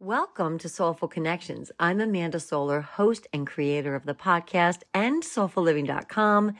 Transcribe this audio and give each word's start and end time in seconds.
Welcome 0.00 0.58
to 0.58 0.66
SolFul 0.66 1.08
Connections. 1.08 1.70
I'm 1.78 2.00
Amanda 2.00 2.40
Solar, 2.40 2.80
host 2.80 3.28
and 3.32 3.46
creator 3.46 3.94
of 3.94 4.06
the 4.06 4.14
podcast 4.14 4.82
and 4.92 5.22
soulfulliving.com. 5.22 6.56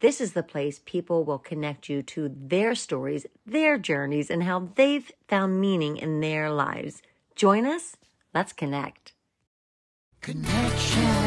This 0.00 0.20
is 0.20 0.32
the 0.32 0.42
place 0.42 0.80
people 0.84 1.24
will 1.24 1.38
connect 1.38 1.88
you 1.88 2.02
to 2.02 2.34
their 2.36 2.74
stories, 2.74 3.24
their 3.46 3.78
journeys, 3.78 4.30
and 4.30 4.42
how 4.42 4.70
they've 4.74 5.10
found 5.28 5.60
meaning 5.60 5.96
in 5.96 6.18
their 6.18 6.50
lives. 6.50 7.02
Join 7.36 7.66
us. 7.66 7.96
Let's 8.34 8.52
connect. 8.52 9.12
Connection. 10.20 11.21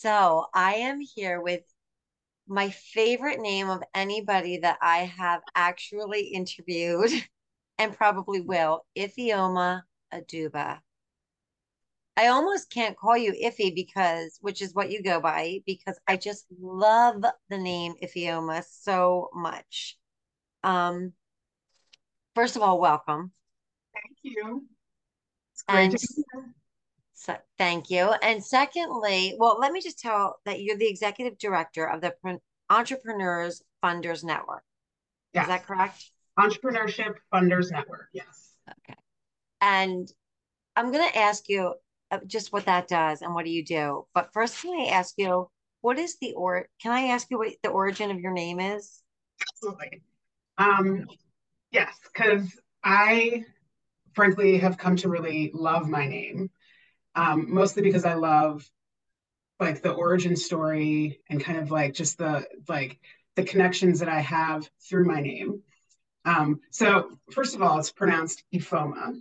So 0.00 0.46
I 0.54 0.76
am 0.76 0.98
here 0.98 1.42
with 1.42 1.60
my 2.48 2.70
favorite 2.70 3.38
name 3.38 3.68
of 3.68 3.82
anybody 3.94 4.56
that 4.60 4.78
I 4.80 5.00
have 5.00 5.42
actually 5.54 6.28
interviewed 6.28 7.10
and 7.78 7.94
probably 7.94 8.40
will, 8.40 8.86
Ifeoma 8.96 9.82
Aduba. 10.10 10.78
I 12.16 12.28
almost 12.28 12.70
can't 12.70 12.96
call 12.96 13.18
you 13.18 13.32
Ify 13.32 13.74
because, 13.74 14.38
which 14.40 14.62
is 14.62 14.74
what 14.74 14.90
you 14.90 15.02
go 15.02 15.20
by, 15.20 15.60
because 15.66 16.00
I 16.08 16.16
just 16.16 16.46
love 16.58 17.22
the 17.50 17.58
name 17.58 17.92
Ifeoma 18.02 18.64
so 18.70 19.28
much. 19.34 19.98
Um, 20.64 21.12
first 22.34 22.56
of 22.56 22.62
all, 22.62 22.80
welcome. 22.80 23.32
Thank 23.92 24.16
you. 24.22 24.64
It's 25.52 25.62
great 25.64 25.90
And 25.90 25.98
to 25.98 25.98
be 25.98 26.24
here. 26.32 26.54
So, 27.20 27.36
thank 27.58 27.90
you. 27.90 28.14
And 28.22 28.42
secondly, 28.42 29.36
well, 29.38 29.58
let 29.60 29.72
me 29.72 29.82
just 29.82 29.98
tell 29.98 30.38
that 30.46 30.62
you're 30.62 30.78
the 30.78 30.88
executive 30.88 31.36
director 31.36 31.84
of 31.86 32.00
the 32.00 32.14
Entrepreneurs 32.70 33.62
Funders 33.84 34.24
Network. 34.24 34.62
Is 35.34 35.46
that 35.46 35.66
correct? 35.66 36.02
Entrepreneurship 36.38 37.16
Funders 37.30 37.70
Network. 37.70 38.08
Yes. 38.14 38.54
Okay. 38.70 38.98
And 39.60 40.10
I'm 40.74 40.90
going 40.90 41.06
to 41.10 41.18
ask 41.18 41.46
you 41.50 41.74
uh, 42.10 42.20
just 42.26 42.54
what 42.54 42.64
that 42.64 42.88
does 42.88 43.20
and 43.20 43.34
what 43.34 43.44
do 43.44 43.50
you 43.50 43.66
do. 43.66 44.06
But 44.14 44.32
first, 44.32 44.62
can 44.62 44.80
I 44.80 44.86
ask 44.86 45.12
you, 45.18 45.50
what 45.82 45.98
is 45.98 46.16
the 46.22 46.32
or? 46.32 46.68
Can 46.80 46.92
I 46.92 47.08
ask 47.08 47.26
you 47.30 47.36
what 47.36 47.52
the 47.62 47.68
origin 47.68 48.10
of 48.10 48.18
your 48.18 48.32
name 48.32 48.60
is? 48.60 49.02
Absolutely. 49.42 50.00
Um, 50.56 51.06
yes, 51.70 51.94
because 52.10 52.48
I 52.82 53.44
frankly 54.14 54.56
have 54.56 54.78
come 54.78 54.96
to 54.96 55.10
really 55.10 55.50
love 55.52 55.86
my 55.86 56.06
name. 56.06 56.50
Um, 57.20 57.52
mostly 57.52 57.82
because 57.82 58.06
I 58.06 58.14
love 58.14 58.66
like 59.58 59.82
the 59.82 59.92
origin 59.92 60.36
story 60.36 61.20
and 61.28 61.38
kind 61.38 61.58
of 61.58 61.70
like 61.70 61.92
just 61.92 62.16
the 62.16 62.46
like 62.66 62.98
the 63.36 63.42
connections 63.42 64.00
that 64.00 64.08
I 64.08 64.20
have 64.20 64.66
through 64.88 65.04
my 65.04 65.20
name. 65.20 65.60
Um, 66.24 66.60
so 66.70 67.10
first 67.30 67.54
of 67.54 67.60
all, 67.60 67.78
it's 67.78 67.92
pronounced 67.92 68.42
Ifeoma. 68.54 69.20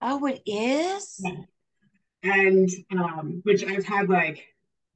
Oh, 0.00 0.24
it 0.24 0.40
is? 0.46 1.20
Yeah. 1.22 1.42
and 2.22 2.70
um, 2.92 3.42
which 3.44 3.64
I've 3.64 3.84
had 3.84 4.08
like 4.08 4.46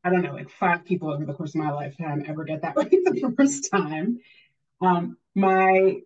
I 0.03 0.09
don't 0.09 0.23
know 0.23 0.33
like 0.33 0.49
five 0.49 0.87
people 0.87 1.13
over 1.13 1.27
the 1.27 1.35
course 1.35 1.55
of 1.55 1.61
my 1.61 1.73
lifetime 1.73 2.25
ever 2.27 2.45
get 2.45 2.63
that 2.63 2.77
right 2.77 2.91
the 2.91 3.35
first 3.37 3.71
time. 3.71 4.19
Um, 4.81 5.19
my 5.35 6.01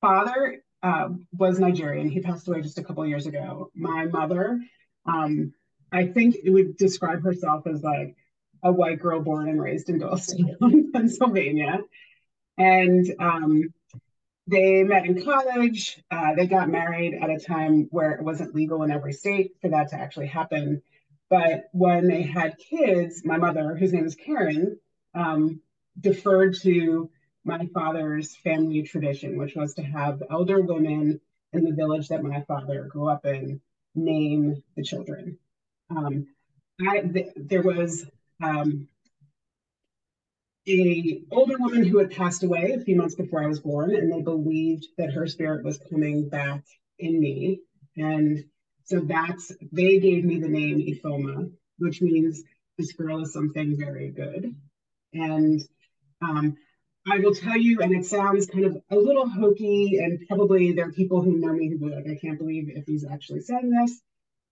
father 0.00 0.64
uh, 0.82 1.10
was 1.32 1.60
Nigerian. 1.60 2.08
He 2.08 2.18
passed 2.18 2.48
away 2.48 2.60
just 2.60 2.78
a 2.78 2.82
couple 2.82 3.06
years 3.06 3.26
ago. 3.26 3.70
My 3.72 4.06
mother, 4.06 4.60
um, 5.06 5.52
I 5.92 6.06
think 6.06 6.36
it 6.42 6.50
would 6.50 6.76
describe 6.76 7.22
herself 7.22 7.66
as 7.66 7.82
like 7.82 8.16
a 8.62 8.72
white 8.72 9.00
girl 9.00 9.20
born 9.20 9.48
and 9.48 9.60
raised 9.60 9.88
in 9.88 10.00
Doylestown, 10.00 10.92
Pennsylvania, 10.92 11.80
and 12.58 13.14
um, 13.18 13.72
they 14.46 14.82
met 14.84 15.06
in 15.06 15.24
college. 15.24 16.02
Uh, 16.10 16.34
they 16.34 16.46
got 16.46 16.68
married 16.68 17.14
at 17.14 17.30
a 17.30 17.38
time 17.38 17.88
where 17.90 18.12
it 18.12 18.22
wasn't 18.22 18.54
legal 18.54 18.82
in 18.82 18.90
every 18.90 19.12
state 19.12 19.56
for 19.60 19.68
that 19.68 19.90
to 19.90 19.96
actually 19.96 20.26
happen. 20.26 20.82
But 21.28 21.68
when 21.72 22.06
they 22.06 22.22
had 22.22 22.58
kids, 22.58 23.24
my 23.24 23.36
mother, 23.36 23.74
whose 23.74 23.92
name 23.92 24.06
is 24.06 24.14
Karen, 24.14 24.78
um, 25.14 25.60
deferred 26.00 26.56
to 26.60 27.10
my 27.44 27.66
father's 27.74 28.36
family 28.36 28.82
tradition, 28.82 29.36
which 29.36 29.54
was 29.54 29.74
to 29.74 29.82
have 29.82 30.22
elder 30.30 30.60
women 30.60 31.20
in 31.52 31.64
the 31.64 31.72
village 31.72 32.08
that 32.08 32.22
my 32.22 32.42
father 32.42 32.84
grew 32.84 33.08
up 33.08 33.24
in 33.24 33.60
name 33.94 34.62
the 34.76 34.82
children. 34.82 35.38
Um, 35.90 36.26
I, 36.86 37.00
th- 37.00 37.32
there 37.36 37.62
was 37.62 38.04
um, 38.42 38.88
a 40.68 41.22
older 41.30 41.56
woman 41.58 41.84
who 41.84 41.98
had 41.98 42.10
passed 42.10 42.42
away 42.42 42.72
a 42.72 42.80
few 42.80 42.96
months 42.96 43.14
before 43.14 43.42
I 43.42 43.46
was 43.46 43.60
born, 43.60 43.94
and 43.94 44.12
they 44.12 44.22
believed 44.22 44.86
that 44.98 45.12
her 45.12 45.26
spirit 45.26 45.64
was 45.64 45.78
coming 45.90 46.28
back 46.28 46.64
in 46.98 47.20
me. 47.20 47.60
And 47.96 48.44
so 48.84 49.00
that's 49.00 49.52
they 49.72 49.98
gave 49.98 50.24
me 50.24 50.40
the 50.40 50.48
name 50.48 50.78
Ifeoma, 50.78 51.50
which 51.78 52.02
means 52.02 52.42
this 52.78 52.92
girl 52.92 53.22
is 53.22 53.32
something 53.32 53.76
very 53.78 54.10
good. 54.10 54.54
And 55.14 55.60
um, 56.20 56.56
I 57.08 57.18
will 57.20 57.34
tell 57.34 57.56
you, 57.56 57.80
and 57.80 57.94
it 57.94 58.04
sounds 58.04 58.46
kind 58.46 58.64
of 58.64 58.76
a 58.90 58.96
little 58.96 59.28
hokey, 59.28 59.98
and 59.98 60.26
probably 60.26 60.72
there 60.72 60.88
are 60.88 60.92
people 60.92 61.22
who 61.22 61.38
know 61.38 61.52
me 61.52 61.68
who 61.70 61.78
be 61.78 61.94
like, 61.94 62.06
I 62.06 62.18
can't 62.20 62.38
believe 62.38 62.68
Ify's 62.76 63.06
actually 63.10 63.40
saying 63.40 63.70
this. 63.70 64.00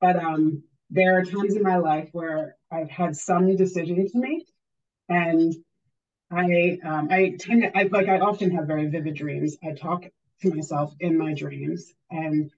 But 0.00 0.16
um, 0.16 0.62
there 0.94 1.18
are 1.18 1.24
times 1.24 1.56
in 1.56 1.62
my 1.62 1.76
life 1.76 2.08
where 2.12 2.56
I've 2.70 2.88
had 2.88 3.16
some 3.16 3.56
decision 3.56 4.08
to 4.08 4.18
make, 4.18 4.46
and 5.08 5.52
I 6.30 6.78
um, 6.84 7.08
I 7.10 7.34
tend 7.38 7.62
to 7.62 7.76
I, 7.76 7.82
like 7.90 8.08
I 8.08 8.20
often 8.20 8.52
have 8.52 8.68
very 8.68 8.86
vivid 8.86 9.16
dreams. 9.16 9.56
I 9.64 9.72
talk 9.72 10.04
to 10.42 10.54
myself 10.54 10.94
in 11.00 11.18
my 11.18 11.34
dreams, 11.34 11.92
and 12.10 12.48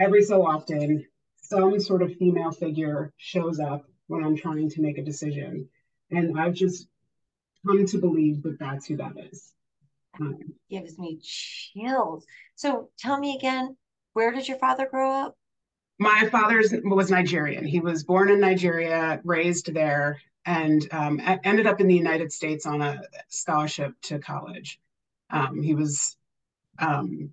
every 0.00 0.24
so 0.24 0.44
often, 0.44 1.06
some 1.40 1.78
sort 1.78 2.02
of 2.02 2.16
female 2.16 2.50
figure 2.50 3.12
shows 3.16 3.60
up 3.60 3.84
when 4.08 4.24
I'm 4.24 4.36
trying 4.36 4.70
to 4.70 4.82
make 4.82 4.98
a 4.98 5.04
decision, 5.04 5.68
and 6.10 6.38
I've 6.38 6.54
just 6.54 6.88
come 7.64 7.86
to 7.86 7.98
believe 7.98 8.42
that 8.42 8.58
that's 8.58 8.86
who 8.86 8.96
that 8.96 9.12
is. 9.30 9.52
Um, 10.20 10.38
Gives 10.68 10.98
me 10.98 11.20
chills. 11.22 12.26
So 12.56 12.90
tell 12.98 13.18
me 13.18 13.36
again, 13.36 13.76
where 14.14 14.32
did 14.32 14.48
your 14.48 14.58
father 14.58 14.88
grow 14.90 15.12
up? 15.12 15.36
My 15.98 16.28
father 16.30 16.62
was 16.84 17.10
Nigerian. 17.10 17.64
He 17.64 17.80
was 17.80 18.04
born 18.04 18.30
in 18.30 18.40
Nigeria, 18.40 19.20
raised 19.24 19.72
there, 19.72 20.20
and 20.46 20.86
um, 20.92 21.20
ended 21.44 21.66
up 21.66 21.80
in 21.80 21.86
the 21.86 21.94
United 21.94 22.32
States 22.32 22.66
on 22.66 22.82
a 22.82 23.00
scholarship 23.28 23.94
to 24.02 24.18
college. 24.18 24.80
Um, 25.30 25.62
he 25.62 25.74
was 25.74 26.16
um, 26.78 27.30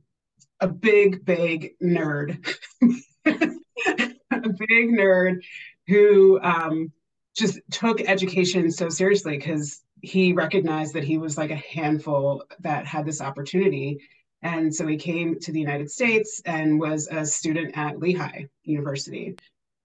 a 0.59 0.67
big, 0.67 1.25
big 1.25 1.77
nerd, 1.81 2.45
a 3.25 4.49
big 4.49 4.89
nerd 4.89 5.41
who 5.87 6.39
um, 6.41 6.91
just 7.35 7.59
took 7.71 8.01
education 8.01 8.71
so 8.71 8.89
seriously 8.89 9.37
because 9.37 9.81
he 10.01 10.33
recognized 10.33 10.93
that 10.93 11.03
he 11.03 11.17
was 11.17 11.37
like 11.37 11.51
a 11.51 11.55
handful 11.55 12.43
that 12.59 12.85
had 12.85 13.05
this 13.05 13.21
opportunity. 13.21 13.99
And 14.43 14.73
so 14.73 14.87
he 14.87 14.97
came 14.97 15.39
to 15.39 15.51
the 15.51 15.59
United 15.59 15.91
States 15.91 16.41
and 16.45 16.79
was 16.79 17.07
a 17.11 17.25
student 17.25 17.77
at 17.77 17.99
Lehigh 17.99 18.47
University. 18.63 19.35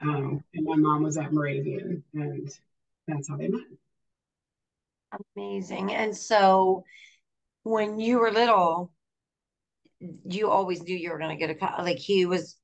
Um, 0.00 0.42
and 0.54 0.64
my 0.64 0.76
mom 0.76 1.02
was 1.02 1.16
at 1.16 1.32
Moravian, 1.32 2.02
and 2.14 2.48
that's 3.06 3.28
how 3.28 3.36
they 3.36 3.48
met. 3.48 3.62
Amazing. 5.36 5.92
And 5.92 6.16
so 6.16 6.84
when 7.62 7.98
you 7.98 8.18
were 8.18 8.30
little, 8.30 8.92
you 10.00 10.50
always 10.50 10.82
knew 10.82 10.96
you 10.96 11.10
were 11.10 11.18
going 11.18 11.36
to 11.36 11.36
get 11.36 11.50
a 11.50 11.54
co- 11.54 11.82
like 11.82 11.98
he 11.98 12.26
was 12.26 12.56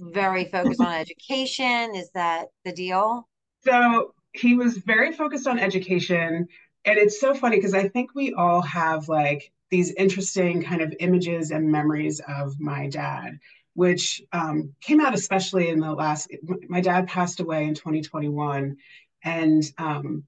very 0.00 0.44
focused 0.46 0.80
on 0.80 0.92
education. 0.92 1.94
Is 1.94 2.10
that 2.14 2.46
the 2.64 2.72
deal? 2.72 3.28
So 3.64 4.14
he 4.32 4.54
was 4.54 4.78
very 4.78 5.12
focused 5.12 5.46
on 5.46 5.58
education. 5.58 6.48
And 6.84 6.98
it's 6.98 7.20
so 7.20 7.34
funny 7.34 7.56
because 7.56 7.74
I 7.74 7.88
think 7.88 8.14
we 8.14 8.32
all 8.34 8.62
have 8.62 9.08
like 9.08 9.52
these 9.70 9.92
interesting 9.92 10.62
kind 10.62 10.80
of 10.80 10.94
images 11.00 11.50
and 11.50 11.70
memories 11.70 12.20
of 12.28 12.58
my 12.60 12.88
dad, 12.88 13.38
which 13.74 14.22
um, 14.32 14.74
came 14.80 15.00
out 15.00 15.14
especially 15.14 15.68
in 15.68 15.80
the 15.80 15.92
last, 15.92 16.30
my 16.68 16.80
dad 16.80 17.08
passed 17.08 17.40
away 17.40 17.64
in 17.64 17.74
2021. 17.74 18.76
And 19.24 19.64
um, 19.78 20.24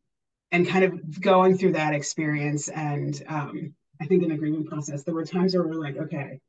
and 0.51 0.67
kind 0.67 0.85
of 0.85 1.21
going 1.21 1.59
through 1.59 1.73
that 1.73 1.95
experience 1.95 2.69
and 2.69 3.23
um, 3.29 3.75
I 4.01 4.07
think 4.07 4.23
in 4.23 4.31
the 4.31 4.37
grieving 4.37 4.65
process, 4.65 5.03
there 5.03 5.15
were 5.15 5.25
times 5.25 5.55
where 5.55 5.67
we're 5.67 5.75
like, 5.75 5.97
okay, 5.97 6.41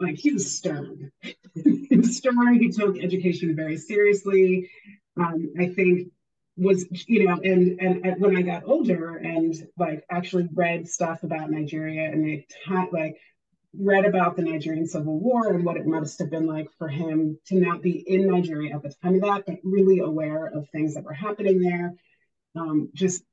like 0.00 0.16
he 0.16 0.32
was 0.32 0.56
stern. 0.56 1.10
he 1.54 1.96
was 1.96 2.16
stern. 2.16 2.60
He 2.60 2.70
took 2.70 2.98
education 2.98 3.56
very 3.56 3.76
seriously. 3.76 4.70
Um, 5.16 5.52
I 5.58 5.68
think 5.68 6.08
was 6.56 6.86
you 7.08 7.26
know 7.26 7.34
and, 7.42 7.80
and 7.80 8.06
and 8.06 8.20
when 8.20 8.36
i 8.36 8.42
got 8.42 8.62
older 8.64 9.16
and 9.16 9.54
like 9.76 10.04
actually 10.10 10.48
read 10.54 10.88
stuff 10.88 11.22
about 11.24 11.50
nigeria 11.50 12.04
and 12.04 12.44
had 12.66 12.86
like 12.92 13.16
read 13.76 14.04
about 14.04 14.36
the 14.36 14.42
nigerian 14.42 14.86
civil 14.86 15.18
war 15.18 15.52
and 15.52 15.64
what 15.64 15.76
it 15.76 15.86
must 15.86 16.20
have 16.20 16.30
been 16.30 16.46
like 16.46 16.68
for 16.78 16.86
him 16.86 17.36
to 17.46 17.56
not 17.56 17.82
be 17.82 18.04
in 18.06 18.28
nigeria 18.28 18.74
at 18.74 18.82
the 18.82 18.94
time 19.02 19.16
of 19.16 19.22
that 19.22 19.44
but 19.46 19.56
really 19.64 19.98
aware 19.98 20.46
of 20.46 20.68
things 20.68 20.94
that 20.94 21.04
were 21.04 21.12
happening 21.12 21.60
there 21.60 21.94
um, 22.56 22.88
just 22.94 23.24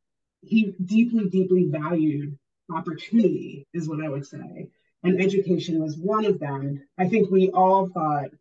he 0.42 0.74
deeply 0.84 1.30
deeply 1.30 1.68
valued 1.70 2.38
opportunity 2.74 3.68
is 3.72 3.88
what 3.88 4.04
i 4.04 4.10
would 4.10 4.26
say 4.26 4.68
and 5.04 5.22
education 5.22 5.80
was 5.80 5.96
one 5.96 6.26
of 6.26 6.40
them 6.40 6.82
i 6.98 7.08
think 7.08 7.30
we 7.30 7.52
all 7.52 7.88
thought 7.88 8.32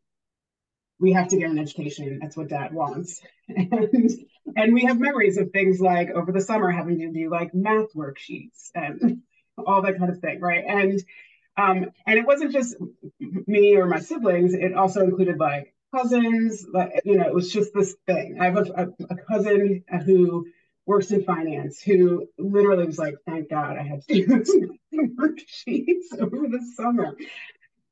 we 1.01 1.13
have 1.15 1.29
to 1.29 1.39
get 1.39 1.51
an 1.51 1.59
education. 1.59 2.19
That's 2.21 2.37
what 2.37 2.49
dad 2.49 2.73
wants. 2.73 3.21
And, 3.49 4.11
and 4.57 4.75
we 4.75 4.85
have 4.85 4.99
memories 4.99 5.37
of 5.39 5.51
things 5.51 5.81
like 5.81 6.11
over 6.11 6.33
the 6.33 6.41
summer 6.41 6.71
having 6.71 6.99
to 6.99 7.13
do 7.13 7.31
like 7.31 7.55
math 7.55 7.93
worksheets 7.95 8.71
and 8.75 9.23
all 9.67 9.83
that 9.83 9.99
kind 9.99 10.11
of 10.11 10.21
thing, 10.21 10.41
right? 10.41 10.65
And 10.67 11.03
um, 11.57 11.91
and 12.07 12.19
it 12.19 12.27
wasn't 12.27 12.53
just 12.53 12.77
me 13.19 13.77
or 13.77 13.87
my 13.87 14.01
siblings, 14.01 14.55
it 14.55 14.73
also 14.75 15.01
included 15.01 15.39
like 15.39 15.75
cousins, 15.95 16.65
like 16.73 17.03
you 17.05 17.17
know, 17.17 17.27
it 17.27 17.35
was 17.35 17.53
just 17.53 17.75
this 17.75 17.97
thing. 18.07 18.39
I 18.41 18.47
have 18.47 18.57
a, 18.57 18.61
a, 18.75 19.05
a 19.11 19.17
cousin 19.17 19.85
who 20.07 20.47
works 20.87 21.11
in 21.11 21.23
finance 21.25 21.81
who 21.81 22.27
literally 22.39 22.87
was 22.87 22.99
like, 22.99 23.17
thank 23.27 23.51
God 23.51 23.77
I 23.77 23.83
had 23.83 24.03
to 24.07 24.15
do 24.15 24.27
this 24.39 24.57
worksheets 24.95 26.21
over 26.21 26.49
the 26.49 26.61
summer. 26.75 27.17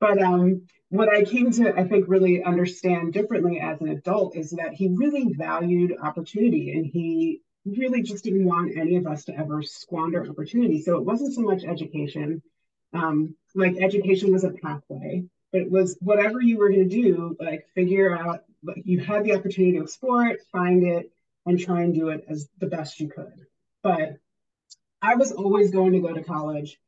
But 0.00 0.22
um, 0.22 0.62
what 0.90 1.08
I 1.08 1.24
came 1.24 1.50
to, 1.52 1.74
I 1.78 1.84
think, 1.84 2.06
really 2.08 2.42
understand 2.42 3.12
differently 3.12 3.60
as 3.60 3.80
an 3.80 3.88
adult 3.88 4.36
is 4.36 4.50
that 4.52 4.72
he 4.72 4.88
really 4.88 5.32
valued 5.34 5.94
opportunity 6.02 6.72
and 6.72 6.86
he 6.86 7.42
really 7.66 8.02
just 8.02 8.24
didn't 8.24 8.46
want 8.46 8.76
any 8.76 8.96
of 8.96 9.06
us 9.06 9.24
to 9.26 9.38
ever 9.38 9.62
squander 9.62 10.26
opportunity. 10.28 10.80
So 10.80 10.96
it 10.96 11.04
wasn't 11.04 11.34
so 11.34 11.42
much 11.42 11.64
education. 11.64 12.42
Um, 12.94 13.34
like 13.54 13.76
education 13.76 14.32
was 14.32 14.44
a 14.44 14.50
pathway, 14.50 15.24
but 15.52 15.60
it 15.60 15.70
was 15.70 15.98
whatever 16.00 16.40
you 16.40 16.56
were 16.56 16.70
going 16.70 16.88
to 16.88 17.02
do, 17.02 17.36
like 17.38 17.66
figure 17.74 18.16
out, 18.16 18.44
like 18.62 18.82
you 18.84 19.00
had 19.00 19.24
the 19.24 19.34
opportunity 19.34 19.76
to 19.76 19.82
explore 19.82 20.26
it, 20.26 20.40
find 20.50 20.84
it, 20.84 21.10
and 21.44 21.60
try 21.60 21.82
and 21.82 21.94
do 21.94 22.08
it 22.08 22.24
as 22.28 22.48
the 22.58 22.66
best 22.66 22.98
you 22.98 23.08
could. 23.08 23.46
But 23.82 24.16
I 25.02 25.16
was 25.16 25.32
always 25.32 25.70
going 25.70 25.92
to 25.92 26.00
go 26.00 26.12
to 26.12 26.24
college. 26.24 26.78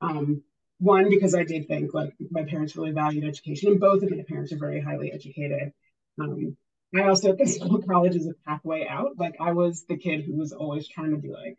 Um, 0.00 0.42
one 0.78 1.10
because 1.10 1.34
I 1.34 1.44
did 1.44 1.66
think 1.66 1.92
like 1.94 2.14
my 2.30 2.44
parents 2.44 2.76
really 2.76 2.92
valued 2.92 3.24
education, 3.24 3.72
and 3.72 3.80
both 3.80 4.02
of 4.02 4.10
my 4.10 4.22
parents 4.28 4.52
are 4.52 4.58
very 4.58 4.80
highly 4.80 5.12
educated. 5.12 5.72
Um, 6.20 6.56
I 6.94 7.02
also 7.02 7.34
think 7.34 7.86
college 7.88 8.16
is 8.16 8.26
a 8.26 8.34
pathway 8.46 8.86
out. 8.86 9.18
Like 9.18 9.36
I 9.40 9.52
was 9.52 9.84
the 9.84 9.96
kid 9.96 10.24
who 10.24 10.36
was 10.36 10.52
always 10.52 10.88
trying 10.88 11.10
to 11.10 11.16
be 11.16 11.30
like, 11.30 11.58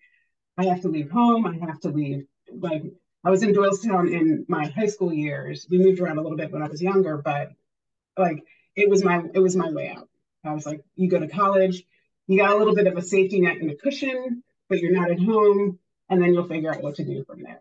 I 0.58 0.66
have 0.66 0.82
to 0.82 0.90
leave 0.90 1.12
home. 1.12 1.46
I 1.46 1.66
have 1.66 1.80
to 1.82 1.90
leave. 1.90 2.26
Like 2.52 2.84
I 3.24 3.30
was 3.30 3.44
in 3.44 3.54
Doylestown 3.54 4.12
in 4.12 4.46
my 4.48 4.68
high 4.68 4.88
school 4.88 5.14
years. 5.14 5.68
We 5.70 5.78
moved 5.78 6.00
around 6.00 6.18
a 6.18 6.22
little 6.22 6.38
bit 6.38 6.52
when 6.52 6.64
I 6.64 6.68
was 6.68 6.82
younger, 6.82 7.18
but 7.18 7.52
like 8.18 8.44
it 8.76 8.90
was 8.90 9.04
my 9.04 9.24
it 9.34 9.40
was 9.40 9.56
my 9.56 9.70
way 9.70 9.90
out. 9.96 10.08
I 10.44 10.54
was 10.54 10.66
like, 10.66 10.82
you 10.96 11.10
go 11.10 11.20
to 11.20 11.28
college, 11.28 11.84
you 12.28 12.38
got 12.38 12.52
a 12.52 12.58
little 12.58 12.76
bit 12.76 12.88
of 12.88 12.96
a 12.96 13.02
safety 13.02 13.42
net 13.42 13.58
and 13.58 13.70
a 13.70 13.76
cushion, 13.76 14.44
but 14.70 14.80
you're 14.80 14.94
not 14.94 15.12
at 15.12 15.20
home, 15.20 15.80
and 16.10 16.22
then 16.22 16.34
you'll 16.34 16.48
figure 16.48 16.74
out 16.74 16.82
what 16.82 16.96
to 16.96 17.04
do 17.04 17.26
from 17.26 17.44
there. 17.44 17.60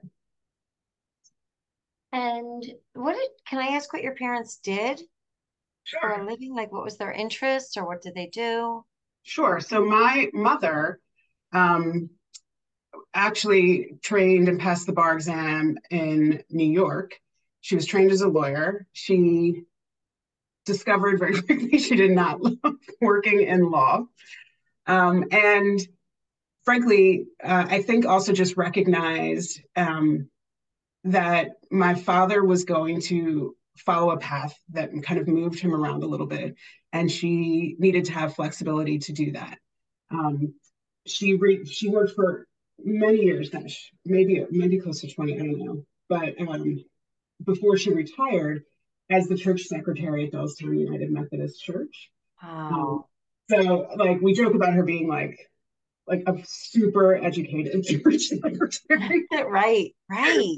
And 2.13 2.65
what 2.95 3.15
did, 3.15 3.29
can 3.49 3.59
I 3.59 3.77
ask 3.77 3.93
what 3.93 4.03
your 4.03 4.15
parents 4.15 4.59
did 4.63 5.01
for 6.01 6.11
a 6.11 6.25
living? 6.25 6.55
Like, 6.55 6.73
what 6.73 6.85
was 6.85 6.97
their 6.97 7.13
interest 7.13 7.77
or 7.77 7.87
what 7.87 8.03
did 8.03 8.15
they 8.15 8.27
do? 8.27 8.85
Sure. 9.23 9.61
So 9.61 9.85
my 9.85 10.31
mother 10.33 11.01
um, 11.53 12.11
actually 13.13 13.99
trained 14.03 14.49
and 14.49 14.61
passed 14.61 14.87
the 14.87 14.93
bar 14.93 15.15
exam 15.15 15.77
in 15.91 16.43
New 16.51 16.71
York. 16.71 17.13
She 17.61 17.75
was 17.75 17.87
trained 17.87 18.11
as 18.11 18.23
a 18.23 18.29
lawyer. 18.29 18.87
She 18.93 19.63
discovered 20.65 21.19
very 21.19 21.41
quickly 21.43 21.79
she 21.79 21.97
did 21.97 22.13
not 22.13 22.41
love 22.43 22.77
working 23.01 23.43
in 23.43 23.71
law. 23.71 24.05
Um, 24.87 25.25
and 25.31 25.81
frankly, 26.65 27.27
uh, 27.43 27.67
I 27.69 27.83
think 27.83 28.07
also 28.07 28.33
just 28.33 28.57
recognized 28.57 29.61
um, 29.77 30.31
that 31.05 31.53
my 31.71 31.95
father 31.95 32.45
was 32.45 32.65
going 32.65 33.01
to 33.03 33.55
follow 33.77 34.11
a 34.11 34.19
path 34.19 34.59
that 34.71 34.91
kind 35.03 35.21
of 35.21 35.29
moved 35.29 35.61
him 35.61 35.75
around 35.75 36.03
a 36.03 36.07
little 36.07 36.27
bit, 36.27 36.57
and 36.93 37.11
she 37.11 37.77
needed 37.79 38.07
to 38.07 38.13
have 38.13 38.35
flexibility 38.35 38.99
to 38.99 39.13
do 39.13 39.33
that. 39.33 39.59
Um, 40.11 40.55
she 41.07 41.35
re- 41.35 41.65
she 41.65 41.89
worked 41.89 42.15
for 42.15 42.47
many 42.85 43.23
years, 43.23 43.51
gosh, 43.51 43.91
maybe 44.05 44.45
maybe 44.51 44.79
close 44.81 45.01
to 45.01 45.13
twenty, 45.13 45.35
I 45.35 45.39
don't 45.39 45.59
know, 45.59 45.85
but 46.09 46.41
um, 46.41 46.85
before 47.45 47.77
she 47.77 47.93
retired 47.93 48.65
as 49.11 49.29
the 49.29 49.37
church 49.37 49.63
secretary 49.63 50.27
at 50.27 50.33
Doylestown 50.33 50.79
United 50.79 51.11
Methodist 51.11 51.63
Church. 51.63 52.11
Um, 52.43 52.71
Wow. 52.71 53.05
so 53.51 53.89
like 53.97 54.21
we 54.21 54.35
joke 54.35 54.55
about 54.55 54.75
her 54.75 54.83
being 54.83 55.09
like 55.09 55.39
like 56.09 56.23
a 56.27 56.37
super 56.47 57.15
educated 57.15 57.85
church 57.87 58.21
secretary 58.23 59.27
Right, 59.31 59.95
right. 60.11 60.57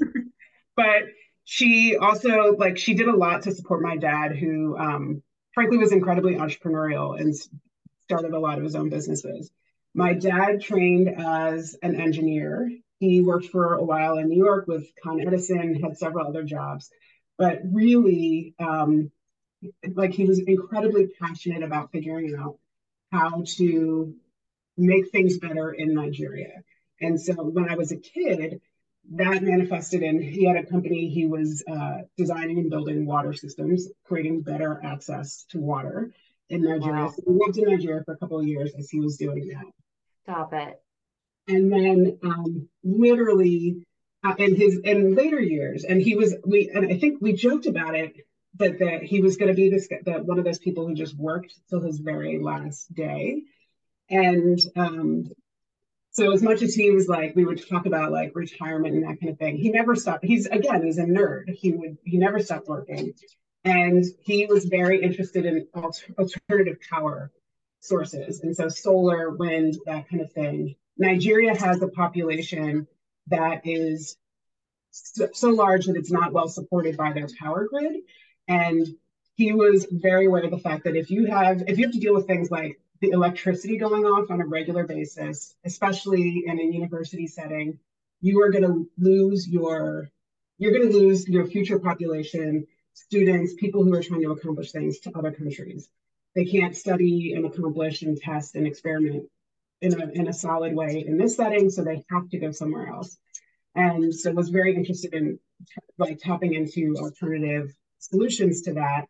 but 0.75 1.03
she 1.43 1.97
also 1.97 2.55
like 2.57 2.77
she 2.77 2.93
did 2.93 3.07
a 3.07 3.15
lot 3.15 3.43
to 3.43 3.51
support 3.51 3.81
my 3.81 3.97
dad 3.97 4.35
who 4.35 4.77
um 4.77 5.23
frankly 5.53 5.77
was 5.77 5.91
incredibly 5.91 6.35
entrepreneurial 6.35 7.19
and 7.19 7.35
started 8.03 8.33
a 8.33 8.39
lot 8.39 8.57
of 8.57 8.63
his 8.63 8.75
own 8.75 8.89
businesses. 8.89 9.51
My 9.93 10.13
dad 10.13 10.61
trained 10.61 11.09
as 11.09 11.75
an 11.83 11.99
engineer. 11.99 12.71
He 12.99 13.21
worked 13.21 13.47
for 13.47 13.73
a 13.73 13.83
while 13.83 14.17
in 14.17 14.29
new 14.29 14.37
york 14.43 14.67
with 14.67 14.87
con 15.03 15.19
edison 15.21 15.81
had 15.81 15.97
several 15.97 16.27
other 16.27 16.43
jobs. 16.43 16.89
But 17.37 17.61
really 17.71 18.53
um 18.59 19.11
like 19.95 20.11
he 20.13 20.25
was 20.25 20.39
incredibly 20.39 21.07
passionate 21.19 21.63
about 21.63 21.91
figuring 21.91 22.35
out 22.39 22.57
how 23.11 23.43
to 23.57 24.15
make 24.81 25.09
things 25.11 25.37
better 25.37 25.71
in 25.71 25.93
nigeria 25.93 26.51
and 26.99 27.19
so 27.19 27.33
when 27.33 27.69
i 27.69 27.75
was 27.75 27.91
a 27.91 27.97
kid 27.97 28.59
that 29.13 29.41
manifested 29.43 30.01
in 30.03 30.21
he 30.21 30.45
had 30.45 30.57
a 30.57 30.65
company 30.65 31.09
he 31.09 31.25
was 31.25 31.63
uh, 31.75 31.97
designing 32.17 32.59
and 32.59 32.69
building 32.69 33.05
water 33.05 33.33
systems 33.33 33.87
creating 34.05 34.41
better 34.41 34.79
access 34.83 35.45
to 35.49 35.59
water 35.59 36.11
in 36.49 36.61
nigeria 36.63 37.03
Wow. 37.05 37.09
so 37.15 37.23
we 37.25 37.39
lived 37.45 37.57
in 37.57 37.65
nigeria 37.69 38.03
for 38.05 38.13
a 38.13 38.17
couple 38.17 38.39
of 38.39 38.45
years 38.47 38.71
as 38.77 38.89
he 38.89 38.99
was 38.99 39.17
doing 39.17 39.47
that 39.53 39.65
Stop 40.23 40.53
it. 40.53 40.79
and 41.47 41.71
then 41.71 42.19
um, 42.23 42.67
literally 42.83 43.85
uh, 44.23 44.35
in 44.37 44.55
his 44.55 44.79
in 44.83 45.15
later 45.15 45.39
years 45.41 45.83
and 45.83 45.99
he 46.01 46.15
was 46.15 46.35
we 46.45 46.69
and 46.73 46.91
i 46.93 46.97
think 46.97 47.19
we 47.21 47.33
joked 47.33 47.65
about 47.65 47.95
it 47.95 48.13
that 48.59 48.77
that 48.79 49.01
he 49.01 49.19
was 49.21 49.37
going 49.37 49.47
to 49.49 49.55
be 49.55 49.69
this 49.69 49.87
that 50.05 50.25
one 50.25 50.37
of 50.37 50.45
those 50.45 50.59
people 50.59 50.85
who 50.87 50.93
just 50.93 51.17
worked 51.17 51.53
till 51.69 51.81
his 51.81 51.97
very 51.99 52.37
last 52.39 52.93
day 52.93 53.41
and 54.11 54.59
um, 54.75 55.31
so 56.11 56.33
as 56.33 56.43
much 56.43 56.61
as 56.61 56.75
he 56.75 56.91
was 56.91 57.07
like, 57.07 57.35
we 57.35 57.45
would 57.45 57.67
talk 57.67 57.85
about 57.85 58.11
like 58.11 58.33
retirement 58.35 58.95
and 58.95 59.03
that 59.03 59.19
kind 59.19 59.31
of 59.31 59.39
thing. 59.39 59.57
He 59.57 59.69
never 59.69 59.95
stopped. 59.95 60.25
He's 60.25 60.45
again, 60.45 60.83
he's 60.83 60.97
a 60.97 61.03
nerd. 61.03 61.49
He 61.49 61.71
would 61.71 61.97
he 62.03 62.17
never 62.17 62.39
stopped 62.39 62.67
working, 62.67 63.13
and 63.63 64.03
he 64.19 64.45
was 64.45 64.65
very 64.65 65.01
interested 65.01 65.45
in 65.45 65.67
alter, 65.73 66.13
alternative 66.19 66.77
power 66.89 67.31
sources, 67.79 68.41
and 68.41 68.55
so 68.55 68.67
solar, 68.67 69.31
wind, 69.31 69.77
that 69.85 70.09
kind 70.09 70.21
of 70.21 70.31
thing. 70.33 70.75
Nigeria 70.97 71.57
has 71.57 71.81
a 71.81 71.87
population 71.87 72.87
that 73.27 73.61
is 73.63 74.17
so, 74.91 75.29
so 75.33 75.49
large 75.49 75.85
that 75.85 75.95
it's 75.95 76.11
not 76.11 76.33
well 76.33 76.49
supported 76.49 76.97
by 76.97 77.13
their 77.13 77.27
power 77.39 77.67
grid, 77.69 78.01
and 78.49 78.85
he 79.35 79.53
was 79.53 79.87
very 79.89 80.25
aware 80.25 80.43
of 80.43 80.51
the 80.51 80.59
fact 80.59 80.83
that 80.83 80.97
if 80.97 81.09
you 81.09 81.27
have 81.27 81.63
if 81.67 81.79
you 81.79 81.85
have 81.85 81.93
to 81.93 81.99
deal 81.99 82.13
with 82.13 82.27
things 82.27 82.51
like 82.51 82.77
the 83.01 83.09
electricity 83.09 83.77
going 83.77 84.05
off 84.05 84.29
on 84.29 84.41
a 84.41 84.45
regular 84.45 84.85
basis, 84.85 85.55
especially 85.65 86.43
in 86.45 86.59
a 86.59 86.63
university 86.63 87.27
setting, 87.27 87.79
you 88.21 88.41
are 88.41 88.51
going 88.51 88.63
to 88.63 88.89
lose 88.97 89.47
your 89.47 90.09
you're 90.59 90.71
going 90.71 90.91
to 90.91 90.95
lose 90.95 91.27
your 91.27 91.47
future 91.47 91.79
population, 91.79 92.67
students, 92.93 93.55
people 93.55 93.83
who 93.83 93.91
are 93.95 94.03
trying 94.03 94.21
to 94.21 94.29
accomplish 94.29 94.71
things 94.71 94.99
to 94.99 95.11
other 95.17 95.31
countries. 95.31 95.89
They 96.35 96.45
can't 96.45 96.77
study 96.77 97.33
and 97.33 97.47
accomplish 97.47 98.03
and 98.03 98.15
test 98.21 98.53
and 98.53 98.67
experiment 98.67 99.23
in 99.81 99.99
a 99.99 100.07
in 100.09 100.27
a 100.27 100.33
solid 100.33 100.75
way 100.75 101.03
in 101.05 101.17
this 101.17 101.35
setting, 101.35 101.71
so 101.71 101.83
they 101.83 102.05
have 102.11 102.29
to 102.29 102.37
go 102.37 102.51
somewhere 102.51 102.87
else. 102.87 103.17
And 103.73 104.13
so 104.13 104.31
was 104.31 104.49
very 104.49 104.75
interested 104.75 105.13
in 105.15 105.39
like 105.97 106.19
tapping 106.19 106.53
into 106.53 106.95
alternative 106.99 107.73
solutions 107.97 108.61
to 108.63 108.73
that. 108.73 109.07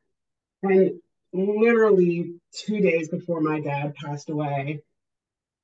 And 0.64 1.02
literally 1.34 2.36
two 2.54 2.82
days 2.82 3.10
before 3.10 3.42
my 3.42 3.62
dad 3.62 3.96
passed 3.96 4.30
away, 4.30 4.82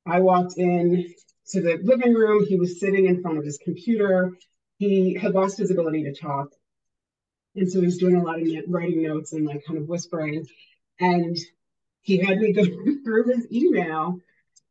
I 0.05 0.21
walked 0.21 0.57
in 0.57 1.13
to 1.49 1.61
the 1.61 1.79
living 1.83 2.13
room. 2.13 2.45
He 2.45 2.57
was 2.57 2.79
sitting 2.79 3.05
in 3.05 3.21
front 3.21 3.37
of 3.37 3.45
his 3.45 3.57
computer. 3.57 4.31
He 4.77 5.15
had 5.15 5.33
lost 5.33 5.57
his 5.57 5.71
ability 5.71 6.03
to 6.03 6.13
talk. 6.13 6.49
And 7.55 7.69
so 7.69 7.79
he 7.79 7.85
was 7.85 7.97
doing 7.97 8.15
a 8.15 8.23
lot 8.23 8.39
of 8.39 8.47
writing 8.67 9.03
notes 9.03 9.33
and 9.33 9.45
like 9.45 9.65
kind 9.65 9.79
of 9.79 9.87
whispering. 9.87 10.45
And 10.99 11.35
he 12.01 12.17
had 12.17 12.39
me 12.39 12.53
go 12.53 12.63
through 13.03 13.25
his 13.25 13.51
email. 13.51 14.19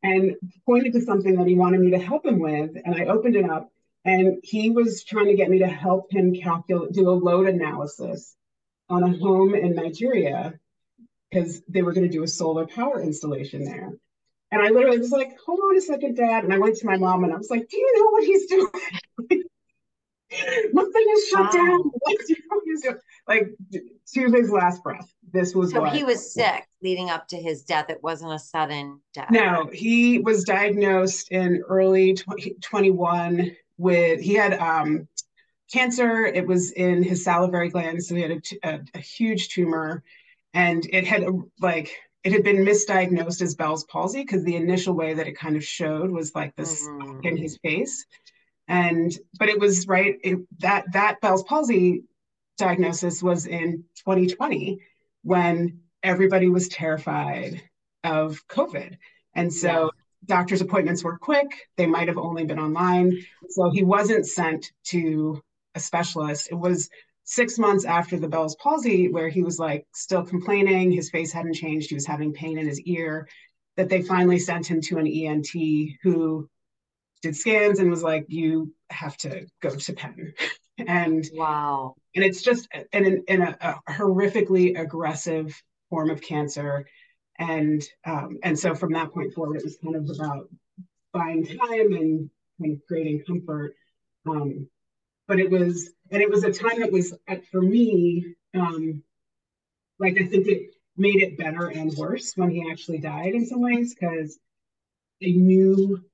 and 0.03 0.37
pointed 0.65 0.93
to 0.93 1.01
something 1.01 1.37
that 1.37 1.47
he 1.47 1.55
wanted 1.55 1.81
me 1.81 1.91
to 1.91 1.99
help 1.99 2.25
him 2.25 2.39
with. 2.39 2.71
And 2.85 2.95
I 2.95 3.07
opened 3.07 3.37
it 3.37 3.49
up, 3.49 3.71
and 4.05 4.39
he 4.43 4.71
was 4.71 5.03
trying 5.03 5.27
to 5.27 5.35
get 5.35 5.51
me 5.51 5.59
to 5.61 5.67
help 5.67 6.13
him 6.13 6.35
calculate, 6.35 6.93
do 6.93 7.11
a 7.11 7.13
load 7.13 7.49
analysis 7.49 8.37
on 8.89 9.03
a 9.03 9.19
home 9.19 9.55
in 9.55 9.75
Nigeria 9.75 10.59
because 11.37 11.63
they 11.69 11.83
were 11.83 11.93
going 11.93 12.07
to 12.07 12.13
do 12.13 12.23
a 12.23 12.29
solar 12.29 12.67
power 12.67 13.01
installation 13.01 13.65
there. 13.65 13.93
And 14.53 14.63
I 14.63 14.69
literally 14.71 14.99
was 14.99 15.11
like, 15.11 15.37
hold 15.45 15.61
on 15.61 15.77
a 15.77 15.81
second, 15.81 16.17
dad. 16.17 16.45
And 16.45 16.53
I 16.53 16.59
went 16.59 16.77
to 16.77 16.87
my 16.87 16.97
mom 16.97 17.25
and 17.25 17.33
I 17.33 17.37
was 17.37 17.51
like, 17.51 17.69
do 17.69 17.77
you 17.77 17.93
know 17.99 18.11
what 18.11 18.25
he's 18.25 18.47
doing? 18.47 18.69
Nothing 20.73 21.05
is 21.13 21.29
shut 21.29 21.41
Wow. 21.41 21.51
down. 21.53 21.91
like 23.29 23.49
to 24.15 24.33
his 24.33 24.51
last 24.51 24.83
breath. 24.83 25.13
This 25.33 25.55
was 25.55 25.73
So 25.73 25.81
what 25.83 25.93
he 25.95 26.05
was 26.05 26.33
sick 26.33 26.67
leading 26.83 27.11
up 27.11 27.29
to 27.29 27.37
his 27.37 27.65
death. 27.65 27.91
It 27.91 28.03
wasn't 28.03 28.33
a 28.33 28.39
sudden 28.39 29.01
death. 29.13 29.31
No, 29.31 29.69
he 29.73 30.21
was 30.21 30.45
diagnosed 30.45 31.31
in 31.33 31.63
early 31.69 32.15
2021 32.15 33.57
with 33.79 34.21
he 34.21 34.35
had 34.35 34.55
um 34.55 35.09
cancer. 35.73 36.25
It 36.25 36.47
was 36.47 36.71
in 36.73 37.03
his 37.03 37.25
salivary 37.25 37.69
glands, 37.69 38.09
so 38.09 38.15
he 38.15 38.23
had 38.23 38.43
a 38.95 38.99
huge 38.99 39.49
tumor, 39.49 40.03
and 40.57 40.87
it 40.91 41.07
had 41.07 41.23
like 41.61 41.89
it 42.25 42.33
had 42.33 42.43
been 42.43 42.65
misdiagnosed 42.65 43.43
as 43.43 43.55
Bell's 43.55 43.85
palsy 43.85 44.23
because 44.23 44.43
the 44.43 44.57
initial 44.57 44.95
way 44.95 45.15
that 45.15 45.29
it 45.29 45.39
kind 45.39 45.55
of 45.57 45.63
showed 45.65 46.11
was 46.11 46.35
like 46.35 46.57
this 46.57 46.89
Mhm. 46.89 47.25
in 47.25 47.37
his 47.37 47.59
face, 47.59 48.05
and 48.67 49.17
but 49.39 49.49
it 49.49 49.61
was 49.61 49.87
right 49.87 50.17
it, 50.25 50.39
that 50.59 50.85
that 50.93 51.21
Bell's 51.21 51.45
palsy 51.45 52.03
diagnosis 52.59 53.23
was 53.23 53.47
in 53.47 53.85
2020 54.05 54.81
when 55.23 55.81
everybody 56.03 56.49
was 56.49 56.69
terrified 56.69 57.63
of 58.03 58.27
COVID, 58.49 58.97
and 59.35 59.53
so 59.53 59.69
Yeah. 59.69 59.89
doctor's 60.37 60.63
appointments 60.63 61.05
were 61.05 61.19
quick. 61.19 61.49
They 61.77 61.87
might 61.87 62.09
have 62.09 62.19
only 62.19 62.45
been 62.47 62.59
online, 62.59 63.13
so 63.51 63.71
he 63.71 63.85
wasn't 63.85 64.27
sent 64.27 64.73
to 64.85 65.43
a 65.75 65.81
specialist. 65.81 66.49
It 66.51 66.55
was 66.55 66.89
six 67.27 67.59
months 67.59 67.85
after 67.85 68.19
the 68.19 68.29
Bell's 68.29 68.57
palsy, 68.57 69.09
where 69.09 69.29
he 69.29 69.43
was 69.43 69.59
like 69.59 69.85
still 69.95 70.25
complaining, 70.25 70.93
his 70.93 71.11
face 71.11 71.33
hadn't 71.33 71.55
changed, 71.55 71.89
he 71.91 71.95
was 71.97 72.07
having 72.07 72.33
pain 72.33 72.57
in 72.57 72.67
his 72.67 72.81
ear, 72.83 73.29
that 73.77 73.89
they 73.89 74.01
finally 74.01 74.39
sent 74.39 74.67
him 74.67 74.81
to 74.81 74.99
an 74.99 75.07
ENT 75.07 75.51
who 76.03 76.49
did 77.23 77.37
scans 77.37 77.81
and 77.81 77.91
was 77.91 78.03
like, 78.03 78.27
"You 78.29 78.73
have 78.91 79.17
to 79.19 79.47
go 79.61 79.71
to 79.75 79.93
Penn," 79.93 80.33
and 80.79 81.29
Wow. 81.35 81.95
and 82.15 82.25
it's 82.25 82.43
just 82.43 82.69
in, 82.93 83.25
in 83.27 83.43
a, 83.43 83.57
a 83.61 83.93
horrifically 83.93 84.79
aggressive 84.79 85.61
form 85.91 86.11
of 86.11 86.23
cancer, 86.23 86.87
and 87.39 87.83
um, 88.05 88.39
and 88.45 88.59
so 88.59 88.75
from 88.75 88.93
that 88.93 89.13
point 89.13 89.35
forward, 89.35 89.57
it 89.57 89.65
was 89.65 89.79
kind 89.83 89.97
of 89.97 90.09
about 90.09 90.49
buying 91.13 91.45
time 91.45 91.93
and 91.93 92.31
kind 92.61 92.75
of 92.75 92.87
creating 92.87 93.25
comfort. 93.27 93.75
Um, 94.29 94.69
but 95.29 95.39
it 95.41 95.51
was, 95.51 95.91
and 96.11 96.23
it 96.23 96.31
was 96.31 96.45
a 96.45 96.53
time 96.53 96.81
that 96.81 96.93
was 96.93 97.13
uh, 97.29 97.37
for 97.51 97.61
me, 97.61 98.35
um, 98.55 99.03
like 99.99 100.21
I 100.21 100.27
think 100.27 100.47
it 100.47 100.75
made 100.97 101.23
it 101.23 101.37
better 101.39 101.69
and 101.69 101.93
worse 101.97 102.33
when 102.37 102.51
he 102.51 102.71
actually 102.71 102.99
died 102.99 103.35
in 103.35 103.47
some 103.47 103.61
ways 103.61 103.95
because 103.95 104.39
I 105.23 105.31
knew, 105.31 106.05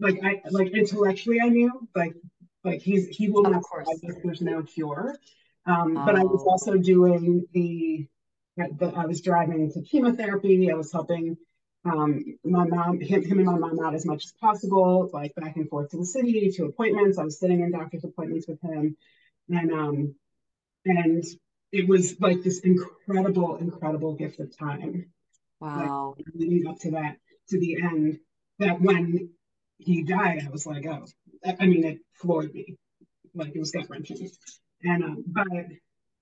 like 0.00 0.20
I 0.24 0.40
like 0.50 0.68
intellectually 0.72 1.40
I 1.40 1.48
knew 1.48 1.88
like 1.94 2.14
like 2.64 2.80
he's 2.80 3.08
he 3.08 3.28
will 3.30 3.46
Of 3.46 3.52
not 3.52 3.62
course. 3.62 3.86
survive 3.88 4.00
this. 4.14 4.22
There's 4.24 4.40
no 4.42 4.62
cure. 4.62 5.16
Um, 5.66 5.94
But 5.94 6.14
I 6.16 6.24
was 6.24 6.42
Oh. 6.46 6.50
also 6.50 6.76
doing 6.78 7.46
the, 7.52 8.06
the 8.56 8.86
I 8.96 9.06
was 9.06 9.20
driving 9.20 9.70
to 9.72 9.82
chemotherapy. 9.82 10.70
I 10.70 10.74
was 10.74 10.90
helping 10.92 11.36
um, 11.90 12.24
my 12.44 12.64
mom, 12.66 13.00
him, 13.00 13.24
him 13.24 13.38
and 13.38 13.46
my 13.46 13.58
mom 13.58 13.80
out 13.80 13.94
as 13.94 14.06
much 14.06 14.24
as 14.24 14.32
possible, 14.40 15.08
like 15.12 15.34
back 15.34 15.56
and 15.56 15.68
forth 15.68 15.90
to 15.90 15.98
the 15.98 16.04
city, 16.06 16.50
to 16.52 16.66
appointments. 16.66 17.18
I 17.18 17.24
was 17.24 17.38
sitting 17.38 17.60
in 17.60 17.72
doctor's 17.72 18.04
appointments 18.04 18.46
with 18.48 18.60
him, 18.62 18.96
and 19.48 19.72
um, 19.72 20.14
and 20.84 21.24
it 21.72 21.88
was 21.88 22.18
like 22.20 22.42
this 22.42 22.60
incredible, 22.60 23.56
incredible 23.56 24.14
gift 24.14 24.40
of 24.40 24.56
time 24.56 25.06
Wow. 25.60 26.14
leading 26.34 26.66
up 26.66 26.78
to 26.80 26.92
that 26.92 27.16
to 27.48 27.58
the 27.58 27.76
end. 27.82 28.18
That 28.58 28.80
when 28.80 29.30
he 29.78 30.02
died, 30.02 30.42
I 30.46 30.50
was 30.50 30.66
like, 30.66 30.84
oh, 30.86 31.04
I 31.44 31.56
I 31.60 31.66
mean, 31.66 31.84
it 31.84 31.98
floored 32.14 32.52
me, 32.52 32.76
like 33.34 33.54
it 33.54 33.58
was 33.58 33.70
gut 33.70 33.88
wrenching, 33.88 34.30
and 34.82 35.04
um, 35.04 35.24
but 35.26 35.46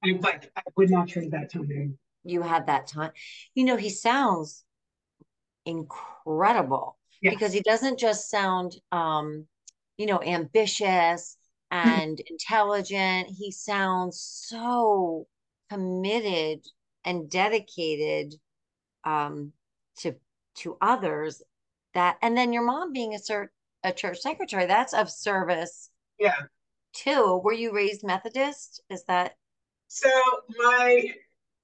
I 0.05 0.19
like 0.21 0.51
I 0.57 0.63
would 0.77 0.91
not 0.91 1.09
trade 1.09 1.31
that 1.31 1.53
time. 1.53 1.99
You 2.25 2.43
had 2.43 2.67
that 2.67 2.89
time. 2.89 3.13
You 3.55 3.65
know, 3.65 3.77
he 3.77 3.89
sounds 3.89 4.65
incredible 5.67 6.97
Yeah. 7.21 7.31
because 7.31 7.53
he 7.53 7.61
doesn't 7.61 7.99
just 7.99 8.31
sound 8.31 8.77
um, 8.93 9.47
you 9.99 10.07
know, 10.07 10.23
ambitious 10.23 11.37
and 11.71 12.21
intelligent. 12.31 13.29
He 13.29 13.51
sounds 13.51 14.21
so 14.21 15.27
committed 15.71 16.65
and 17.05 17.29
dedicated 17.31 18.35
um 19.05 19.53
to 19.99 20.15
to 20.57 20.77
others 20.81 21.43
that 21.95 22.17
and 22.23 22.37
then 22.37 22.53
your 22.53 22.65
mom 22.65 22.93
being 22.93 23.15
a 23.15 23.19
cert, 23.19 23.49
a 23.85 23.93
church 23.93 24.19
secretary, 24.19 24.67
that's 24.67 24.95
of 24.95 25.11
service 25.11 25.91
Yeah. 26.19 26.43
too. 26.93 27.41
Were 27.43 27.53
you 27.53 27.73
raised 27.75 28.05
Methodist? 28.05 28.83
Is 28.91 29.05
that 29.05 29.37
So 29.89 30.11
my 30.57 31.15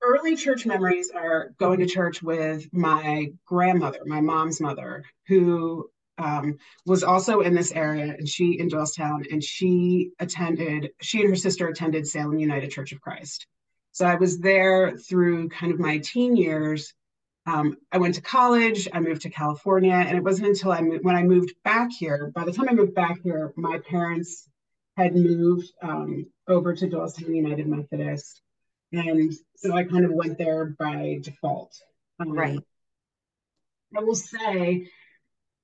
early 0.03 0.37
church 0.37 0.67
memories 0.67 1.11
are 1.15 1.53
going 1.59 1.79
to 1.81 1.87
church 1.87 2.23
with 2.23 2.69
my 2.73 3.33
grandmother, 3.47 4.01
my 4.05 4.21
mom's 4.21 4.61
mother, 4.61 5.05
who 5.29 5.89
um, 6.19 6.59
was 6.85 7.03
also 7.03 7.41
in 7.41 7.55
this 7.55 7.73
area, 7.73 8.15
and 8.17 8.29
she 8.29 8.59
in 8.59 8.69
Doylestown, 8.69 9.31
and 9.33 9.43
she 9.43 10.11
attended. 10.19 10.91
She 11.01 11.21
and 11.21 11.31
her 11.31 11.37
sister 11.37 11.69
attended 11.69 12.07
Salem 12.07 12.39
United 12.39 12.71
Church 12.71 12.93
of 12.93 13.01
Christ. 13.01 13.47
So 13.93 14.07
I 14.07 14.17
was 14.17 14.39
there 14.39 14.97
through 14.97 15.49
kind 15.51 15.73
of 15.73 15.79
my 15.79 15.99
teen 15.99 16.37
years. 16.37 16.95
Um, 17.47 17.77
I 17.91 17.99
went 17.99 18.15
to 18.17 18.23
college. 18.23 18.89
I 18.93 19.01
moved 19.01 19.23
to 19.23 19.31
California, 19.31 19.95
and 19.95 20.17
it 20.17 20.25
wasn't 20.25 20.49
until 20.49 20.73
I 20.73 20.81
moved, 20.81 21.05
when 21.05 21.17
I 21.17 21.23
moved 21.23 21.55
back 21.65 21.91
here. 21.93 22.31
By 22.35 22.45
the 22.45 22.53
time 22.53 22.69
I 22.69 22.75
moved 22.75 22.95
back 22.95 23.19
here, 23.23 23.53
my 23.57 23.79
parents 23.91 24.49
had 24.97 25.15
moved 25.15 25.73
um, 25.83 26.27
over 26.47 26.75
to 26.75 26.87
Doylestown 26.87 27.35
United 27.35 27.67
Methodist. 27.67 28.43
And 28.93 29.33
so 29.57 29.73
I 29.75 29.85
kind 29.85 30.05
of 30.05 30.13
went 30.13 30.39
there 30.39 30.67
by 30.79 31.19
default. 31.23 31.75
Um, 32.21 32.33
Right. 32.33 32.61
I 33.97 34.01
will 34.01 34.15
say, 34.15 34.89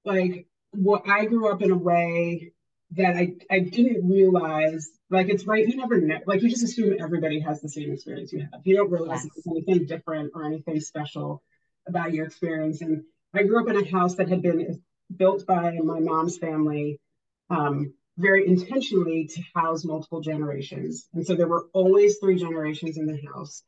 like, 0.05 0.47
what 0.73 1.09
I 1.09 1.25
grew 1.25 1.49
up 1.51 1.63
in 1.63 1.71
a 1.71 1.77
way 1.77 2.53
that 2.93 3.17
I, 3.17 3.35
I 3.51 3.61
didn't 3.61 4.09
realize, 4.09 4.91
like, 5.11 5.29
it's 5.29 5.47
right, 5.47 5.67
you 5.67 5.77
never 5.77 6.01
know, 6.01 6.19
like, 6.27 6.43
you 6.43 6.49
just 6.49 6.63
assume 6.63 6.97
everybody 7.01 7.41
has 7.41 7.61
the 7.61 7.69
same 7.69 7.93
experience 7.93 8.33
you 8.33 8.41
have. 8.41 8.61
You 8.65 8.77
don't 8.77 8.91
realize 8.91 9.25
Yes. 9.25 9.45
there's 9.45 9.57
anything 9.57 9.87
different 9.87 10.33
or 10.35 10.45
anything 10.45 10.81
special 10.81 11.43
about 11.87 12.13
your 12.13 12.27
experience. 12.27 12.81
And 12.83 13.05
I 13.35 13.43
grew 13.43 13.63
up 13.63 13.69
in 13.69 13.77
a 13.77 13.91
house 13.91 14.15
that 14.17 14.29
had 14.29 14.43
been 14.43 14.83
built 15.15 15.47
by 15.47 15.79
my 15.83 16.01
mom's 16.01 16.39
family 16.39 17.01
um, 17.51 17.95
very 18.19 18.47
intentionally 18.47 19.27
to 19.29 19.43
house 19.55 19.85
multiple 19.85 20.21
generations. 20.21 21.09
And 21.15 21.27
so 21.27 21.35
there 21.35 21.49
were 21.49 21.67
always 21.73 22.19
three 22.19 22.37
generations 22.37 22.99
in 22.99 23.07
the 23.07 23.21
house. 23.33 23.63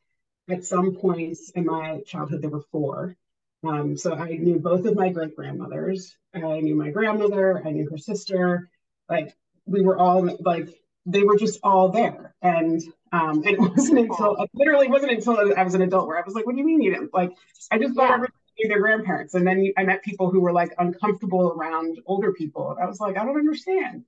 At 0.49 0.65
some 0.65 0.95
points 0.95 1.51
in 1.51 1.65
my 1.65 2.01
childhood, 2.05 2.41
there 2.41 2.49
were 2.49 2.65
four. 2.71 3.15
Um, 3.63 3.95
so 3.97 4.13
I 4.13 4.29
knew 4.29 4.59
both 4.59 4.85
of 4.85 4.95
my 4.95 5.09
great 5.09 5.35
grandmothers. 5.35 6.15
I 6.33 6.39
knew 6.39 6.75
my 6.75 6.89
grandmother. 6.89 7.61
I 7.65 7.71
knew 7.71 7.89
her 7.89 7.97
sister. 7.97 8.69
Like 9.09 9.35
we 9.65 9.81
were 9.81 9.97
all 9.97 10.27
like 10.41 10.69
they 11.05 11.23
were 11.23 11.37
just 11.37 11.59
all 11.63 11.89
there. 11.89 12.35
And 12.41 12.81
um, 13.13 13.43
and 13.45 13.47
it 13.47 13.59
wasn't 13.75 13.99
until 13.99 14.41
it 14.41 14.49
literally 14.53 14.87
wasn't 14.87 15.11
until 15.13 15.53
I 15.57 15.63
was 15.63 15.75
an 15.75 15.81
adult 15.81 16.07
where 16.07 16.17
I 16.17 16.23
was 16.25 16.33
like, 16.33 16.45
"What 16.45 16.53
do 16.53 16.59
you 16.59 16.65
mean 16.65 16.81
you 16.81 16.91
didn't?" 16.93 17.13
Like 17.13 17.31
I 17.71 17.77
just 17.77 17.95
thought 17.95 18.09
Yeah. 18.09 18.15
everybody 18.15 18.33
knew 18.59 18.67
their 18.69 18.79
grandparents. 18.81 19.33
And 19.35 19.45
then 19.47 19.71
I 19.77 19.83
met 19.83 20.03
people 20.03 20.29
who 20.31 20.41
were 20.41 20.51
like 20.53 20.73
uncomfortable 20.77 21.53
around 21.55 21.99
older 22.05 22.33
people. 22.33 22.77
I 22.81 22.85
was 22.87 22.99
like, 22.99 23.17
I 23.17 23.23
don't 23.25 23.37
understand. 23.37 24.05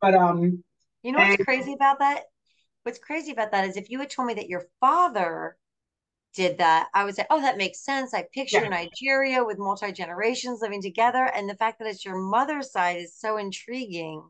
But 0.00 0.14
um, 0.14 0.62
You 1.02 1.12
know 1.12 1.18
what's 1.18 1.36
And- 1.36 1.44
crazy 1.46 1.72
about 1.72 1.98
that? 2.00 2.24
What's 2.84 2.98
crazy 2.98 3.32
about 3.32 3.50
that 3.52 3.68
is 3.68 3.76
if 3.76 3.90
you 3.90 3.98
had 3.98 4.10
told 4.10 4.28
me 4.28 4.34
that 4.34 4.48
your 4.48 4.64
father 4.80 5.56
did 6.34 6.58
that, 6.58 6.88
I 6.94 7.04
would 7.04 7.14
say, 7.14 7.26
oh, 7.30 7.40
that 7.40 7.56
makes 7.58 7.80
sense. 7.84 8.14
I 8.14 8.26
picture 8.32 8.62
Yeah. 8.62 8.68
Nigeria 8.68 9.44
with 9.44 9.58
multi 9.58 9.92
generations 9.92 10.60
living 10.62 10.80
together. 10.80 11.24
And 11.34 11.48
the 11.48 11.54
fact 11.56 11.78
that 11.80 11.88
it's 11.88 12.04
your 12.04 12.16
mother's 12.16 12.70
side 12.72 12.98
is 12.98 13.14
so 13.14 13.36
intriguing. 13.36 14.22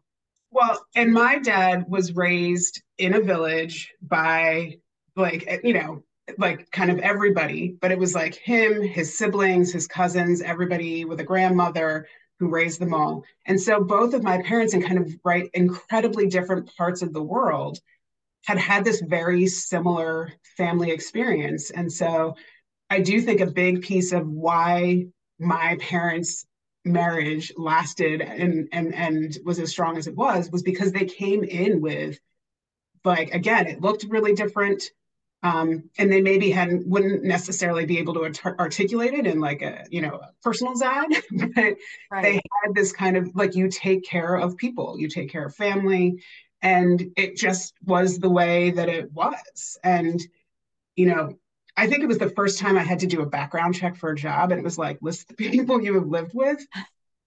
Well, 0.50 0.84
and 0.96 1.12
my 1.12 1.38
dad 1.38 1.84
was 1.88 2.14
raised 2.16 2.82
in 2.96 3.14
a 3.14 3.20
village 3.20 3.92
by 4.00 4.78
like, 5.14 5.60
you 5.62 5.74
know, 5.74 6.02
like 6.38 6.70
kind 6.70 6.90
of 6.90 6.98
everybody, 7.00 7.76
but 7.80 7.90
it 7.92 7.98
was 7.98 8.14
like 8.14 8.34
him, 8.34 8.82
his 8.82 9.16
siblings, 9.18 9.72
his 9.72 9.86
cousins, 9.86 10.40
everybody 10.40 11.04
with 11.04 11.20
a 11.20 11.24
grandmother 11.24 12.06
who 12.38 12.48
raised 12.48 12.80
them 12.80 12.94
all. 12.94 13.24
And 13.46 13.60
so 13.60 13.82
both 13.82 14.14
of 14.14 14.22
my 14.22 14.40
parents 14.42 14.74
in 14.74 14.82
kind 14.82 14.98
of 14.98 15.12
right 15.24 15.50
incredibly 15.54 16.28
different 16.28 16.74
parts 16.76 17.02
of 17.02 17.12
the 17.12 17.22
world 17.22 17.78
had 18.46 18.58
had 18.58 18.84
this 18.84 19.00
very 19.00 19.46
similar 19.46 20.32
family 20.56 20.90
experience. 20.90 21.70
And 21.70 21.92
so 21.92 22.36
I 22.90 23.00
do 23.00 23.20
think 23.20 23.40
a 23.40 23.46
big 23.46 23.82
piece 23.82 24.12
of 24.12 24.26
why 24.26 25.06
my 25.38 25.76
parents 25.80 26.46
marriage 26.84 27.52
lasted 27.56 28.20
and 28.20 28.68
and 28.72 28.94
and 28.94 29.36
was 29.44 29.58
as 29.58 29.70
strong 29.70 29.98
as 29.98 30.06
it 30.06 30.16
was 30.16 30.50
was 30.50 30.62
because 30.62 30.92
they 30.92 31.04
came 31.04 31.44
in 31.44 31.80
with 31.80 32.18
like 33.04 33.34
again 33.34 33.66
it 33.66 33.82
looked 33.82 34.06
really 34.08 34.32
different 34.32 34.90
um, 35.42 35.84
and 35.98 36.12
they 36.12 36.20
maybe 36.20 36.50
hadn't 36.50 36.86
wouldn't 36.86 37.22
necessarily 37.22 37.86
be 37.86 37.98
able 37.98 38.14
to 38.14 38.24
art- 38.24 38.58
articulate 38.58 39.14
it 39.14 39.26
in 39.26 39.40
like 39.40 39.62
a 39.62 39.84
you 39.90 40.02
know 40.02 40.14
a 40.16 40.30
personal 40.42 40.74
zad 40.74 41.08
but 41.54 41.76
right. 42.10 42.22
they 42.22 42.32
had 42.32 42.74
this 42.74 42.92
kind 42.92 43.16
of 43.16 43.30
like 43.34 43.54
you 43.54 43.68
take 43.68 44.04
care 44.04 44.36
of 44.36 44.56
people 44.56 44.98
you 44.98 45.08
take 45.08 45.30
care 45.30 45.46
of 45.46 45.54
family 45.54 46.22
and 46.60 47.12
it 47.16 47.36
just 47.36 47.74
was 47.84 48.18
the 48.18 48.30
way 48.30 48.70
that 48.72 48.88
it 48.88 49.12
was 49.12 49.78
and 49.84 50.20
you 50.96 51.06
know 51.06 51.38
i 51.76 51.86
think 51.86 52.02
it 52.02 52.08
was 52.08 52.18
the 52.18 52.30
first 52.30 52.58
time 52.58 52.76
i 52.76 52.82
had 52.82 52.98
to 52.98 53.06
do 53.06 53.22
a 53.22 53.26
background 53.26 53.74
check 53.74 53.96
for 53.96 54.10
a 54.10 54.16
job 54.16 54.50
and 54.50 54.58
it 54.58 54.64
was 54.64 54.78
like 54.78 54.98
list 55.02 55.28
the 55.28 55.34
people 55.50 55.80
you 55.80 55.94
have 55.94 56.08
lived 56.08 56.32
with 56.34 56.64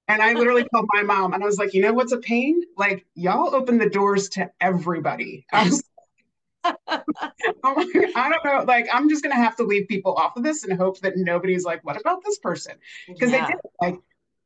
and 0.08 0.22
I 0.22 0.34
literally 0.34 0.65
called 0.65 0.89
my 0.91 1.03
mom 1.03 1.34
and 1.34 1.41
I 1.41 1.46
was 1.46 1.58
like, 1.58 1.74
you 1.74 1.82
know 1.82 1.94
what's 1.94 2.12
a 2.12 2.18
pain? 2.18 2.62
Like, 2.75 3.06
y'all 3.15 3.56
open 3.56 3.77
the 3.77 3.89
doors 3.89 4.27
to 4.30 4.51
everybody. 4.60 5.46
I 5.53 5.63
was 5.63 5.82
I 6.63 8.30
don't 8.30 8.46
know. 8.46 8.63
Like, 8.68 8.88
I'm 8.91 9.10
just 9.10 9.24
gonna 9.24 9.36
have 9.36 9.56
to 9.58 9.63
leave 9.63 9.88
people 9.88 10.13
off 10.13 10.38
of 10.38 10.44
this 10.44 10.63
and 10.63 10.77
hope 10.77 11.00
that 11.01 11.13
nobody's 11.18 11.65
like, 11.65 11.84
"What 11.84 12.00
about 12.00 12.24
this 12.24 12.38
person?" 12.39 12.74
Because 13.08 13.32
yeah. 13.32 13.48
they 13.48 13.53
did. 13.53 13.62
Like, 13.82 13.96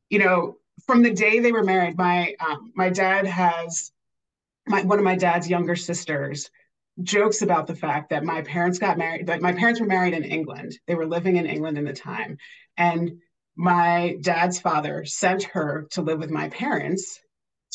you 0.08 0.18
know, 0.18 0.58
from 0.86 1.02
the 1.02 1.12
day 1.12 1.40
they 1.40 1.52
were 1.52 1.64
married, 1.64 1.96
my 1.96 2.34
um, 2.40 2.72
my 2.74 2.90
dad 2.90 3.26
has 3.26 3.92
my 4.66 4.82
one 4.82 4.98
of 4.98 5.04
my 5.04 5.16
dad's 5.16 5.48
younger 5.48 5.76
sisters 5.76 6.50
jokes 7.02 7.42
about 7.42 7.66
the 7.66 7.74
fact 7.74 8.10
that 8.10 8.24
my 8.24 8.42
parents 8.42 8.78
got 8.78 8.98
married. 8.98 9.26
That 9.26 9.42
my 9.42 9.52
parents 9.52 9.80
were 9.80 9.86
married 9.86 10.14
in 10.14 10.24
England. 10.24 10.78
They 10.86 10.94
were 10.94 11.06
living 11.06 11.36
in 11.36 11.46
England 11.46 11.78
in 11.78 11.84
the 11.84 11.92
time, 11.92 12.38
and 12.76 13.20
my 13.56 14.18
dad's 14.20 14.60
father 14.60 15.04
sent 15.04 15.44
her 15.44 15.86
to 15.90 16.02
live 16.02 16.18
with 16.18 16.30
my 16.30 16.48
parents 16.50 17.20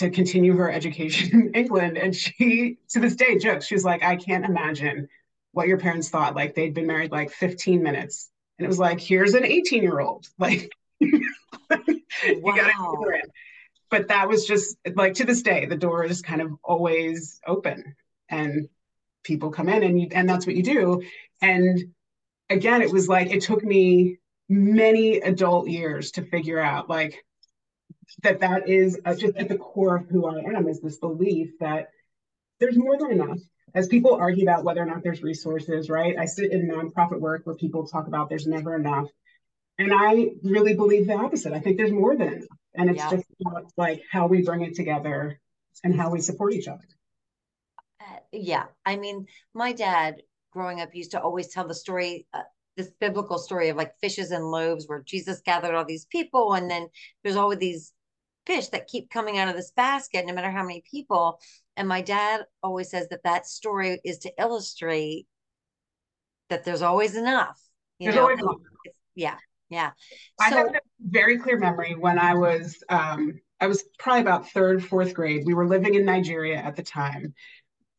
to 0.01 0.09
continue 0.09 0.55
her 0.57 0.71
education 0.71 1.29
in 1.33 1.53
England. 1.53 1.97
And 1.97 2.15
she, 2.15 2.77
to 2.89 2.99
this 2.99 3.15
day, 3.15 3.37
jokes, 3.37 3.65
she's 3.65 3.85
like, 3.85 4.03
I 4.03 4.15
can't 4.15 4.45
imagine 4.45 5.07
what 5.53 5.67
your 5.67 5.77
parents 5.77 6.09
thought. 6.09 6.35
Like 6.35 6.55
they'd 6.55 6.73
been 6.73 6.87
married 6.87 7.11
like 7.11 7.31
15 7.31 7.81
minutes. 7.81 8.29
And 8.57 8.65
it 8.65 8.67
was 8.67 8.79
like, 8.79 8.99
here's 8.99 9.33
an 9.33 9.45
18 9.45 9.81
year 9.81 9.99
old. 9.99 10.27
Like, 10.39 10.71
you 10.99 12.41
wow. 12.41 12.55
got 12.55 13.15
it. 13.15 13.31
But 13.89 14.09
that 14.09 14.27
was 14.27 14.45
just 14.45 14.77
like 14.95 15.15
to 15.15 15.25
this 15.25 15.41
day, 15.41 15.65
the 15.65 15.77
door 15.77 16.03
is 16.03 16.21
kind 16.21 16.41
of 16.41 16.51
always 16.63 17.39
open 17.47 17.95
and 18.29 18.67
people 19.23 19.49
come 19.49 19.69
in 19.69 19.83
and 19.83 19.99
you, 19.99 20.09
and 20.11 20.27
that's 20.27 20.45
what 20.45 20.55
you 20.55 20.63
do. 20.63 21.01
And 21.41 21.93
again, 22.49 22.81
it 22.81 22.91
was 22.91 23.07
like, 23.07 23.31
it 23.31 23.41
took 23.41 23.63
me 23.63 24.17
many 24.49 25.17
adult 25.17 25.69
years 25.69 26.11
to 26.11 26.21
figure 26.23 26.59
out 26.59 26.89
like 26.89 27.23
that 28.23 28.39
that 28.39 28.67
is 28.69 28.99
uh, 29.05 29.15
just 29.15 29.35
at 29.35 29.49
the 29.49 29.57
core 29.57 29.95
of 29.97 30.07
who 30.09 30.25
I 30.25 30.39
am 30.39 30.67
is 30.67 30.81
this 30.81 30.97
belief 30.97 31.51
that 31.59 31.89
there's 32.59 32.77
more 32.77 32.97
than 32.97 33.11
enough. 33.11 33.39
As 33.73 33.87
people 33.87 34.15
argue 34.15 34.43
about 34.43 34.63
whether 34.63 34.81
or 34.81 34.85
not 34.85 35.01
there's 35.01 35.23
resources, 35.23 35.89
right? 35.89 36.17
I 36.17 36.25
sit 36.25 36.51
in 36.51 36.69
nonprofit 36.69 37.19
work 37.19 37.41
where 37.45 37.55
people 37.55 37.87
talk 37.87 38.07
about 38.07 38.29
there's 38.29 38.47
never 38.47 38.75
enough. 38.75 39.07
And 39.79 39.93
I 39.93 40.31
really 40.43 40.73
believe 40.73 41.07
the 41.07 41.15
opposite. 41.15 41.53
I 41.53 41.59
think 41.59 41.77
there's 41.77 41.91
more 41.91 42.15
than 42.15 42.27
enough. 42.33 42.47
And 42.75 42.89
it's 42.89 42.97
yeah. 42.97 43.09
just 43.09 43.25
about 43.45 43.71
like 43.77 44.03
how 44.11 44.27
we 44.27 44.41
bring 44.41 44.61
it 44.61 44.75
together 44.75 45.39
and 45.83 45.95
how 45.95 46.11
we 46.11 46.19
support 46.19 46.53
each 46.53 46.67
other. 46.67 46.83
Uh, 48.01 48.19
yeah. 48.31 48.65
I 48.85 48.97
mean, 48.97 49.27
my 49.53 49.71
dad 49.71 50.21
growing 50.51 50.81
up 50.81 50.93
used 50.93 51.11
to 51.11 51.21
always 51.21 51.47
tell 51.47 51.67
the 51.67 51.73
story 51.73 52.27
uh, 52.33 52.41
this 52.77 52.91
biblical 52.99 53.37
story 53.37 53.69
of 53.69 53.77
like 53.77 53.93
fishes 54.01 54.31
and 54.31 54.49
loaves 54.49 54.85
where 54.85 55.01
Jesus 55.01 55.41
gathered 55.41 55.75
all 55.75 55.85
these 55.85 56.05
people 56.05 56.53
and 56.53 56.69
then 56.69 56.87
there's 57.23 57.35
always 57.35 57.59
these 57.59 57.93
fish 58.45 58.67
that 58.69 58.87
keep 58.87 59.09
coming 59.09 59.37
out 59.37 59.47
of 59.47 59.55
this 59.55 59.71
basket 59.71 60.25
no 60.25 60.33
matter 60.33 60.51
how 60.51 60.63
many 60.63 60.83
people. 60.89 61.39
And 61.77 61.87
my 61.87 62.01
dad 62.01 62.45
always 62.61 62.89
says 62.89 63.07
that 63.09 63.23
that 63.23 63.45
story 63.45 63.99
is 64.03 64.19
to 64.19 64.31
illustrate 64.39 65.27
that 66.49 66.65
there's 66.65 66.81
always 66.81 67.15
enough 67.15 67.61
you 68.01 68.05
there's 68.05 68.15
know? 68.15 68.23
always 68.23 68.39
enough. 68.39 68.57
yeah 69.15 69.35
yeah. 69.69 69.91
I 70.37 70.49
have 70.49 70.67
a 70.67 70.81
very 70.99 71.37
clear 71.37 71.57
memory 71.57 71.95
when 71.95 72.19
i 72.19 72.33
was 72.33 72.83
um 72.89 73.39
i 73.61 73.67
was 73.67 73.83
probably 73.99 74.21
about 74.21 74.49
third 74.49 74.83
fourth 74.83 75.13
grade. 75.13 75.43
We 75.45 75.53
were 75.53 75.67
living 75.67 75.95
in 75.95 76.03
nigeria 76.03 76.57
at 76.57 76.75
the 76.75 76.83
time. 76.83 77.33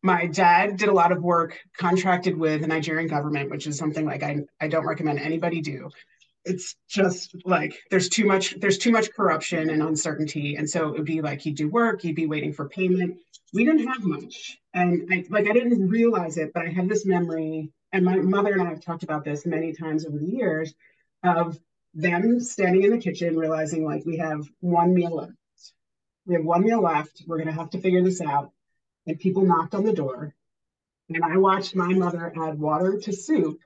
My 0.03 0.27
dad 0.27 0.77
did 0.77 0.88
a 0.88 0.93
lot 0.93 1.12
of 1.12 1.23
work 1.23 1.61
contracted 1.79 2.37
with 2.37 2.62
the 2.62 2.66
Nigerian 2.66 3.09
government, 3.09 3.51
which 3.51 3.69
is 3.69 3.79
something 3.79 4.05
like 4.05 4.25
I, 4.25 4.40
I 4.61 4.66
don't 4.66 4.85
recommend 4.85 5.21
anybody 5.21 5.61
do. 5.61 5.90
It's 6.44 6.74
just 6.88 7.37
like 7.44 7.78
there's 7.90 8.09
too 8.09 8.26
much 8.26 8.59
there's 8.59 8.78
too 8.78 8.90
much 8.90 9.12
corruption 9.12 9.70
and 9.70 9.83
uncertainty, 9.83 10.57
and 10.57 10.68
so 10.68 10.88
it 10.88 10.92
would 10.92 11.05
be 11.05 11.20
like 11.20 11.46
you'd 11.46 11.57
do 11.57 11.68
work, 11.68 12.02
you'd 12.02 12.16
be 12.16 12.26
waiting 12.26 12.52
for 12.52 12.68
payment. 12.68 13.18
We 13.52 13.64
didn't 13.64 13.87
have 13.87 14.02
much, 14.02 14.59
and 14.74 15.09
I, 15.12 15.24
like 15.31 15.48
I 15.48 15.52
didn't 15.52 15.88
realize 15.88 16.38
it, 16.38 16.52
but 16.52 16.66
I 16.66 16.70
have 16.70 16.88
this 16.88 17.07
memory, 17.07 17.70
and 17.92 18.05
my 18.05 18.16
mother 18.16 18.52
and 18.52 18.62
I 18.62 18.70
have 18.70 18.81
talked 18.81 19.05
about 19.05 19.24
this 19.24 19.46
many 19.46 19.72
times 19.72 20.05
over 20.05 20.18
the 20.18 20.26
years, 20.26 20.74
of 21.22 21.59
them 21.94 22.40
standing 22.40 22.83
in 22.83 22.90
the 22.90 22.98
kitchen 22.98 23.37
realizing 23.37 23.85
like 23.85 24.05
we 24.05 24.16
have 24.16 24.48
one 24.61 24.94
meal 24.94 25.14
left, 25.14 25.33
we 26.26 26.35
have 26.35 26.44
one 26.44 26.62
meal 26.64 26.83
left, 26.83 27.22
we're 27.26 27.38
gonna 27.38 27.52
have 27.52 27.70
to 27.70 27.81
figure 27.81 28.02
this 28.02 28.20
out. 28.20 28.50
And 29.07 29.18
people 29.18 29.44
knocked 29.44 29.74
on 29.74 29.85
the 29.85 29.92
door. 29.92 30.35
And 31.09 31.24
I 31.24 31.37
watched 31.37 31.74
my 31.74 31.92
mother 31.92 32.33
add 32.37 32.59
water 32.59 32.98
to 33.00 33.12
soup 33.12 33.59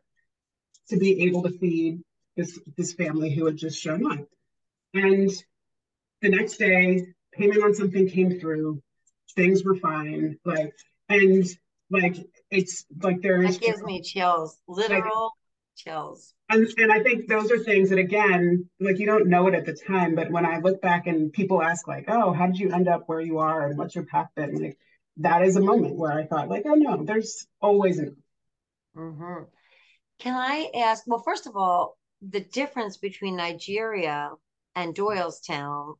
to 0.88 0.96
be 0.96 1.24
able 1.24 1.42
to 1.42 1.50
feed 1.50 2.00
this, 2.36 2.58
this 2.76 2.92
family 2.94 3.34
who 3.34 3.46
had 3.46 3.56
just 3.56 3.80
shown 3.80 4.10
up. 4.10 4.26
And 4.94 5.30
the 6.22 6.28
next 6.28 6.56
day, 6.56 7.06
payment 7.32 7.62
on 7.62 7.74
something 7.74 8.08
came 8.08 8.38
through, 8.40 8.82
things 9.34 9.64
were 9.64 9.76
fine. 9.76 10.38
Like, 10.44 10.72
and 11.08 11.44
like, 11.90 12.16
it's 12.50 12.84
like 13.02 13.20
there's. 13.22 13.58
That 13.58 13.66
gives 13.66 13.82
me 13.82 14.02
chills, 14.02 14.56
literal 14.66 15.24
like, 15.24 15.32
chills. 15.76 16.32
And, 16.48 16.66
and 16.78 16.92
I 16.92 17.02
think 17.02 17.28
those 17.28 17.50
are 17.50 17.58
things 17.58 17.90
that, 17.90 17.98
again, 17.98 18.68
like 18.80 18.98
you 18.98 19.06
don't 19.06 19.28
know 19.28 19.48
it 19.48 19.54
at 19.54 19.66
the 19.66 19.74
time, 19.74 20.14
but 20.14 20.30
when 20.30 20.46
I 20.46 20.58
look 20.58 20.80
back 20.80 21.06
and 21.06 21.32
people 21.32 21.62
ask, 21.62 21.86
like, 21.88 22.04
oh, 22.08 22.32
how 22.32 22.46
did 22.46 22.58
you 22.58 22.72
end 22.72 22.88
up 22.88 23.04
where 23.06 23.20
you 23.20 23.38
are 23.38 23.66
and 23.66 23.76
what's 23.78 23.94
your 23.94 24.04
path 24.04 24.28
been? 24.36 24.54
Like, 24.62 24.78
that 25.18 25.42
is 25.42 25.56
a 25.56 25.60
moment 25.60 25.96
where 25.96 26.12
I 26.12 26.26
thought, 26.26 26.48
like, 26.48 26.64
oh 26.66 26.74
no, 26.74 27.02
there's 27.04 27.46
always 27.60 27.98
enough. 27.98 28.14
Mm-hmm. 28.96 29.44
Can 30.18 30.34
I 30.34 30.70
ask? 30.74 31.04
Well, 31.06 31.22
first 31.24 31.46
of 31.46 31.56
all, 31.56 31.95
the 32.22 32.40
difference 32.40 32.96
between 32.96 33.36
Nigeria 33.36 34.30
and 34.74 34.94
Doylestown 34.94 35.94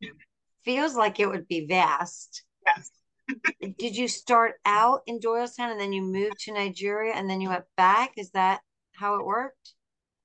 feels 0.65 0.95
like 0.95 1.21
it 1.21 1.29
would 1.29 1.49
be 1.49 1.67
vast. 1.67 2.43
Yes. 2.67 2.91
Did 3.79 3.97
you 3.97 4.09
start 4.09 4.55
out 4.65 5.03
in 5.07 5.19
Doylestown 5.19 5.71
and 5.71 5.81
then 5.81 5.93
you 5.93 6.03
moved 6.03 6.39
to 6.41 6.53
Nigeria 6.53 7.15
and 7.15 7.29
then 7.29 7.41
you 7.41 7.49
went 7.49 7.65
back? 7.77 8.13
Is 8.17 8.31
that 8.31 8.61
how 8.93 9.19
it 9.19 9.27
worked? 9.27 9.75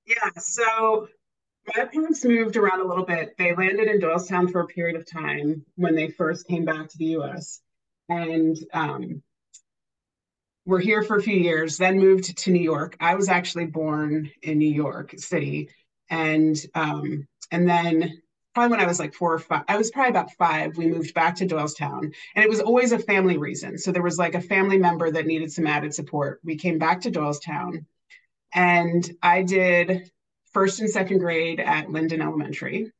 Yeah. 0.05 0.29
So 0.37 1.07
my 1.75 1.85
parents 1.85 2.25
moved 2.25 2.57
around 2.57 2.81
a 2.81 2.87
little 2.87 3.05
bit. 3.05 3.37
They 3.37 3.55
landed 3.55 3.87
in 3.87 3.99
Doylestown 3.99 4.51
for 4.51 4.61
a 4.61 4.67
period 4.67 4.95
of 4.95 5.09
time 5.09 5.65
when 5.75 5.95
they 5.95 6.09
first 6.09 6.47
came 6.47 6.65
back 6.65 6.89
to 6.89 6.97
the 6.97 7.17
US 7.17 7.61
and 8.09 8.57
um, 8.73 9.21
were 10.65 10.79
here 10.79 11.03
for 11.03 11.17
a 11.17 11.21
few 11.21 11.35
years, 11.35 11.77
then 11.77 11.99
moved 11.99 12.37
to 12.37 12.51
New 12.51 12.61
York. 12.61 12.95
I 12.99 13.15
was 13.15 13.29
actually 13.29 13.65
born 13.65 14.31
in 14.41 14.57
New 14.57 14.71
York 14.71 15.13
City. 15.17 15.69
And 16.11 16.55
um, 16.75 17.27
and 17.49 17.67
then 17.67 18.21
probably 18.53 18.71
when 18.71 18.85
I 18.85 18.87
was 18.87 18.99
like 18.99 19.13
four 19.13 19.33
or 19.33 19.39
five, 19.39 19.63
I 19.67 19.77
was 19.77 19.89
probably 19.91 20.11
about 20.11 20.33
five, 20.33 20.77
we 20.77 20.85
moved 20.85 21.13
back 21.13 21.35
to 21.35 21.47
Doylestown. 21.47 22.13
And 22.35 22.43
it 22.43 22.49
was 22.49 22.59
always 22.59 22.91
a 22.91 22.99
family 22.99 23.37
reason. 23.37 23.77
So 23.77 23.91
there 23.91 24.03
was 24.03 24.17
like 24.17 24.35
a 24.35 24.41
family 24.41 24.77
member 24.77 25.09
that 25.09 25.25
needed 25.25 25.51
some 25.51 25.67
added 25.67 25.93
support. 25.93 26.41
We 26.43 26.57
came 26.57 26.77
back 26.77 27.01
to 27.01 27.11
Doylestown 27.11 27.85
and 28.53 29.09
I 29.21 29.43
did 29.43 30.11
first 30.51 30.81
and 30.81 30.89
second 30.89 31.19
grade 31.19 31.59
at 31.59 31.89
Linden 31.89 32.21
Elementary. 32.21 32.91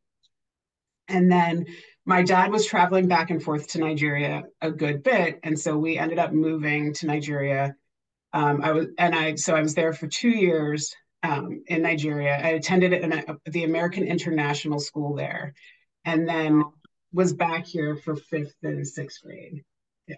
And 1.07 1.31
then 1.31 1.65
my 2.05 2.23
dad 2.23 2.51
was 2.51 2.65
traveling 2.65 3.07
back 3.07 3.29
and 3.29 3.43
forth 3.43 3.67
to 3.69 3.79
Nigeria 3.79 4.43
a 4.61 4.71
good 4.71 5.03
bit, 5.03 5.39
and 5.43 5.59
so 5.59 5.77
we 5.77 5.97
ended 5.97 6.19
up 6.19 6.31
moving 6.31 6.93
to 6.95 7.05
Nigeria. 7.05 7.75
Um, 8.33 8.61
I 8.63 8.71
was 8.71 8.87
and 8.97 9.13
I 9.13 9.35
so 9.35 9.55
I 9.55 9.61
was 9.61 9.75
there 9.75 9.93
for 9.93 10.07
two 10.07 10.29
years 10.29 10.95
um, 11.23 11.63
in 11.67 11.81
Nigeria. 11.81 12.33
I 12.33 12.49
attended 12.49 12.93
an, 12.93 13.13
a, 13.13 13.37
the 13.49 13.63
American 13.63 14.05
International 14.05 14.79
School 14.79 15.15
there, 15.15 15.53
and 16.05 16.27
then 16.27 16.63
was 17.13 17.33
back 17.33 17.65
here 17.65 17.95
for 17.95 18.15
fifth 18.15 18.55
and 18.63 18.87
sixth 18.87 19.21
grade. 19.23 19.63
Yeah. 20.07 20.15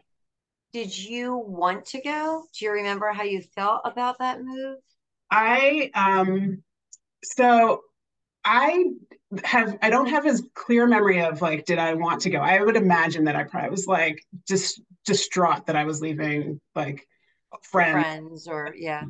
Did 0.71 0.97
you 0.97 1.35
want 1.35 1.85
to 1.87 2.01
go? 2.01 2.43
Do 2.57 2.65
you 2.65 2.71
remember 2.71 3.11
how 3.11 3.23
you 3.23 3.41
felt 3.55 3.81
about 3.85 4.19
that 4.19 4.41
move? 4.41 4.77
I 5.31 5.89
um 5.95 6.61
so 7.23 7.81
I 8.45 8.85
have 9.43 9.77
I 9.81 9.89
don't 9.89 10.09
have 10.09 10.27
as 10.27 10.43
clear 10.53 10.85
memory 10.85 11.21
of 11.21 11.41
like 11.41 11.65
did 11.65 11.79
I 11.79 11.95
want 11.95 12.21
to 12.21 12.29
go. 12.29 12.39
I 12.39 12.61
would 12.61 12.75
imagine 12.75 13.23
that 13.25 13.35
I 13.35 13.43
probably 13.43 13.71
was 13.71 13.87
like 13.87 14.23
just 14.47 14.81
distraught 15.05 15.65
that 15.65 15.75
I 15.75 15.85
was 15.85 16.01
leaving 16.01 16.61
like 16.75 17.07
friends, 17.63 18.03
friends 18.03 18.47
or 18.47 18.75
yeah. 18.77 19.03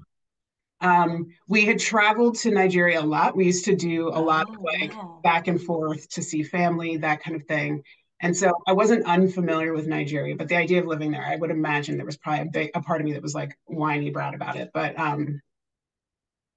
Um, 0.84 1.30
we 1.48 1.66
had 1.66 1.80
traveled 1.80 2.38
to 2.40 2.52
Nigeria 2.52 3.02
a 3.02 3.04
lot. 3.06 3.38
We 3.38 3.48
used 3.48 3.66
to 3.66 3.76
do 3.78 4.10
a 4.10 4.20
lot 4.22 4.44
Oh, 4.48 4.54
of 4.54 4.60
like 4.82 4.96
wow. 4.96 5.24
back 5.24 5.48
and 5.50 5.62
forth 5.62 6.10
to 6.12 6.24
see 6.24 6.44
family, 6.44 6.98
that 7.00 7.24
kind 7.24 7.38
of 7.38 7.46
thing. 7.48 7.84
And 8.22 8.38
so 8.38 8.54
I 8.68 8.74
wasn't 8.74 9.06
unfamiliar 9.08 9.74
with 9.74 9.88
Nigeria, 9.88 10.36
but 10.38 10.50
the 10.50 10.58
idea 10.58 10.82
of 10.82 10.88
living 10.88 11.12
there, 11.12 11.26
I 11.26 11.38
would 11.38 11.52
imagine 11.52 11.98
there 11.98 12.06
was 12.08 12.18
probably 12.18 12.44
a 12.44 12.52
big 12.52 12.72
a 12.76 12.82
part 12.82 13.02
of 13.02 13.06
me 13.06 13.14
that 13.14 13.24
was 13.24 13.36
like 13.36 13.58
whiny 13.66 14.12
brat 14.12 14.36
about 14.36 14.58
it. 14.58 14.72
But 14.74 15.00
um, 15.00 15.42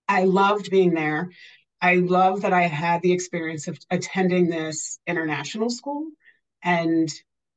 I 0.08 0.24
loved 0.24 0.70
being 0.70 0.94
there. 0.94 1.30
I 1.80 1.96
love 1.96 2.42
that 2.42 2.52
I 2.52 2.62
had 2.62 3.02
the 3.02 3.12
experience 3.12 3.68
of 3.68 3.78
attending 3.90 4.48
this 4.48 4.98
international 5.06 5.70
school. 5.70 6.06
And 6.62 7.12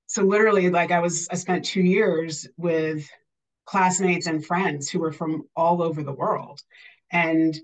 so 0.08 0.23
literally 0.23 0.69
like 0.69 0.91
I 0.91 0.99
was 0.99 1.27
I 1.32 1.36
spent 1.36 1.65
2 1.65 1.82
years 1.82 2.47
with 2.58 3.08
classmates 3.69 4.25
and 4.25 4.43
friends 4.43 4.89
who 4.89 4.97
were 4.97 5.12
from 5.12 5.43
all 5.55 5.84
over 5.84 6.01
the 6.01 6.12
world. 6.12 6.60
And 7.12 7.55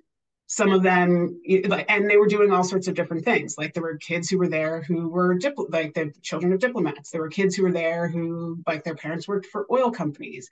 some 0.46 0.72
of 0.72 0.84
them 0.84 1.41
and 1.89 2.08
they 2.08 2.18
were 2.18 2.28
doing 2.28 2.52
all 2.52 2.63
sorts 2.63 2.88
of 2.88 2.94
different 2.94 3.26
things. 3.26 3.58
Like 3.58 3.74
there 3.74 3.82
were 3.82 3.98
kids 3.98 4.30
who 4.30 4.38
were 4.38 4.48
there 4.48 4.84
who 4.84 5.10
were 5.10 5.36
dipl- 5.39 5.72
like 5.72 5.96
the 5.96 6.13
children 6.22 6.54
of 6.54 6.60
diplomats. 6.60 7.10
There 7.10 7.22
were 7.22 7.30
kids 7.30 7.56
who 7.56 7.63
were 7.63 7.72
there 7.72 8.08
who 8.08 8.62
like 8.68 8.84
their 8.84 8.96
parents 8.96 9.28
worked 9.28 9.48
for 9.48 9.65
oil 9.72 9.89
companies. 9.89 10.48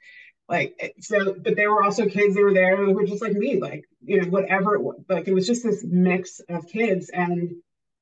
Like 0.50 0.96
so 1.00 1.36
but 1.40 1.56
there 1.56 1.70
were 1.70 1.84
also 1.84 2.08
kids 2.08 2.34
that 2.34 2.42
were 2.42 2.54
there 2.56 2.76
who 2.76 2.92
were 2.92 3.06
just 3.06 3.22
like 3.22 3.34
me 3.34 3.60
like 3.60 3.86
you 4.04 4.22
know 4.22 4.30
whatever 4.30 4.74
it 4.74 4.82
was 4.82 5.00
like 5.08 5.28
it 5.28 5.34
was 5.34 5.46
just 5.46 5.64
this 5.64 5.84
mix 5.84 6.42
of 6.50 6.68
kids. 6.68 7.10
And 7.10 7.58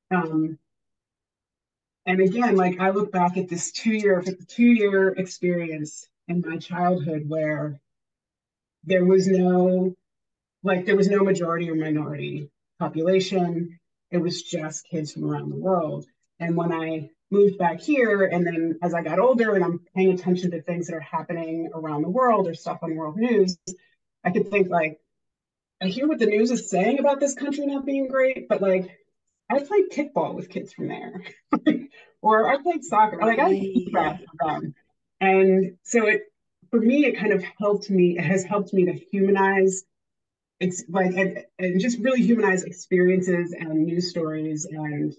um 0.09 0.57
and 2.05 2.19
again 2.21 2.55
like 2.55 2.79
i 2.79 2.89
look 2.89 3.11
back 3.11 3.37
at 3.37 3.47
this 3.47 3.71
two 3.71 3.93
year 3.93 4.23
two 4.47 4.63
year 4.63 5.09
experience 5.09 6.07
in 6.31 6.43
my 6.47 6.57
childhood 6.57 7.23
where 7.27 7.79
there 8.83 9.05
was 9.05 9.27
no 9.27 9.93
like 10.63 10.85
there 10.85 10.95
was 10.95 11.09
no 11.09 11.23
majority 11.23 11.69
or 11.69 11.75
minority 11.75 12.49
population. 12.79 13.79
It 14.11 14.17
was 14.17 14.41
just 14.41 14.87
kids 14.89 15.13
from 15.13 15.25
around 15.25 15.49
the 15.49 15.55
world. 15.55 16.05
And 16.39 16.55
when 16.55 16.71
i 16.71 17.09
moved 17.31 17.57
back 17.57 17.79
here 17.79 18.25
and 18.25 18.45
then 18.45 18.77
as 18.83 18.93
i 18.93 19.01
got 19.01 19.17
older 19.17 19.55
and 19.55 19.63
i'm 19.63 19.79
paying 19.95 20.11
attention 20.11 20.51
to 20.51 20.61
things 20.61 20.87
that 20.87 20.95
are 20.95 20.99
happening 20.99 21.69
around 21.73 22.01
the 22.01 22.09
world 22.09 22.45
or 22.47 22.53
stuff 22.53 22.79
on 22.81 22.93
world 22.95 23.15
news 23.15 23.57
i 24.25 24.29
could 24.29 24.49
think 24.49 24.69
like 24.69 24.99
i 25.81 25.85
hear 25.85 26.07
what 26.09 26.19
the 26.19 26.25
news 26.25 26.51
is 26.51 26.69
saying 26.69 26.99
about 26.99 27.21
this 27.21 27.33
country 27.33 27.65
not 27.65 27.85
being 27.85 28.07
great 28.09 28.49
but 28.49 28.61
like 28.61 28.99
i 29.49 29.59
played 29.59 29.85
kickball 29.91 30.33
with 30.35 30.49
kids 30.49 30.73
from 30.73 30.87
there. 30.89 31.23
Or 32.23 32.47
i 32.49 32.61
played 32.61 32.83
soccer. 32.83 33.17
Like 33.17 33.39
i 33.39 33.49
Right. 33.91 34.19
them 34.45 34.75
and 35.21 35.77
so 35.83 36.07
it 36.07 36.23
for 36.69 36.79
me 36.79 37.05
it 37.05 37.17
kind 37.17 37.31
of 37.31 37.43
helped 37.59 37.89
me 37.89 38.17
it 38.17 38.25
has 38.25 38.43
helped 38.43 38.73
me 38.73 38.85
to 38.85 38.93
humanize 38.93 39.83
it's 40.59 40.83
like 40.89 41.15
and, 41.15 41.45
and 41.57 41.79
just 41.79 41.99
really 41.99 42.21
humanize 42.21 42.63
experiences 42.63 43.53
and 43.57 43.85
news 43.85 44.09
stories 44.09 44.65
and 44.65 45.15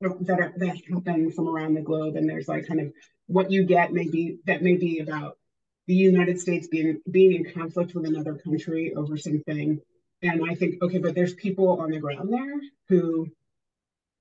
that 0.00 0.40
are 0.40 0.52
that 0.56 0.76
happen 0.92 1.30
from 1.30 1.48
around 1.48 1.74
the 1.74 1.80
globe. 1.80 2.16
And 2.16 2.28
there's 2.28 2.48
like 2.48 2.66
kind 2.66 2.80
of 2.80 2.92
what 3.26 3.50
you 3.50 3.64
get 3.64 3.92
maybe 3.92 4.38
that 4.46 4.62
may 4.62 4.76
be 4.76 5.00
about 5.00 5.38
the 5.86 5.94
United 5.94 6.40
States 6.40 6.68
being 6.68 7.00
being 7.10 7.32
in 7.32 7.52
conflict 7.52 7.94
with 7.94 8.06
another 8.06 8.34
country 8.34 8.94
over 8.94 9.16
something. 9.16 9.80
And 10.22 10.50
I 10.50 10.54
think 10.54 10.82
okay 10.82 10.98
but 10.98 11.14
there's 11.14 11.34
people 11.34 11.80
on 11.80 11.90
the 11.90 11.98
ground 11.98 12.32
there 12.32 12.60
who 12.88 13.28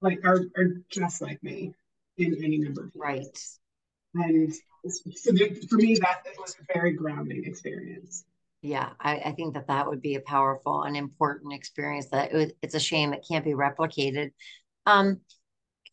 like 0.01 0.19
are 0.23 0.41
are 0.55 0.81
just 0.89 1.21
like 1.21 1.41
me 1.43 1.73
in 2.17 2.43
any 2.43 2.57
number 2.57 2.85
of 2.85 2.95
ways. 2.95 3.59
Right. 4.13 4.25
and 4.25 4.53
so 4.87 5.31
for 5.69 5.75
me 5.77 5.95
that 6.01 6.23
was 6.39 6.55
a 6.61 6.73
very 6.73 6.93
grounding 6.93 7.43
experience 7.45 8.25
Yeah, 8.61 8.89
I, 8.99 9.17
I 9.17 9.31
think 9.33 9.53
that 9.53 9.67
that 9.67 9.87
would 9.87 10.01
be 10.01 10.15
a 10.15 10.21
powerful 10.21 10.83
and 10.83 10.97
important 10.97 11.53
experience 11.53 12.07
that 12.09 12.31
it, 12.31 12.35
was- 12.35 12.51
it's 12.61 12.75
a 12.75 12.79
shame 12.79 13.13
it 13.13 13.25
can't 13.29 13.45
be 13.45 13.51
replicated. 13.51 14.31
Um, 14.85 15.21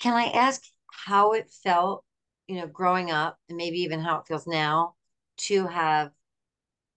can 0.01 0.15
I 0.15 0.27
ask 0.27 0.63
how 0.91 1.33
it 1.33 1.51
felt, 1.65 2.05
you 2.47 2.57
know, 2.57 2.67
growing 2.67 3.11
up 3.11 3.39
and 3.49 3.57
maybe 3.57 3.79
even 3.79 4.01
how 4.01 4.19
it 4.19 4.27
feels 4.27 4.47
now 4.47 4.95
to 5.39 5.67
have 5.67 6.11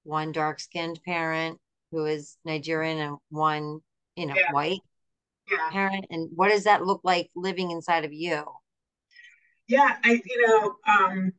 one 0.03 0.31
dark-skinned 0.31 0.99
parent 1.05 1.59
who 1.91 2.05
is 2.05 2.37
Nigerian 2.45 2.99
and 2.99 3.17
one, 3.29 3.81
you 4.15 4.25
know, 4.27 4.35
yeah 4.35 4.51
white 4.51 4.79
yeah 5.51 5.71
parent? 5.71 6.05
And 6.09 6.29
what 6.35 6.49
does 6.49 6.65
that 6.65 6.85
look 6.85 7.01
like 7.03 7.31
living 7.35 7.71
inside 7.71 8.05
of 8.05 8.13
you? 8.13 8.43
yeah 9.67 9.97
I 10.03 10.21
you 10.25 10.47
know 10.47 10.75
um 10.87 11.33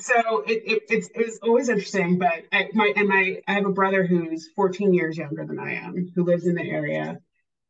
so 0.00 0.42
it, 0.46 0.62
it 0.64 0.82
it's 0.88 1.08
it 1.08 1.26
was 1.26 1.38
always 1.42 1.68
interesting, 1.68 2.18
but 2.18 2.44
I, 2.52 2.68
my 2.72 2.92
and 2.96 3.08
my 3.08 3.40
I 3.46 3.52
have 3.54 3.66
a 3.66 3.72
brother 3.72 4.06
who's 4.06 4.48
14 4.56 4.92
years 4.94 5.16
younger 5.16 5.44
than 5.44 5.58
I 5.58 5.74
am, 5.74 6.12
who 6.14 6.24
lives 6.24 6.46
in 6.46 6.54
the 6.54 6.62
area, 6.62 7.20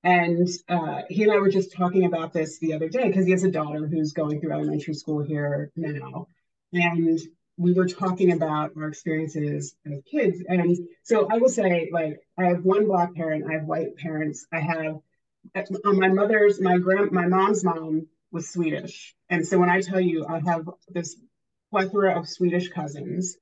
and 0.02 0.48
uh, 0.68 1.02
he 1.08 1.24
and 1.24 1.32
I 1.32 1.36
were 1.36 1.50
just 1.50 1.72
talking 1.72 2.04
about 2.04 2.32
this 2.32 2.58
the 2.58 2.74
other 2.74 2.88
day 2.88 3.08
because 3.08 3.26
he 3.26 3.32
has 3.32 3.44
a 3.44 3.50
daughter 3.50 3.86
who's 3.86 4.12
going 4.12 4.40
through 4.40 4.52
elementary 4.52 4.94
school 4.94 5.22
here 5.22 5.70
now, 5.76 6.28
and 6.72 7.18
we 7.56 7.72
were 7.72 7.88
talking 7.88 8.32
about 8.32 8.72
our 8.76 8.88
experiences 8.88 9.74
as 9.86 10.02
kids. 10.10 10.42
And 10.46 10.76
so 11.02 11.26
I 11.30 11.38
will 11.38 11.48
say, 11.48 11.88
like, 11.90 12.20
I 12.38 12.46
have 12.46 12.64
one 12.64 12.86
black 12.86 13.14
parent, 13.14 13.46
I 13.48 13.54
have 13.54 13.64
white 13.64 13.96
parents, 13.96 14.46
I 14.52 14.60
have 14.60 14.98
on 15.84 15.98
my 15.98 16.08
mother's, 16.08 16.60
my 16.60 16.78
grand, 16.78 17.12
my 17.12 17.26
mom's 17.26 17.64
mom 17.64 18.08
was 18.32 18.50
Swedish, 18.50 19.14
and 19.30 19.46
so 19.46 19.58
when 19.58 19.70
I 19.70 19.80
tell 19.80 20.00
you, 20.00 20.26
I 20.28 20.40
have 20.40 20.68
this 20.88 21.16
plethora 21.76 22.18
of 22.18 22.28
Swedish 22.28 22.68
cousins 22.68 23.36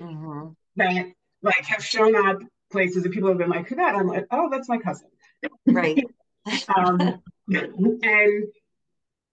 hmm 0.00 0.48
that 0.76 1.06
like 1.42 1.64
have 1.66 1.84
shown 1.84 2.16
up 2.16 2.38
places 2.72 3.04
and 3.04 3.12
people 3.12 3.28
have 3.28 3.38
been 3.38 3.50
like, 3.50 3.68
who 3.68 3.76
that? 3.76 3.94
I'm 3.94 4.06
like, 4.08 4.26
oh, 4.30 4.48
that's 4.50 4.68
my 4.68 4.78
cousin. 4.78 5.08
Right. 5.66 6.02
Um, 6.76 7.22
and 7.48 8.44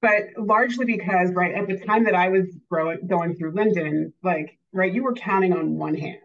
but 0.01 0.23
largely 0.37 0.85
because 0.85 1.33
right 1.33 1.53
at 1.53 1.67
the 1.67 1.77
time 1.77 2.05
that 2.05 2.15
I 2.15 2.29
was 2.29 2.45
growing 2.69 3.05
going 3.05 3.35
through 3.35 3.51
Linden, 3.51 4.13
like 4.23 4.57
right, 4.71 4.93
you 4.93 5.03
were 5.03 5.13
counting 5.13 5.51
on 5.51 5.77
one 5.77 5.95
hand. 5.95 6.19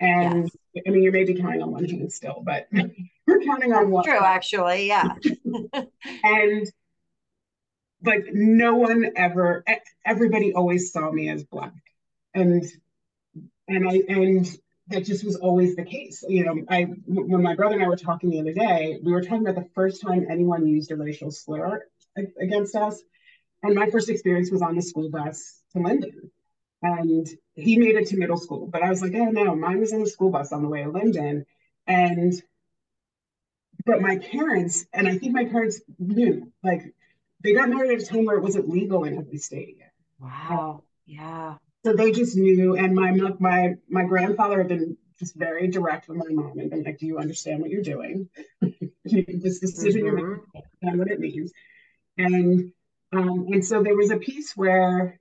And 0.00 0.50
Yes. 0.74 0.84
I 0.86 0.90
mean, 0.90 1.02
you're 1.04 1.12
maybe 1.12 1.34
counting 1.34 1.62
on 1.62 1.70
one 1.70 1.84
hand 1.84 2.12
still, 2.12 2.42
but 2.44 2.66
we're 3.28 3.40
counting 3.44 3.72
on 3.72 3.90
one. 3.90 4.04
True, 4.04 4.18
actually. 4.18 4.88
Yeah. 4.88 5.14
And 6.24 6.66
like 8.02 8.26
no 8.32 8.76
one 8.76 9.12
ever, 9.16 9.64
everybody 10.04 10.52
always 10.52 10.92
saw 10.92 11.10
me 11.10 11.28
as 11.28 11.44
black. 11.44 11.72
And 12.34 12.64
and 13.66 13.88
I 13.88 14.02
and 14.08 14.46
that 14.88 15.04
just 15.04 15.24
was 15.24 15.36
always 15.36 15.76
the 15.76 15.84
case. 15.84 16.24
You 16.28 16.44
know, 16.44 16.64
I 16.68 16.84
when 17.06 17.42
my 17.42 17.54
brother 17.54 17.74
and 17.74 17.84
I 17.84 17.88
were 17.88 17.96
talking 17.96 18.30
the 18.30 18.40
other 18.40 18.52
day, 18.52 18.98
we 19.02 19.12
were 19.12 19.22
talking 19.22 19.46
about 19.46 19.62
the 19.62 19.68
first 19.74 20.00
time 20.02 20.26
anyone 20.30 20.66
used 20.66 20.90
a 20.90 20.96
racial 20.96 21.30
slur 21.30 21.82
against 22.40 22.74
us, 22.74 23.00
and 23.62 23.74
my 23.74 23.90
first 23.90 24.08
experience 24.08 24.50
was 24.50 24.62
on 24.62 24.74
the 24.74 24.82
school 24.82 25.10
bus 25.10 25.60
to 25.72 25.80
Linden, 25.80 26.30
and 26.82 27.28
he 27.54 27.78
made 27.78 27.96
it 27.96 28.08
to 28.08 28.16
middle 28.16 28.38
school, 28.38 28.66
but 28.66 28.82
I 28.82 28.88
was 28.88 29.02
like, 29.02 29.14
oh 29.14 29.30
no, 29.30 29.54
mine 29.54 29.80
was 29.80 29.92
on 29.92 30.00
the 30.00 30.08
school 30.08 30.30
bus 30.30 30.52
on 30.52 30.62
the 30.62 30.68
way 30.68 30.82
to 30.82 30.90
Linden, 30.90 31.44
and 31.86 32.32
but 33.84 34.00
my 34.00 34.18
parents, 34.18 34.86
and 34.92 35.06
I 35.06 35.18
think 35.18 35.32
my 35.32 35.44
parents 35.44 35.80
knew, 35.98 36.52
like 36.62 36.94
they 37.42 37.52
got 37.52 37.68
married 37.68 37.92
at 37.92 38.02
a 38.02 38.06
time 38.06 38.24
where 38.24 38.36
it 38.36 38.42
wasn't 38.42 38.68
legal 38.68 39.04
in 39.04 39.16
every 39.18 39.38
state 39.38 39.76
yet. 39.78 39.92
Wow. 40.20 40.82
Yeah. 41.06 41.56
So 41.84 41.92
they 41.94 42.12
just 42.12 42.36
knew, 42.36 42.76
and 42.76 42.94
my 42.94 43.12
my 43.38 43.74
my 43.88 44.04
grandfather 44.04 44.58
had 44.58 44.68
been 44.68 44.96
just 45.18 45.36
very 45.36 45.68
direct 45.68 46.08
with 46.08 46.18
my 46.18 46.26
mom 46.28 46.58
and 46.58 46.70
been 46.70 46.82
like, 46.82 46.98
"Do 46.98 47.06
you 47.06 47.18
understand 47.18 47.60
what 47.60 47.70
you're 47.70 47.82
doing? 47.82 48.28
this 49.04 49.60
decision 49.60 50.04
you're 50.04 50.14
making, 50.14 50.42
and 50.82 50.98
what 50.98 51.10
it 51.10 51.20
means." 51.20 51.52
And 52.16 52.72
um, 53.12 53.46
and 53.52 53.64
so 53.64 53.82
there 53.82 53.96
was 53.96 54.10
a 54.10 54.16
piece 54.18 54.56
where, 54.56 55.20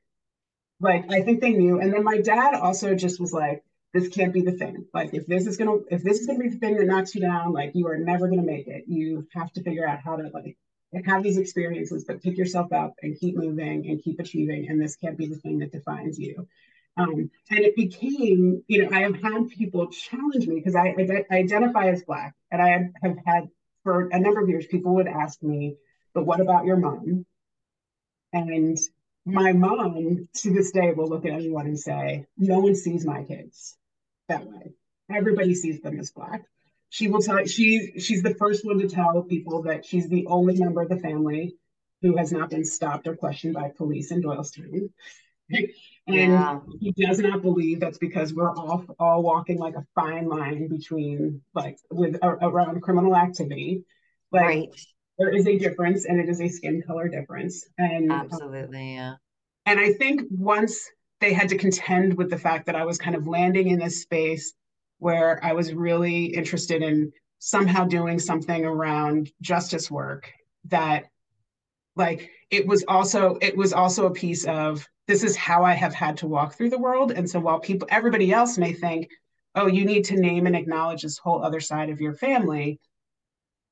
like, 0.79 1.11
I 1.11 1.21
think 1.21 1.39
they 1.41 1.51
knew, 1.51 1.79
and 1.79 1.93
then 1.93 2.03
my 2.03 2.19
dad 2.19 2.55
also 2.55 2.95
just 2.95 3.19
was 3.19 3.31
like, 3.31 3.63
"This 3.93 4.09
can't 4.09 4.33
be 4.33 4.41
the 4.41 4.51
thing. 4.51 4.85
Like, 4.93 5.13
if 5.13 5.27
this 5.27 5.45
is 5.45 5.57
gonna 5.57 5.77
if 5.91 6.03
this 6.03 6.19
is 6.19 6.27
gonna 6.27 6.39
be 6.39 6.49
the 6.49 6.57
thing 6.57 6.77
that 6.77 6.87
knocks 6.87 7.13
you 7.15 7.21
down, 7.21 7.53
like, 7.53 7.71
you 7.75 7.87
are 7.87 7.97
never 7.97 8.27
gonna 8.27 8.41
make 8.41 8.67
it. 8.67 8.85
You 8.87 9.27
have 9.33 9.53
to 9.53 9.63
figure 9.63 9.87
out 9.87 9.99
how 9.99 10.15
to 10.17 10.29
like." 10.33 10.57
Have 11.05 11.23
these 11.23 11.37
experiences, 11.37 12.05
but 12.05 12.23
pick 12.23 12.37
yourself 12.37 12.71
up 12.71 12.95
and 13.01 13.19
keep 13.19 13.35
moving 13.35 13.87
and 13.89 14.01
keep 14.01 14.19
achieving. 14.19 14.67
And 14.69 14.81
this 14.81 14.95
can't 14.95 15.17
be 15.17 15.27
the 15.27 15.35
thing 15.35 15.59
that 15.59 15.71
defines 15.71 16.17
you. 16.17 16.47
Um, 16.95 17.29
and 17.51 17.59
it 17.59 17.75
became, 17.75 18.63
you 18.67 18.83
know, 18.83 18.89
I 18.95 19.01
have 19.01 19.21
had 19.21 19.49
people 19.49 19.87
challenge 19.87 20.47
me 20.47 20.55
because 20.55 20.75
I, 20.75 20.95
I 21.29 21.35
identify 21.35 21.89
as 21.89 22.03
Black, 22.03 22.33
and 22.51 22.61
I 22.61 22.89
have 23.03 23.17
had 23.25 23.49
for 23.83 24.09
a 24.09 24.19
number 24.19 24.41
of 24.41 24.49
years, 24.49 24.65
people 24.65 24.95
would 24.95 25.07
ask 25.07 25.41
me, 25.41 25.77
but 26.13 26.25
what 26.25 26.41
about 26.41 26.65
your 26.65 26.77
mom? 26.77 27.25
And 28.33 28.77
my 29.25 29.53
mom 29.53 30.27
to 30.37 30.53
this 30.53 30.71
day 30.71 30.91
will 30.93 31.07
look 31.07 31.25
at 31.25 31.31
anyone 31.31 31.67
and 31.67 31.79
say, 31.79 32.25
no 32.37 32.59
one 32.59 32.75
sees 32.75 33.05
my 33.05 33.23
kids 33.23 33.77
that 34.27 34.45
way. 34.45 34.73
Everybody 35.09 35.53
sees 35.53 35.79
them 35.81 35.99
as 35.99 36.11
Black. 36.11 36.43
She 36.89 37.07
will 37.07 37.21
tell 37.21 37.45
she 37.45 37.93
she's 37.99 38.23
the 38.23 38.35
first 38.35 38.65
one 38.65 38.79
to 38.79 38.87
tell 38.87 39.21
people 39.23 39.63
that 39.63 39.85
she's 39.85 40.07
the 40.09 40.25
only 40.27 40.55
member 40.57 40.81
of 40.81 40.89
the 40.89 40.97
family 40.99 41.55
who 42.01 42.15
has 42.17 42.31
not 42.31 42.49
been 42.49 42.63
stopped 42.63 43.07
or 43.07 43.15
questioned 43.15 43.53
by 43.55 43.71
police 43.75 44.11
in 44.11 44.21
Doylestown. 44.21 44.89
and 45.49 45.67
Yeah. 46.07 46.59
he 46.79 46.91
does 46.91 47.19
not 47.19 47.41
believe 47.41 47.79
that's 47.79 47.97
because 47.97 48.33
we're 48.33 48.53
all 48.55 48.85
all 48.99 49.23
walking 49.23 49.57
like 49.57 49.75
a 49.75 49.85
fine 49.95 50.27
line 50.27 50.67
between 50.67 51.41
like 51.53 51.77
with 51.91 52.15
a- 52.21 52.27
around 52.47 52.81
criminal 52.81 53.15
activity. 53.15 53.83
Like 54.31 54.43
Right. 54.45 54.69
there 55.17 55.33
is 55.33 55.47
a 55.47 55.57
difference, 55.57 56.05
and 56.05 56.19
it 56.19 56.29
is 56.29 56.41
a 56.41 56.47
skin 56.49 56.83
color 56.85 57.07
difference. 57.07 57.65
And 57.77 58.11
um, 58.11 58.21
Absolutely. 58.31 58.93
Yeah. 58.95 59.15
and 59.65 59.79
I 59.79 59.93
think 59.93 60.21
once 60.29 60.89
they 61.19 61.33
had 61.33 61.49
to 61.49 61.57
contend 61.57 62.13
with 62.15 62.29
the 62.29 62.37
fact 62.37 62.67
that 62.67 62.75
I 62.75 62.85
was 62.85 62.97
kind 62.97 63.15
of 63.15 63.25
landing 63.27 63.69
in 63.69 63.79
this 63.79 64.01
space 64.01 64.53
where 64.99 65.43
I 65.43 65.53
was 65.53 65.73
really 65.73 66.25
interested 66.25 66.81
in 66.81 67.11
somehow 67.39 67.85
doing 67.85 68.19
something 68.19 68.65
around 68.65 69.31
justice 69.41 69.91
work 69.91 70.31
that 70.65 71.05
like 71.95 72.31
it 72.49 72.65
was 72.65 72.83
also 72.87 73.37
it 73.41 73.55
was 73.55 73.73
also 73.73 74.05
a 74.05 74.13
piece 74.13 74.45
of 74.45 74.87
this 75.07 75.23
is 75.23 75.35
how 75.35 75.63
I 75.63 75.73
have 75.73 75.93
had 75.93 76.17
to 76.17 76.27
walk 76.27 76.55
through 76.55 76.69
the 76.69 76.79
world. 76.79 77.11
And 77.11 77.29
so 77.29 77.39
while 77.39 77.59
people 77.59 77.87
everybody 77.91 78.31
else 78.31 78.57
may 78.57 78.73
think 78.73 79.09
oh 79.55 79.67
you 79.67 79.85
need 79.85 80.05
to 80.05 80.19
name 80.19 80.47
and 80.47 80.55
acknowledge 80.55 81.03
this 81.03 81.17
whole 81.17 81.43
other 81.43 81.59
side 81.59 81.89
of 81.89 82.01
your 82.01 82.13
family 82.13 82.79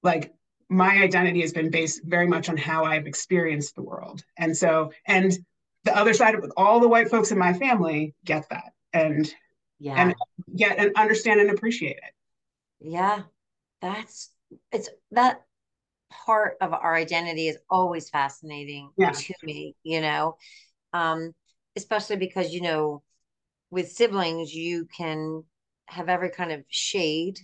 like 0.04 0.34
my 0.70 1.02
identity 1.02 1.42
has 1.42 1.54
been 1.54 1.70
based 1.70 2.02
very 2.06 2.28
much 2.28 2.50
on 2.50 2.58
how 2.58 2.86
I've 2.86 3.06
experienced 3.08 3.76
the 3.76 3.84
world. 3.84 4.24
And 4.38 4.56
so 4.56 4.92
and 5.06 5.38
the 5.84 5.96
other 5.96 6.14
side 6.14 6.36
of 6.36 6.52
all 6.58 6.80
the 6.80 6.88
white 6.88 7.10
folks 7.10 7.32
in 7.32 7.38
my 7.38 7.54
family 7.54 8.16
get 8.24 8.50
that. 8.50 8.74
And 8.94 9.32
Yeah. 9.80 10.02
and 10.02 10.16
get 10.56 10.78
and 10.78 10.92
understand 10.96 11.40
and 11.40 11.50
appreciate 11.52 11.98
it 11.98 12.14
Yeah, 12.80 13.24
that's 13.82 14.32
it's 14.72 14.90
that 15.12 15.44
part 16.12 16.58
of 16.62 16.74
our 16.74 16.96
identity 16.96 17.48
is 17.50 17.58
always 17.70 18.10
fascinating 18.10 18.92
Yeah. 18.98 19.12
to 19.12 19.36
me, 19.44 19.76
you 19.84 20.02
know. 20.02 20.38
Um, 20.94 21.34
especially 21.78 22.18
because, 22.18 22.54
you 22.54 22.62
know, 22.62 23.04
with 23.72 23.92
siblings, 23.92 24.54
you 24.54 24.88
can 24.98 25.44
have 25.88 26.10
every 26.10 26.30
kind 26.32 26.52
of 26.54 26.64
shade, 26.70 27.40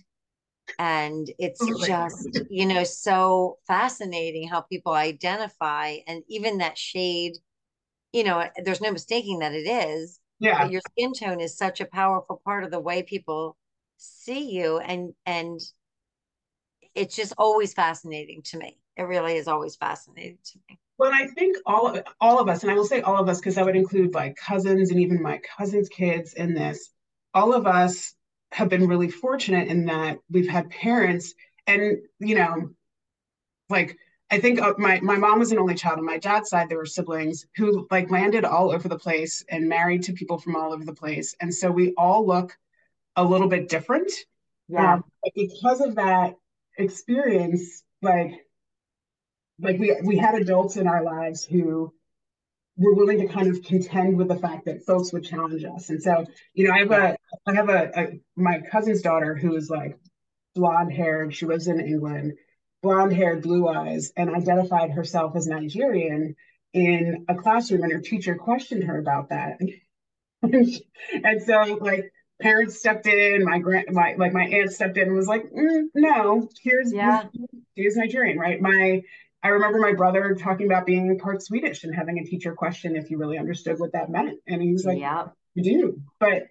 and 0.78 1.30
it's 1.38 1.68
just, 1.68 2.40
you 2.48 2.66
know, 2.66 2.84
so 2.84 3.58
fascinating 3.66 4.48
how 4.48 4.62
people 4.62 4.94
identify, 4.94 5.98
and 6.06 6.24
even 6.28 6.58
that 6.58 6.78
shade, 6.78 7.34
you 8.12 8.24
know, 8.24 8.44
there's 8.64 8.80
no 8.80 8.92
mistaking 8.92 9.40
that 9.40 9.54
it 9.54 9.66
is, 9.68 10.20
yeah 10.42 10.68
your 10.68 10.82
skin 10.90 11.12
tone 11.12 11.40
is 11.40 11.56
such 11.56 11.80
a 11.80 11.86
powerful 11.86 12.40
part 12.44 12.64
of 12.64 12.70
the 12.70 12.80
way 12.80 13.02
people 13.02 13.56
see 13.96 14.50
you 14.50 14.78
and 14.78 15.14
and 15.24 15.60
it's 16.94 17.16
just 17.16 17.32
always 17.38 17.72
fascinating 17.72 18.42
to 18.42 18.58
me 18.58 18.78
it 18.96 19.02
really 19.04 19.36
is 19.36 19.48
always 19.48 19.76
fascinating 19.76 20.38
to 20.44 20.58
me 20.68 20.78
Well, 20.98 21.12
I 21.14 21.26
think 21.26 21.56
all 21.64 21.88
of 21.88 22.04
all 22.20 22.38
of 22.38 22.48
us, 22.48 22.62
and 22.62 22.70
I 22.70 22.74
will 22.74 22.84
say 22.84 23.00
all 23.00 23.20
of 23.20 23.28
us 23.28 23.38
because 23.40 23.56
i 23.56 23.62
would 23.62 23.76
include 23.76 24.14
like 24.14 24.36
cousins 24.36 24.90
and 24.90 25.00
even 25.00 25.22
my 25.22 25.40
cousins' 25.56 25.88
kids 25.88 26.34
in 26.34 26.54
this. 26.54 26.90
All 27.32 27.54
of 27.54 27.66
us 27.66 28.14
have 28.52 28.68
been 28.68 28.86
really 28.86 29.08
fortunate 29.08 29.68
in 29.68 29.86
that 29.86 30.18
we've 30.30 30.48
had 30.48 30.68
parents, 30.70 31.32
and 31.66 31.98
you 32.18 32.34
know, 32.34 32.70
like 33.70 33.96
I 34.32 34.40
think 34.40 34.62
uh, 34.62 34.72
my 34.78 34.98
my 35.00 35.16
mom 35.16 35.38
was 35.38 35.52
an 35.52 35.58
only 35.58 35.74
child. 35.74 35.98
On 35.98 36.06
my 36.06 36.16
dad's 36.16 36.48
side, 36.48 36.70
there 36.70 36.78
were 36.78 36.86
siblings 36.86 37.46
who 37.56 37.86
like 37.90 38.10
landed 38.10 38.46
all 38.46 38.72
over 38.72 38.88
the 38.88 38.98
place 38.98 39.44
and 39.50 39.68
married 39.68 40.04
to 40.04 40.14
people 40.14 40.38
from 40.38 40.56
all 40.56 40.72
over 40.72 40.84
the 40.84 40.94
place, 40.94 41.36
and 41.40 41.54
so 41.54 41.70
we 41.70 41.92
all 41.98 42.26
look 42.26 42.56
a 43.14 43.22
little 43.22 43.48
bit 43.48 43.68
different. 43.68 44.10
yeah 44.68 44.94
Um, 44.94 45.04
but 45.22 45.32
because 45.34 45.82
of 45.82 45.96
that 45.96 46.34
experience, 46.78 47.84
like 48.00 48.32
like 49.60 49.78
we 49.78 49.94
we 50.02 50.16
had 50.16 50.34
adults 50.34 50.76
in 50.78 50.86
our 50.88 51.02
lives 51.02 51.44
who 51.44 51.92
were 52.78 52.94
willing 52.94 53.20
to 53.20 53.28
kind 53.28 53.48
of 53.48 53.62
contend 53.62 54.16
with 54.16 54.28
the 54.28 54.36
fact 54.36 54.64
that 54.64 54.82
folks 54.86 55.12
would 55.12 55.24
challenge 55.24 55.62
us. 55.64 55.90
And 55.90 56.02
so, 56.02 56.24
you 56.54 56.66
know, 56.66 56.72
I 56.72 56.78
have 56.78 56.90
a 56.90 57.16
I 57.46 57.54
have 57.54 57.68
a, 57.68 57.90
a 57.94 58.20
my 58.34 58.60
cousin's 58.60 59.02
daughter 59.02 59.34
who 59.34 59.54
is 59.56 59.68
like 59.68 59.98
blonde 60.54 60.90
haired. 60.90 61.34
She 61.34 61.44
lives 61.44 61.68
in 61.68 61.80
England, 61.80 62.32
blonde 62.82 63.12
haired, 63.12 63.42
blue 63.42 63.68
eyes, 63.68 64.12
and 64.16 64.34
identified 64.34 64.90
herself 64.90 65.36
as 65.36 65.46
Nigerian 65.46 66.34
in 66.72 67.24
a 67.28 67.34
classroom, 67.34 67.82
and 67.82 67.92
her 67.92 68.00
teacher 68.00 68.34
questioned 68.34 68.84
her 68.84 68.98
about 68.98 69.28
that. 69.30 69.58
and 70.42 71.42
so, 71.42 71.78
like 71.80 72.12
parents 72.40 72.78
stepped 72.78 73.06
in, 73.06 73.44
my 73.44 73.58
grand, 73.58 73.86
my 73.92 74.14
like 74.18 74.32
my 74.32 74.44
aunt 74.44 74.72
stepped 74.72 74.96
in 74.96 75.08
and 75.08 75.16
was 75.16 75.28
like, 75.28 75.44
mm, 75.44 75.84
"No, 75.94 76.48
here's 76.62 76.92
Yeah. 76.92 77.24
here's 77.74 77.96
Nigerian, 77.96 78.38
right?" 78.38 78.60
My 78.60 79.02
I 79.44 79.48
remember 79.48 79.78
my 79.78 79.92
brother 79.92 80.34
talking 80.34 80.66
about 80.66 80.86
being 80.86 81.18
part 81.18 81.42
Swedish 81.42 81.84
and 81.84 81.94
having 81.94 82.18
a 82.18 82.24
teacher 82.24 82.54
question 82.54 82.96
if 82.96 83.08
he 83.08 83.16
really 83.16 83.38
understood 83.38 83.78
what 83.78 83.92
that 83.92 84.10
meant, 84.10 84.38
and 84.46 84.60
he 84.60 84.72
was 84.72 84.84
like, 84.84 84.98
yeah 84.98 85.28
"You 85.54 85.62
do," 85.62 86.02
but 86.18 86.48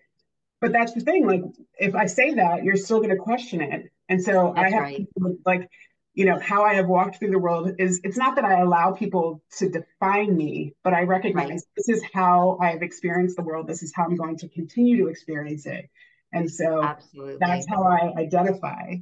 but 0.61 0.71
that's 0.71 0.93
the 0.93 1.01
thing. 1.01 1.25
Like, 1.25 1.41
if 1.79 1.95
I 1.95 2.05
say 2.05 2.35
that, 2.35 2.63
you're 2.63 2.75
still 2.75 2.99
going 2.99 3.09
to 3.09 3.17
question 3.17 3.61
it, 3.61 3.91
and 4.07 4.23
so 4.23 4.53
I 4.55 4.69
have 4.69 4.83
right. 4.83 5.07
like, 5.45 5.69
you 6.13 6.25
know, 6.25 6.39
how 6.39 6.63
I 6.63 6.73
have 6.75 6.87
walked 6.87 7.17
through 7.17 7.31
the 7.31 7.39
world 7.39 7.71
is 7.79 8.01
it's 8.03 8.17
not 8.17 8.35
that 8.35 8.45
I 8.45 8.59
allow 8.59 8.91
people 8.91 9.41
to 9.57 9.69
define 9.69 10.35
me, 10.35 10.75
but 10.83 10.93
I 10.93 11.03
recognize 11.03 11.49
Right. 11.49 11.61
this 11.77 11.89
is 11.89 12.03
how 12.13 12.57
I 12.61 12.71
have 12.71 12.81
experienced 12.83 13.37
the 13.37 13.43
world. 13.43 13.67
This 13.67 13.81
is 13.83 13.93
how 13.95 14.05
I'm 14.05 14.15
going 14.17 14.37
to 14.37 14.49
continue 14.49 14.97
to 14.97 15.07
experience 15.07 15.65
it, 15.65 15.89
and 16.33 16.49
so 16.51 16.83
absolutely 16.83 17.37
that's 17.39 17.67
how 17.67 17.83
I 17.83 18.13
identify. 18.17 18.95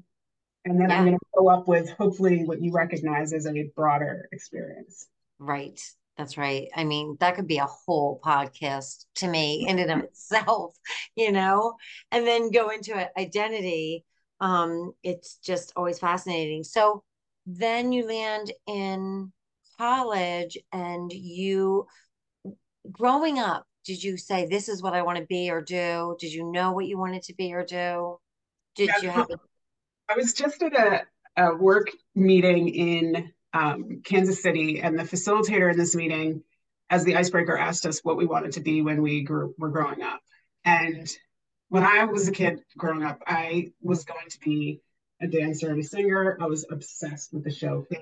And 0.66 0.80
then 0.80 0.92
I'm 0.92 1.06
going 1.06 1.18
to 1.18 1.26
go 1.38 1.50
up 1.50 1.68
with 1.68 1.90
hopefully 1.92 2.44
what 2.46 2.62
you 2.62 2.72
recognize 2.72 3.34
as 3.34 3.48
a 3.48 3.72
broader 3.76 4.28
experience. 4.32 5.08
right 5.40 5.80
that's 6.18 6.38
right 6.38 6.68
i 6.76 6.84
mean 6.84 7.16
that 7.22 7.36
could 7.36 7.48
be 7.48 7.60
a 7.60 7.66
whole 7.66 8.20
podcast 8.24 9.06
to 9.16 9.28
me 9.28 9.66
in 9.68 9.80
and 9.80 9.90
of 9.90 10.00
itself 10.04 10.76
you 11.16 11.32
know 11.32 11.76
and 12.12 12.28
then 12.28 12.52
go 12.52 12.70
into 12.70 12.98
it, 13.00 13.10
identity 13.18 14.04
um 14.42 14.94
it's 15.04 15.38
just 15.38 15.74
always 15.76 16.00
fascinating. 16.00 16.64
So 16.64 17.04
then 17.46 17.92
you 17.92 18.06
land 18.06 18.52
in 18.68 19.32
college 19.78 20.58
and 20.72 21.12
you 21.12 21.88
growing 22.92 23.40
up 23.40 23.66
did 23.86 24.04
you 24.04 24.18
say 24.18 24.46
this 24.46 24.68
is 24.70 24.84
what 24.84 24.94
i 24.94 25.02
want 25.02 25.18
to 25.18 25.26
be 25.26 25.50
or 25.50 25.62
do 25.62 26.16
did 26.20 26.32
you 26.34 26.52
know 26.52 26.72
what 26.74 26.86
you 26.86 26.98
wanted 26.98 27.24
to 27.24 27.34
be 27.34 27.54
or 27.54 27.64
do? 27.64 28.18
Did 28.76 28.90
Yeah, 28.90 29.02
you 29.02 29.10
have 29.10 29.30
a, 29.30 29.40
I 30.10 30.16
was 30.16 30.34
just 30.34 30.62
at 30.64 30.74
a, 30.74 31.04
a 31.38 31.56
work 31.56 31.90
meeting 32.16 32.70
in 32.70 33.32
um, 33.54 34.02
Kansas 34.04 34.42
City, 34.42 34.80
and 34.82 34.98
the 34.98 35.04
facilitator 35.04 35.72
in 35.72 35.78
this 35.78 35.96
meeting, 35.96 36.44
as 36.90 37.04
the 37.04 37.16
icebreaker, 37.16 37.58
asked 37.58 37.86
us 37.86 38.04
what 38.04 38.18
we 38.18 38.26
wanted 38.26 38.54
to 38.54 38.62
be 38.62 38.82
when 38.82 39.02
we 39.02 39.24
grew, 39.24 39.54
were 39.58 39.70
growing 39.70 40.02
up. 40.02 40.22
And 40.66 41.10
when 41.70 41.84
I 41.84 42.06
was 42.06 42.28
a 42.28 42.32
kid 42.32 42.62
growing 42.78 43.04
up, 43.04 43.22
I 43.26 43.72
was 43.82 44.04
going 44.04 44.30
to 44.30 44.40
be 44.40 44.82
a 45.22 45.28
dancer 45.28 45.70
and 45.70 45.80
a 45.80 45.84
singer. 45.84 46.38
I 46.42 46.48
was 46.48 46.66
obsessed 46.70 47.34
with 47.34 47.44
the 47.44 47.52
show 47.52 47.86
Fame. 47.90 48.02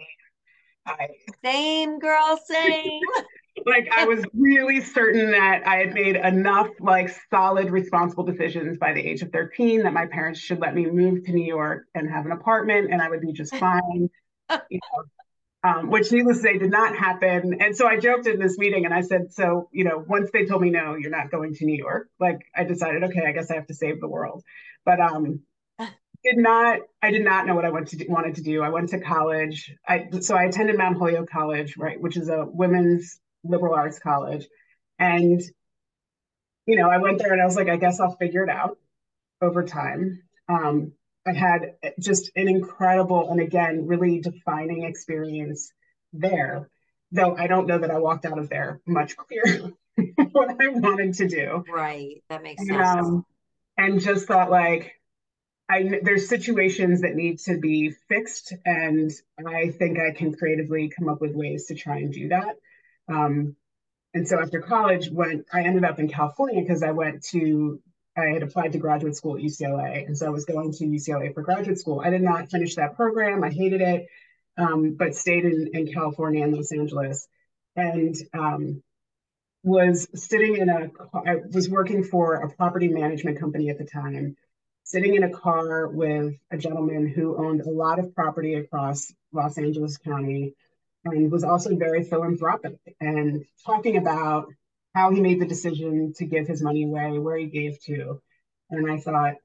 I 0.86 1.10
same 1.43 1.99
girl 1.99 2.39
same 2.45 3.01
like 3.65 3.89
I 3.95 4.06
was 4.06 4.23
really 4.34 4.80
certain 4.80 5.32
that 5.32 5.67
I 5.67 5.77
had 5.77 5.93
made 5.93 6.15
enough 6.15 6.69
like 6.80 7.10
solid, 7.30 7.69
responsible 7.69 8.23
decisions 8.23 8.77
by 8.77 8.93
the 8.93 9.01
age 9.01 9.21
of 9.21 9.32
13 9.32 9.84
that 9.84 9.93
my 9.93 10.06
parents 10.06 10.39
should 10.39 10.60
let 10.60 10.73
me 10.73 10.86
move 10.86 11.25
to 11.25 11.32
New 11.34 11.45
York 11.45 11.86
and 11.93 12.10
have 12.10 12.25
an 12.25 12.32
apartment 12.32 12.91
and 12.91 13.01
I 13.01 13.10
would 13.10 13.21
be 13.21 13.34
just 13.34 13.53
fine. 13.58 14.10
You 14.49 14.80
know, 14.95 15.03
um, 15.63 15.89
which 15.89 16.12
needless 16.12 16.38
to 16.38 16.43
say 16.43 16.58
did 16.58 16.72
not 16.72 16.96
happen. 16.96 17.58
And 17.62 17.76
so 17.76 17.88
I 17.88 17.98
joked 18.00 18.28
in 18.28 18.39
this 18.39 18.58
meeting 18.58 18.86
and 18.86 18.93
I 18.93 19.02
said, 19.02 19.34
so, 19.34 19.70
you 19.72 19.84
know, 19.84 20.04
once 20.08 20.30
they 20.32 20.46
told 20.46 20.62
me 20.62 20.70
no, 20.70 20.96
you're 20.96 21.12
not 21.12 21.32
going 21.32 21.56
to 21.56 21.65
New 21.65 21.76
York, 21.76 22.10
like 22.20 22.39
I 22.56 22.63
decided, 22.63 23.04
okay, 23.04 23.26
I 23.26 23.32
guess 23.32 23.50
I 23.50 23.56
have 23.56 23.67
to 23.67 23.74
save 23.74 24.00
the 24.00 24.08
world. 24.08 24.43
But 24.86 25.00
um 25.00 25.41
did 25.80 26.38
not 26.38 26.80
I 27.02 27.12
did 27.12 27.24
not 27.24 27.46
know 27.48 27.56
what 27.56 27.65
I 27.65 27.72
wanted 27.72 27.89
to 27.89 27.98
do, 27.98 28.06
wanted 28.10 28.36
to 28.36 28.43
do. 28.43 28.62
I 28.62 28.70
went 28.70 28.89
to 28.89 29.00
college. 29.00 29.76
I 29.88 30.08
so 30.22 30.36
I 30.36 30.43
attended 30.43 30.78
Mount 30.78 30.98
Holyoke 30.98 31.30
College, 31.30 31.76
right, 31.78 32.00
which 32.00 32.17
is 32.17 32.30
a 32.30 32.46
women's 32.46 33.20
liberal 33.43 33.74
arts 33.74 34.00
college. 34.00 34.48
And 35.00 35.41
you 36.65 36.76
know, 36.76 36.89
I 36.89 36.98
went 36.98 37.20
there 37.20 37.34
and 37.34 37.41
I 37.41 37.46
was 37.46 37.56
like, 37.56 37.70
I 37.70 37.78
guess 37.78 38.00
I'll 38.00 38.15
figure 38.17 38.43
it 38.43 38.50
out 38.50 38.78
over 39.41 39.63
time. 39.63 40.22
Um, 40.50 40.93
I 41.27 41.33
had 41.33 41.75
just 41.99 42.31
an 42.35 42.47
incredible 42.47 43.29
and 43.29 43.41
again 43.41 43.85
really 43.87 44.21
defining 44.21 44.83
experience 44.83 45.71
there. 46.13 46.69
Though 47.11 47.35
I 47.37 47.47
don't 47.47 47.67
know 47.67 47.79
that 47.79 47.91
I 47.91 47.99
walked 47.99 48.25
out 48.25 48.39
of 48.39 48.49
there 48.49 48.81
much 48.85 49.15
clearer 49.17 49.71
what 50.31 50.49
I 50.61 50.67
wanted 50.69 51.15
to 51.15 51.27
do. 51.27 51.63
right 51.67 52.23
that 52.29 52.43
makes 52.43 52.61
And, 52.61 52.69
sense 52.69 53.07
um, 53.07 53.25
and 53.77 54.01
just 54.01 54.27
thought 54.27 54.49
like 54.51 54.93
I 55.69 55.99
there's 56.01 56.29
situations 56.29 57.01
that 57.01 57.15
need 57.15 57.39
to 57.39 57.57
be 57.57 57.91
fixed, 58.07 58.53
and 58.65 59.11
I 59.45 59.71
think 59.71 59.99
I 59.99 60.11
can 60.11 60.33
creatively 60.33 60.89
come 60.89 61.09
up 61.09 61.19
with 61.19 61.35
ways 61.35 61.65
to 61.67 61.75
try 61.75 61.97
and 61.97 62.13
do 62.13 62.29
that. 62.29 62.55
Um, 63.09 63.55
and 64.13 64.27
so 64.27 64.39
after 64.39 64.61
college, 64.61 65.09
when 65.09 65.43
I 65.53 65.63
ended 65.63 65.83
up 65.83 65.99
in 65.99 66.07
California 66.07 66.61
because 66.61 66.83
I 66.83 66.91
went 66.91 67.23
to 67.31 67.81
I 68.17 68.27
had 68.34 68.43
applied 68.43 68.71
to 68.71 68.80
graduate 68.80 69.15
school 69.15 69.38
at 69.38 69.43
UCLA, 69.43 70.06
and 70.08 70.17
so 70.17 70.25
I 70.25 70.30
was 70.30 70.45
going 70.45 70.71
to 70.73 70.86
UCLA 70.86 71.34
for 71.34 71.43
graduate 71.43 71.80
school. 71.80 72.01
I 72.03 72.10
did 72.10 72.23
not 72.23 72.49
finish 72.49 72.75
that 72.75 72.95
program. 72.95 73.43
I 73.43 73.51
hated 73.51 73.82
it, 73.82 74.08
um, 74.58 74.95
but 74.95 75.15
stayed 75.15 75.45
in, 75.45 75.69
in 75.73 75.93
California 75.93 76.43
and 76.43 76.53
Los 76.53 76.71
Angeles. 76.71 77.27
And 77.75 78.15
um, 78.34 78.82
was 79.63 80.08
sitting 80.15 80.58
in 80.58 80.69
a, 80.69 80.89
I 81.13 81.36
was 81.53 81.69
working 81.69 82.03
for 82.03 82.36
a 82.36 82.49
property 82.49 82.88
management 82.88 83.39
company 83.39 83.69
at 83.69 83.77
the 83.77 83.86
time, 83.86 84.36
sitting 84.84 85.15
in 85.15 85.23
a 85.23 85.30
car 85.30 85.88
with 85.88 86.36
a 86.49 86.58
gentleman 86.58 87.08
who 87.08 87.38
owned 87.38 87.62
a 87.62 87.69
lot 87.69 87.99
of 87.99 88.15
property 88.15 88.56
across 88.56 89.13
Los 89.32 89.58
Angeles 89.58 89.97
County 89.97 90.56
and 91.06 91.32
was 91.32 91.43
also 91.43 91.75
very 91.75 92.03
philanthropic 92.03 92.77
and 92.99 93.45
talking 93.65 93.97
about 93.97 94.47
how 94.97 95.12
he 95.12 95.21
made 95.21 95.39
the 95.39 95.45
decision 95.45 96.12
to 96.17 96.25
give 96.25 96.47
his 96.47 96.63
money 96.63 96.83
away, 96.83 97.19
where 97.19 97.38
he 97.38 97.45
gave 97.45 97.79
to. 97.83 98.19
And 98.71 98.89
I 98.89 98.97
thought, 98.97 99.36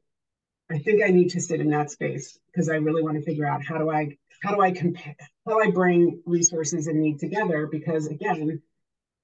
I 0.71 0.79
think 0.79 1.03
I 1.03 1.09
need 1.09 1.31
to 1.31 1.43
sit 1.43 1.61
in 1.61 1.69
that 1.71 1.91
space 1.91 2.39
because 2.47 2.71
I 2.71 2.77
really 2.77 3.03
want 3.03 3.19
to 3.19 3.23
figure 3.23 3.47
out 3.47 3.63
how 3.63 3.77
do 3.77 3.91
I 3.91 4.17
how 4.43 4.55
do 4.55 4.63
I 4.63 4.71
compare 4.71 5.15
how 5.47 5.53
do 5.53 5.61
I 5.61 5.71
bring 5.71 6.23
resources 6.25 6.87
and 6.87 7.01
need 7.01 7.19
together 7.21 7.69
because 7.71 8.07
again, 8.07 8.63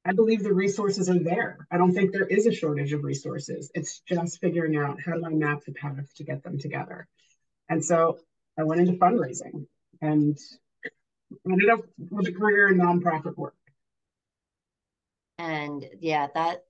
I 0.05 0.13
believe 0.13 0.43
the 0.43 0.53
resources 0.53 1.09
are 1.09 1.19
there. 1.19 1.67
I 1.71 1.79
don't 1.79 1.95
think 1.95 2.13
there 2.13 2.27
is 2.27 2.47
a 2.47 2.53
shortage 2.53 2.93
of 2.93 3.05
resources. 3.05 3.71
It's 3.75 4.01
just 4.01 4.41
figuring 4.41 4.77
out 4.77 4.99
how 5.01 5.15
do 5.15 5.25
I 5.25 5.31
map 5.31 5.61
the 5.65 5.73
path 5.73 6.13
to 6.17 6.25
get 6.25 6.43
them 6.43 6.59
together. 6.59 7.09
And 7.71 7.83
so 7.83 8.19
I 8.59 8.65
went 8.65 8.83
into 8.83 8.99
fundraising 8.99 9.67
and 10.03 10.39
ended 11.51 11.71
up 11.71 11.81
with 12.11 12.29
a 12.29 12.33
career 12.33 12.69
in 12.69 12.79
nonprofit 12.79 13.37
work. 13.37 13.55
And 15.39 15.85
yeah, 16.01 16.27
that 16.35 16.65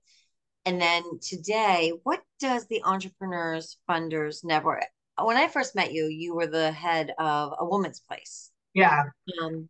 and 0.65 0.79
then 0.79 1.03
today, 1.21 1.93
what 2.03 2.21
does 2.39 2.67
the 2.67 2.83
Entrepreneurs 2.83 3.77
Funders 3.89 4.43
Network? 4.43 4.85
When 5.21 5.37
I 5.37 5.47
first 5.47 5.75
met 5.75 5.91
you, 5.91 6.05
you 6.05 6.35
were 6.35 6.47
the 6.47 6.71
head 6.71 7.13
of 7.17 7.53
a 7.59 7.65
woman's 7.65 7.99
place. 7.99 8.51
Yeah. 8.73 9.03
Um, 9.41 9.69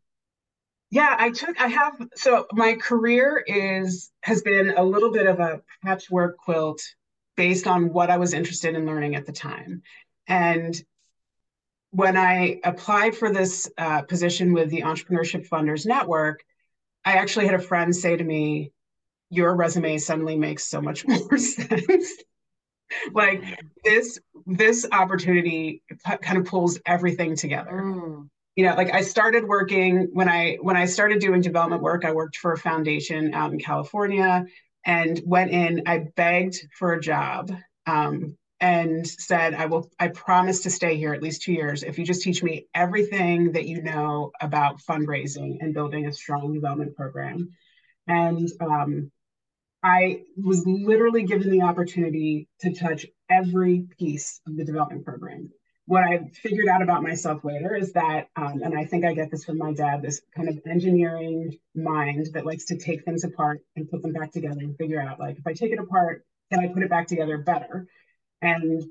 Yeah, 0.91 1.15
I 1.17 1.29
took, 1.29 1.61
I 1.61 1.67
have, 1.67 1.93
so 2.15 2.47
my 2.51 2.73
career 2.75 3.43
is, 3.45 4.11
has 4.21 4.41
been 4.41 4.73
a 4.75 4.83
little 4.83 5.11
bit 5.11 5.27
of 5.27 5.39
a 5.39 5.61
patchwork 5.83 6.37
quilt 6.37 6.81
based 7.37 7.67
on 7.67 7.93
what 7.93 8.09
I 8.09 8.17
was 8.17 8.33
interested 8.33 8.75
in 8.75 8.85
learning 8.85 9.15
at 9.15 9.25
the 9.25 9.31
time. 9.31 9.83
And 10.27 10.75
when 11.91 12.17
I 12.17 12.59
applied 12.63 13.15
for 13.15 13.31
this 13.31 13.69
uh, 13.77 14.01
position 14.01 14.51
with 14.53 14.69
the 14.69 14.81
Entrepreneurship 14.81 15.47
Funders 15.47 15.85
Network, 15.85 16.43
I 17.05 17.13
actually 17.13 17.45
had 17.45 17.55
a 17.55 17.59
friend 17.59 17.95
say 17.95 18.17
to 18.17 18.23
me, 18.23 18.71
Your 19.29 19.55
resume 19.55 19.97
suddenly 19.97 20.37
makes 20.37 20.65
so 20.65 20.81
much 20.81 21.05
more 21.07 21.37
sense. 21.37 22.11
like 23.13 23.43
this, 23.83 24.19
this 24.45 24.85
opportunity 24.91 25.83
kind 26.21 26.37
of 26.37 26.45
pulls 26.45 26.79
everything 26.85 27.35
together. 27.35 27.81
Mm, 27.83 28.29
you 28.55 28.65
know 28.65 28.73
like 28.75 28.93
i 28.93 29.01
started 29.01 29.47
working 29.47 30.09
when 30.11 30.27
i 30.27 30.57
when 30.59 30.75
i 30.75 30.83
started 30.83 31.19
doing 31.19 31.39
development 31.39 31.81
work 31.81 32.03
i 32.03 32.11
worked 32.11 32.35
for 32.35 32.51
a 32.51 32.57
foundation 32.57 33.33
out 33.33 33.53
in 33.53 33.59
california 33.59 34.43
and 34.85 35.21
went 35.23 35.51
in 35.51 35.83
i 35.85 35.99
begged 36.15 36.57
for 36.77 36.93
a 36.93 36.99
job 36.99 37.51
um, 37.85 38.35
and 38.59 39.07
said 39.07 39.53
i 39.53 39.65
will 39.65 39.89
i 39.99 40.07
promise 40.09 40.61
to 40.61 40.69
stay 40.69 40.97
here 40.97 41.13
at 41.13 41.23
least 41.23 41.41
two 41.41 41.53
years. 41.53 41.83
If 41.83 41.97
you 41.97 42.05
just 42.05 42.21
teach 42.21 42.43
me 42.43 42.67
everything 42.73 43.53
that 43.53 43.65
you 43.65 43.81
know 43.81 44.31
about 44.41 44.81
fundraising 44.81 45.57
and 45.61 45.73
building 45.73 46.07
a 46.07 46.13
strong 46.13 46.53
development 46.53 46.95
program. 46.95 47.53
And 48.07 48.49
um, 48.59 49.11
i 49.83 50.21
was 50.37 50.65
literally 50.65 51.23
given 51.23 51.49
the 51.49 51.61
opportunity 51.61 52.47
to 52.59 52.73
touch 52.73 53.05
every 53.29 53.87
piece 53.97 54.41
of 54.47 54.55
the 54.55 54.65
development 54.65 55.05
program 55.05 55.49
what 55.89 56.03
I 56.03 56.19
figured 56.43 56.67
out 56.67 56.83
about 56.83 57.01
myself 57.01 57.43
later 57.43 57.75
is 57.75 57.93
that, 57.93 58.27
um, 58.35 58.61
and 58.61 58.77
I 58.77 58.85
think 58.85 59.05
I 59.05 59.15
get 59.15 59.31
this 59.31 59.43
from 59.43 59.57
my 59.57 59.73
dad, 59.73 60.03
this 60.03 60.21
kind 60.35 60.47
of 60.47 60.59
engineering 60.69 61.57
mind 61.73 62.27
that 62.33 62.45
likes 62.45 62.65
to 62.65 62.77
take 62.77 63.03
things 63.03 63.23
apart 63.23 63.61
and 63.75 63.89
put 63.89 64.03
them 64.03 64.13
back 64.13 64.31
together 64.31 64.59
and 64.59 64.77
figure 64.77 65.01
out, 65.01 65.19
like, 65.19 65.39
if 65.39 65.47
I 65.47 65.53
take 65.53 65.71
it 65.71 65.79
apart, 65.79 66.23
can 66.51 66.59
I 66.59 66.67
put 66.67 66.83
it 66.83 66.91
back 66.91 67.07
together 67.07 67.39
better? 67.39 67.87
And 68.39 68.83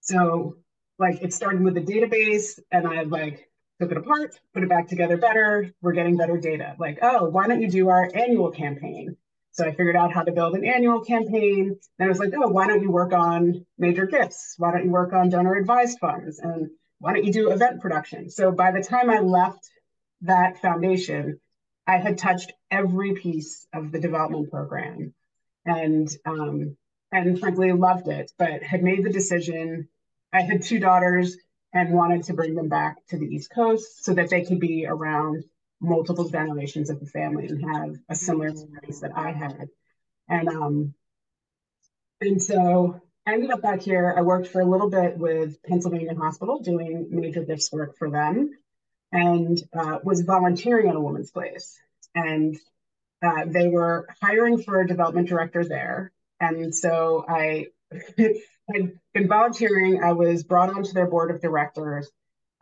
so, 0.00 0.56
like, 0.98 1.22
it 1.22 1.32
started 1.32 1.62
with 1.62 1.74
the 1.74 1.80
database, 1.80 2.58
and 2.72 2.88
I 2.88 3.04
like 3.04 3.48
took 3.80 3.92
it 3.92 3.96
apart, 3.96 4.36
put 4.52 4.64
it 4.64 4.68
back 4.68 4.88
together 4.88 5.16
better. 5.16 5.72
We're 5.80 5.92
getting 5.92 6.16
better 6.16 6.38
data. 6.38 6.74
Like, 6.76 6.98
oh, 7.02 7.26
why 7.28 7.46
don't 7.46 7.62
you 7.62 7.70
do 7.70 7.88
our 7.88 8.10
annual 8.12 8.50
campaign? 8.50 9.16
So 9.52 9.66
I 9.66 9.70
figured 9.70 9.96
out 9.96 10.12
how 10.12 10.22
to 10.22 10.32
build 10.32 10.54
an 10.54 10.64
annual 10.64 11.00
campaign. 11.00 11.76
Then 11.98 12.08
I 12.08 12.10
was 12.10 12.18
like, 12.18 12.32
oh, 12.34 12.48
why 12.48 12.66
don't 12.66 12.82
you 12.82 12.90
work 12.90 13.12
on 13.12 13.66
major 13.78 14.06
gifts? 14.06 14.54
Why 14.56 14.72
don't 14.72 14.84
you 14.84 14.90
work 14.90 15.12
on 15.12 15.28
donor 15.28 15.54
advised 15.54 15.98
funds? 15.98 16.38
And 16.38 16.70
why 16.98 17.12
don't 17.12 17.24
you 17.24 17.32
do 17.32 17.50
event 17.50 17.80
production? 17.80 18.30
So 18.30 18.50
by 18.50 18.72
the 18.72 18.82
time 18.82 19.10
I 19.10 19.18
left 19.18 19.68
that 20.22 20.60
foundation, 20.62 21.38
I 21.86 21.98
had 21.98 22.16
touched 22.16 22.52
every 22.70 23.14
piece 23.14 23.66
of 23.74 23.92
the 23.92 24.00
development 24.00 24.50
program 24.50 25.12
and 25.66 26.08
um, 26.24 26.76
and 27.10 27.38
frankly 27.38 27.72
loved 27.72 28.08
it, 28.08 28.32
but 28.38 28.62
had 28.62 28.82
made 28.82 29.04
the 29.04 29.12
decision. 29.12 29.88
I 30.32 30.40
had 30.40 30.62
two 30.62 30.78
daughters 30.78 31.36
and 31.74 31.92
wanted 31.92 32.24
to 32.24 32.34
bring 32.34 32.54
them 32.54 32.68
back 32.68 32.96
to 33.08 33.18
the 33.18 33.26
East 33.26 33.50
Coast 33.54 34.04
so 34.04 34.14
that 34.14 34.30
they 34.30 34.44
could 34.44 34.60
be 34.60 34.86
around 34.86 35.44
multiple 35.82 36.28
generations 36.28 36.88
of 36.88 37.00
the 37.00 37.06
family 37.06 37.48
and 37.48 37.64
have 37.74 37.96
a 38.08 38.14
similar 38.14 38.48
experience 38.48 39.00
that 39.00 39.12
I 39.16 39.32
had. 39.32 39.68
And 40.28 40.48
um, 40.48 40.94
and 42.20 42.40
so 42.40 43.00
I 43.26 43.34
ended 43.34 43.50
up 43.50 43.62
back 43.62 43.82
here. 43.82 44.14
I 44.16 44.22
worked 44.22 44.48
for 44.48 44.60
a 44.60 44.64
little 44.64 44.88
bit 44.88 45.18
with 45.18 45.62
Pennsylvania 45.64 46.14
Hospital 46.14 46.60
doing 46.60 47.08
major 47.10 47.42
gifts 47.42 47.72
work 47.72 47.96
for 47.96 48.10
them 48.10 48.50
and 49.10 49.60
uh, 49.76 49.98
was 50.04 50.22
volunteering 50.22 50.88
at 50.88 50.96
a 50.96 51.00
woman's 51.00 51.32
place. 51.32 51.78
And 52.14 52.56
uh, 53.22 53.44
they 53.46 53.68
were 53.68 54.06
hiring 54.20 54.62
for 54.62 54.80
a 54.80 54.86
development 54.86 55.28
director 55.28 55.64
there. 55.64 56.12
And 56.40 56.74
so 56.74 57.24
I 57.28 57.66
had 58.18 58.92
been 59.12 59.28
volunteering. 59.28 60.02
I 60.02 60.12
was 60.12 60.44
brought 60.44 60.70
onto 60.70 60.92
their 60.92 61.06
board 61.06 61.30
of 61.30 61.40
directors 61.40 62.10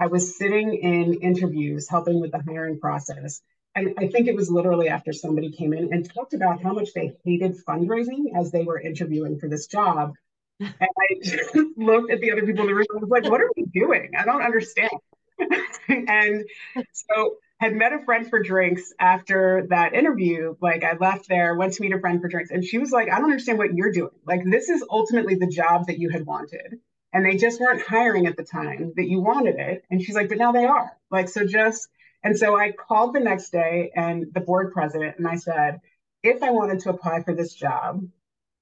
I 0.00 0.06
was 0.06 0.38
sitting 0.38 0.74
in 0.74 1.20
interviews 1.20 1.86
helping 1.88 2.20
with 2.20 2.32
the 2.32 2.42
hiring 2.42 2.80
process. 2.80 3.42
And 3.74 3.94
I 3.98 4.08
think 4.08 4.28
it 4.28 4.34
was 4.34 4.50
literally 4.50 4.88
after 4.88 5.12
somebody 5.12 5.52
came 5.52 5.74
in 5.74 5.92
and 5.92 6.10
talked 6.10 6.32
about 6.32 6.62
how 6.62 6.72
much 6.72 6.94
they 6.94 7.12
hated 7.22 7.56
fundraising 7.68 8.34
as 8.34 8.50
they 8.50 8.64
were 8.64 8.80
interviewing 8.80 9.38
for 9.38 9.48
this 9.48 9.66
job. 9.66 10.14
And 10.58 10.74
I 10.80 11.14
just 11.22 11.54
looked 11.76 12.10
at 12.10 12.20
the 12.20 12.32
other 12.32 12.46
people 12.46 12.62
in 12.62 12.68
the 12.68 12.74
room 12.74 12.86
and 12.90 13.02
was 13.02 13.10
like, 13.10 13.30
what 13.30 13.42
are 13.42 13.50
we 13.54 13.64
doing? 13.66 14.12
I 14.18 14.24
don't 14.24 14.42
understand. 14.42 14.90
and 15.88 16.44
so 16.92 17.36
had 17.58 17.74
met 17.74 17.92
a 17.92 18.02
friend 18.04 18.28
for 18.28 18.42
drinks 18.42 18.94
after 18.98 19.66
that 19.68 19.94
interview. 19.94 20.56
Like 20.62 20.82
I 20.82 20.96
left 20.96 21.28
there, 21.28 21.54
went 21.54 21.74
to 21.74 21.82
meet 21.82 21.92
a 21.92 22.00
friend 22.00 22.22
for 22.22 22.28
drinks, 22.28 22.50
and 22.50 22.64
she 22.64 22.78
was 22.78 22.90
like, 22.90 23.08
I 23.10 23.16
don't 23.16 23.24
understand 23.24 23.58
what 23.58 23.74
you're 23.74 23.92
doing. 23.92 24.10
Like 24.26 24.40
this 24.44 24.70
is 24.70 24.82
ultimately 24.90 25.34
the 25.34 25.46
job 25.46 25.86
that 25.88 25.98
you 25.98 26.08
had 26.08 26.24
wanted 26.24 26.80
and 27.12 27.24
they 27.24 27.36
just 27.36 27.60
weren't 27.60 27.82
hiring 27.82 28.26
at 28.26 28.36
the 28.36 28.44
time 28.44 28.92
that 28.96 29.08
you 29.08 29.20
wanted 29.20 29.56
it. 29.56 29.84
And 29.90 30.00
she's 30.00 30.14
like, 30.14 30.28
but 30.28 30.38
now 30.38 30.52
they 30.52 30.64
are. 30.64 30.92
Like, 31.10 31.28
so 31.28 31.44
just, 31.46 31.88
and 32.22 32.36
so 32.38 32.56
I 32.56 32.72
called 32.72 33.14
the 33.14 33.20
next 33.20 33.50
day 33.50 33.90
and 33.94 34.26
the 34.32 34.40
board 34.40 34.72
president 34.72 35.18
and 35.18 35.26
I 35.26 35.36
said, 35.36 35.80
if 36.22 36.42
I 36.42 36.50
wanted 36.50 36.80
to 36.80 36.90
apply 36.90 37.22
for 37.22 37.34
this 37.34 37.54
job, 37.54 38.04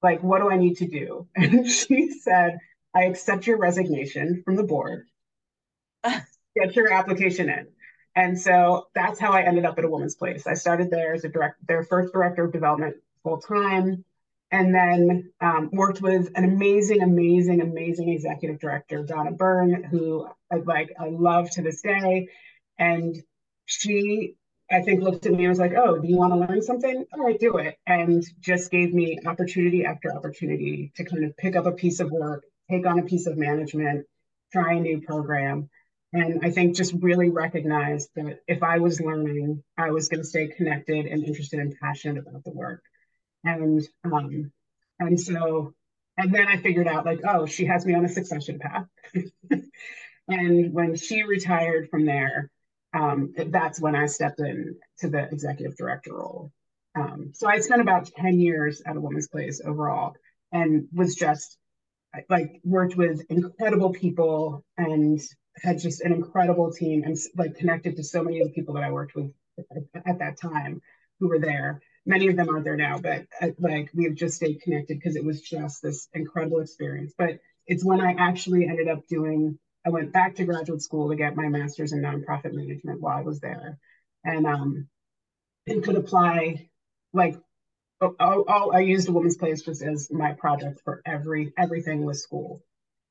like, 0.03 0.23
what 0.23 0.41
do 0.41 0.51
I 0.51 0.57
need 0.57 0.77
to 0.79 0.87
do? 0.87 1.27
And 1.37 1.69
she 1.69 2.11
said, 2.11 2.59
I 2.95 3.05
accept 3.05 3.47
your 3.47 3.59
resignation 3.59 4.43
from 4.45 4.57
the 4.57 4.63
board, 4.63 5.07
get 6.05 6.75
your 6.75 6.93
application 6.93 7.49
in. 7.51 7.69
And 8.15 8.39
so 8.39 8.87
that's 8.95 9.21
how 9.21 9.33
I 9.33 9.43
ended 9.43 9.65
up 9.65 9.79
at 9.79 9.85
a 9.85 9.89
woman's 9.89 10.17
place. 10.17 10.47
I 10.47 10.55
started 10.55 10.91
there 10.91 11.13
as 11.15 11.25
a 11.25 11.29
direct, 11.29 11.65
their 11.67 11.85
first 11.85 12.13
director 12.13 12.45
of 12.45 12.53
development 12.53 12.97
full 13.23 13.39
time 13.39 14.05
and 14.51 14.75
then 14.75 15.31
um, 15.41 15.69
worked 15.73 16.01
with 16.01 16.31
an 16.35 16.45
amazing, 16.45 17.03
amazing, 17.03 17.61
amazing 17.61 18.09
executive 18.09 18.59
director, 18.59 19.03
Donna 19.05 19.33
Byrne, 19.33 19.85
who 19.85 20.27
I 20.51 20.57
like 20.57 20.93
I 20.99 21.09
love 21.09 21.51
to 21.51 21.63
this 21.63 21.83
day. 21.83 22.29
And 22.79 23.17
she, 23.67 24.37
I 24.71 24.81
think, 24.81 25.03
looked 25.03 25.27
at 25.27 25.33
me 25.33 25.45
and 25.45 25.49
was 25.49 25.59
like, 25.59 25.75
"Oh, 25.75 25.99
do 25.99 26.09
you 26.09 26.17
want 26.17 26.33
to 26.33 26.39
learn 26.39 26.63
something? 26.63 27.05
All 27.13 27.25
right, 27.25 27.39
do 27.39 27.59
it." 27.59 27.77
And 27.87 28.25
just 28.41 28.71
gave 28.71 28.95
me 28.95 29.19
opportunity 29.27 29.85
after 29.85 30.15
opportunity 30.15 30.93
to 30.97 31.05
kind 31.05 31.25
of 31.25 31.37
pick 31.37 31.57
up 31.57 31.67
a 31.67 31.73
piece 31.73 32.01
of 32.01 32.11
work, 32.11 32.45
take 32.71 32.87
on 32.87 32.99
a 32.99 33.05
piece 33.05 33.27
of 33.27 33.37
management, 33.37 34.07
try 34.53 34.75
a 34.75 34.81
new 34.81 35.01
program. 35.03 35.69
And 36.15 36.41
I 36.43 36.51
think 36.51 36.75
just 36.75 36.95
really 37.01 37.29
recognized 37.29 38.09
that 38.17 38.41
if 38.49 38.63
I 38.63 38.79
was 38.79 38.99
learning, 38.99 39.63
I 39.77 39.91
was 39.91 40.09
going 40.09 40.21
to 40.21 40.27
stay 40.27 40.47
connected 40.49 41.05
and 41.05 41.23
interested 41.23 41.61
and 41.61 41.77
passionate 41.79 42.17
about 42.27 42.45
the 42.45 42.51
work 42.53 42.83
and 43.45 43.87
um, 44.05 44.53
and 44.99 45.21
so 45.21 45.75
and 46.19 46.35
then 46.35 46.49
I 46.49 46.57
figured 46.57 46.89
out 46.89 47.07
like, 47.07 47.21
oh, 47.27 47.47
she 47.47 47.65
has 47.67 47.87
me 47.87 47.95
on 47.95 48.05
a 48.05 48.09
succession 48.09 48.59
path. 48.59 48.87
and 50.29 50.75
when 50.75 50.97
she 50.97 51.23
retired 51.23 51.89
from 51.91 52.05
there, 52.05 52.51
um, 52.93 53.33
that's 53.37 53.81
when 53.81 53.95
I 53.95 54.07
stepped 54.07 54.41
in 54.41 54.77
to 54.99 55.09
the 55.09 55.29
executive 55.31 55.77
director 55.77 56.15
role. 56.15 56.51
Um, 56.97 57.31
so 57.35 57.49
I 57.49 57.61
spent 57.61 57.81
about 57.81 58.11
10 58.17 58.41
years 58.41 58.83
at 58.85 58.97
a 58.97 59.01
woman's 59.01 59.29
place 59.29 59.61
overall 59.65 60.15
and 60.51 60.89
was 60.93 61.15
just 61.15 61.57
like 62.29 62.61
worked 62.65 62.97
with 62.97 63.25
incredible 63.31 63.93
people 63.93 64.65
and 64.77 65.21
had 65.63 65.79
just 65.79 66.01
an 66.01 66.13
incredible 66.13 66.73
team 66.73 67.05
and 67.05 67.17
like 67.37 67.57
connected 67.57 67.97
to 67.97 68.03
so 68.03 68.25
many 68.25 68.41
of 68.41 68.49
the 68.49 68.55
people 68.55 68.75
that 68.75 68.83
I 68.83 68.91
worked 68.91 69.15
with 69.15 69.31
at, 69.59 70.03
at 70.07 70.19
that 70.19 70.41
time 70.41 70.81
who 71.21 71.29
were 71.29 71.39
there 71.39 71.81
many 72.09 72.27
of 72.29 72.37
them 72.37 72.49
aren't 72.49 72.65
there 72.65 72.77
now, 72.77 72.99
but 72.99 73.27
uh, 73.41 73.49
like 73.59 73.91
we've 73.95 74.15
just 74.15 74.37
stayed 74.37 74.63
connected 74.63 74.99
because 74.99 75.15
it 75.15 75.25
was 75.25 75.43
just 75.43 75.83
this 75.83 76.09
incredible 76.15 76.61
experience. 76.61 77.13
But 77.17 77.39
it's 77.67 77.85
when 77.85 78.01
I 78.01 78.15
actually 78.19 78.67
ended 78.67 78.89
up 78.89 79.07
doing, 79.07 79.59
I 79.87 79.91
went 79.91 80.13
back 80.13 80.37
to 80.37 80.45
graduate 80.45 80.81
school 80.81 81.11
to 81.11 81.17
get 81.17 81.37
my 81.37 81.49
master's 81.49 81.93
in 81.93 82.01
nonprofit 82.01 82.55
management 82.55 83.03
while 83.03 83.19
I 83.19 83.21
was 83.21 83.41
there. 83.41 83.79
And 84.25 84.47
um 84.47 84.89
and 85.67 85.85
could 85.85 85.97
apply 85.97 86.71
like 87.13 87.37
all 88.01 88.73
I 88.75 88.81
used 88.81 89.09
a 89.09 89.13
woman's 89.13 89.37
place 89.37 89.63
just 89.63 89.83
as 89.83 90.11
my 90.11 90.33
project 90.33 90.81
for 90.85 91.03
every 91.05 91.53
everything 91.59 92.05
with 92.05 92.17
school. 92.17 92.63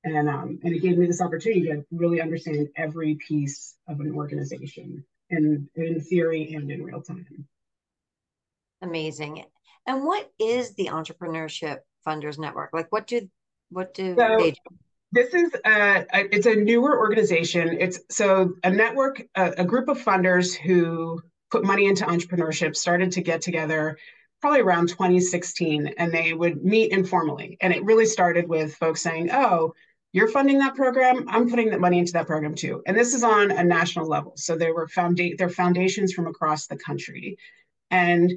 And 0.04 0.28
um 0.28 0.60
and 0.64 0.74
it 0.74 0.82
gave 0.82 0.98
me 0.98 1.06
this 1.06 1.22
opportunity 1.22 1.68
to 1.68 1.86
really 1.92 2.20
understand 2.20 2.70
every 2.76 3.16
piece 3.16 3.76
of 3.88 4.00
an 4.00 4.12
organization 4.16 5.06
in 5.30 5.70
in 5.76 6.02
theory 6.02 6.56
and 6.56 6.72
in 6.72 6.84
real 6.84 7.04
time. 7.04 7.48
Amazing. 8.82 9.44
And 9.86 10.04
what 10.06 10.32
is 10.40 10.74
the 10.76 10.88
Entrepreneurship 10.88 11.78
Funders 12.06 12.38
Network? 12.38 12.72
Like, 12.74 12.92
what 12.92 13.08
do 13.08 13.28
what 13.70 13.94
do 13.94 14.16
So 14.18 14.36
they 14.40 14.52
do? 14.52 14.58
this 15.12 15.34
is 15.34 15.52
a, 15.66 16.06
a- 16.14 16.36
it's 16.36 16.46
a 16.46 16.56
newer 16.56 16.98
organization. 17.00 17.78
It's 17.80 18.00
so 18.10 18.54
a 18.64 18.70
network, 18.70 19.24
a, 19.36 19.54
a 19.60 19.66
group 19.66 19.88
of 19.90 19.98
funders 20.02 20.56
who 20.56 21.22
put 21.52 21.64
money 21.64 21.86
into 21.86 22.06
entrepreneurship 22.06 22.76
started 22.76 23.12
to 23.14 23.22
get 23.22 23.42
together 23.42 23.98
probably 24.42 24.60
around 24.62 24.90
2016 24.90 25.88
and 25.98 26.14
they 26.14 26.34
would 26.34 26.64
meet 26.64 26.92
informally. 26.92 27.58
And 27.62 27.74
it 27.74 27.84
really 27.84 28.06
started 28.06 28.48
with 28.48 28.76
folks 28.76 29.02
saying, 29.02 29.30
"Oh, 29.32 29.74
you're 30.14 30.28
funding 30.28 30.60
that 30.60 30.76
program. 30.76 31.26
I'm 31.28 31.50
putting 31.50 31.70
that 31.72 31.80
money 31.80 32.00
into 32.00 32.14
that 32.14 32.28
program 32.28 32.54
too." 32.56 32.84
And 32.86 32.96
this 32.96 33.14
is 33.14 33.24
on 33.24 33.52
a 33.52 33.64
national 33.64 34.08
level. 34.08 34.34
So 34.36 34.56
there 34.56 34.74
were 34.76 34.88
founda- 34.88 35.38
there 35.38 35.50
foundations 35.50 36.14
from 36.14 36.28
across 36.28 36.68
the 36.68 36.78
country. 36.78 37.38
And 37.90 38.32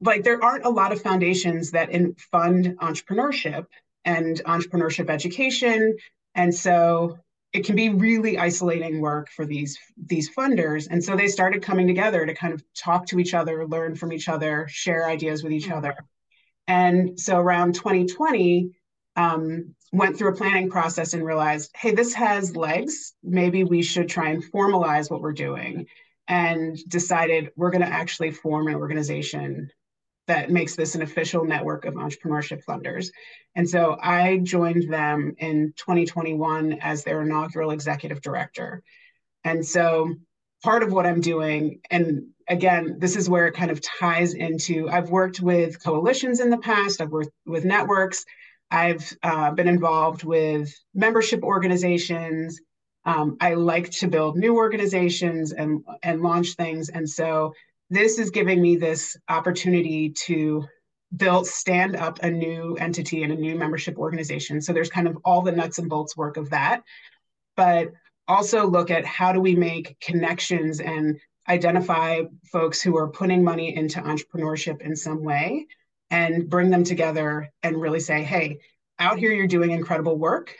like 0.00 0.22
there 0.24 0.42
aren't 0.42 0.64
a 0.64 0.70
lot 0.70 0.92
of 0.92 1.02
foundations 1.02 1.70
that 1.72 1.90
in, 1.90 2.14
fund 2.30 2.76
entrepreneurship 2.80 3.66
and 4.04 4.40
entrepreneurship 4.44 5.10
education. 5.10 5.96
And 6.34 6.54
so 6.54 7.18
it 7.52 7.64
can 7.64 7.76
be 7.76 7.88
really 7.88 8.38
isolating 8.38 9.00
work 9.00 9.30
for 9.30 9.46
these 9.46 9.78
these 10.06 10.30
funders. 10.34 10.86
And 10.90 11.02
so 11.02 11.16
they 11.16 11.28
started 11.28 11.62
coming 11.62 11.86
together 11.86 12.26
to 12.26 12.34
kind 12.34 12.52
of 12.52 12.62
talk 12.74 13.06
to 13.06 13.18
each 13.18 13.34
other 13.34 13.66
learn 13.66 13.94
from 13.96 14.12
each 14.12 14.28
other 14.28 14.66
share 14.68 15.06
ideas 15.08 15.42
with 15.42 15.52
each 15.52 15.68
Mhm. 15.68 15.76
other. 15.78 15.94
And 16.66 17.18
so 17.18 17.38
around 17.38 17.74
2020 17.74 18.70
um, 19.16 19.74
went 19.92 20.16
through 20.16 20.28
a 20.32 20.36
planning 20.36 20.70
process 20.70 21.14
and 21.14 21.24
realized 21.24 21.70
hey 21.76 21.92
this 21.92 22.14
has 22.14 22.54
legs. 22.56 23.14
Maybe 23.22 23.64
we 23.64 23.82
should 23.82 24.08
try 24.08 24.30
and 24.30 24.44
formalize 24.44 25.10
what 25.10 25.22
we're 25.22 25.32
doing. 25.32 25.86
And 26.28 26.76
decided 26.88 27.52
we're 27.56 27.70
going 27.70 27.82
to 27.82 27.88
actually 27.92 28.32
form 28.32 28.68
an 28.68 28.74
organization 28.74 29.70
that 30.28 30.50
makes 30.50 30.76
this 30.76 30.94
an 30.94 31.02
official 31.02 31.44
network 31.44 31.84
of 31.84 31.94
entrepreneurship 31.94 32.64
funders. 32.64 33.10
And 33.56 33.68
so 33.68 33.98
I 34.00 34.38
joined 34.38 34.92
them 34.92 35.34
in 35.38 35.74
2021 35.76 36.74
as 36.80 37.02
their 37.02 37.22
inaugural 37.22 37.72
executive 37.72 38.20
director. 38.20 38.82
And 39.44 39.66
so 39.66 40.14
part 40.62 40.82
of 40.82 40.92
what 40.92 41.06
I'm 41.06 41.20
doing, 41.20 41.80
and 41.90 42.28
again, 42.48 42.96
this 42.98 43.16
is 43.16 43.28
where 43.28 43.46
it 43.46 43.54
kind 43.54 43.70
of 43.70 43.80
ties 43.80 44.34
into 44.34 44.88
I've 44.88 45.10
worked 45.10 45.40
with 45.40 45.82
coalitions 45.82 46.40
in 46.40 46.50
the 46.50 46.58
past, 46.58 47.00
I've 47.00 47.10
worked 47.10 47.32
with 47.46 47.64
networks, 47.64 48.24
I've 48.70 49.10
uh, 49.22 49.50
been 49.52 49.68
involved 49.68 50.24
with 50.24 50.74
membership 50.94 51.42
organizations. 51.42 52.60
Um, 53.04 53.38
I 53.40 53.54
like 53.54 53.90
to 53.92 54.08
build 54.08 54.36
new 54.36 54.56
organizations 54.56 55.52
and, 55.52 55.82
and 56.02 56.20
launch 56.20 56.54
things. 56.54 56.90
And 56.90 57.08
so 57.08 57.54
this 57.90 58.18
is 58.18 58.30
giving 58.30 58.60
me 58.60 58.76
this 58.76 59.16
opportunity 59.28 60.10
to 60.10 60.64
build 61.16 61.46
stand 61.46 61.96
up 61.96 62.18
a 62.22 62.30
new 62.30 62.76
entity 62.76 63.22
and 63.22 63.32
a 63.32 63.36
new 63.36 63.56
membership 63.56 63.96
organization. 63.96 64.60
So 64.60 64.72
there's 64.72 64.90
kind 64.90 65.08
of 65.08 65.16
all 65.24 65.42
the 65.42 65.52
nuts 65.52 65.78
and 65.78 65.88
bolts 65.88 66.16
work 66.16 66.36
of 66.36 66.50
that. 66.50 66.82
But 67.56 67.92
also 68.28 68.66
look 68.66 68.90
at 68.90 69.06
how 69.06 69.32
do 69.32 69.40
we 69.40 69.54
make 69.54 69.98
connections 70.00 70.80
and 70.80 71.18
identify 71.48 72.22
folks 72.52 72.80
who 72.82 72.96
are 72.98 73.08
putting 73.08 73.42
money 73.42 73.74
into 73.74 74.00
entrepreneurship 74.00 74.82
in 74.82 74.94
some 74.94 75.24
way 75.24 75.66
and 76.10 76.48
bring 76.48 76.70
them 76.70 76.84
together 76.84 77.50
and 77.62 77.80
really 77.80 78.00
say 78.00 78.22
hey 78.22 78.58
out 78.98 79.18
here 79.18 79.32
you're 79.32 79.46
doing 79.46 79.70
incredible 79.70 80.16
work 80.16 80.54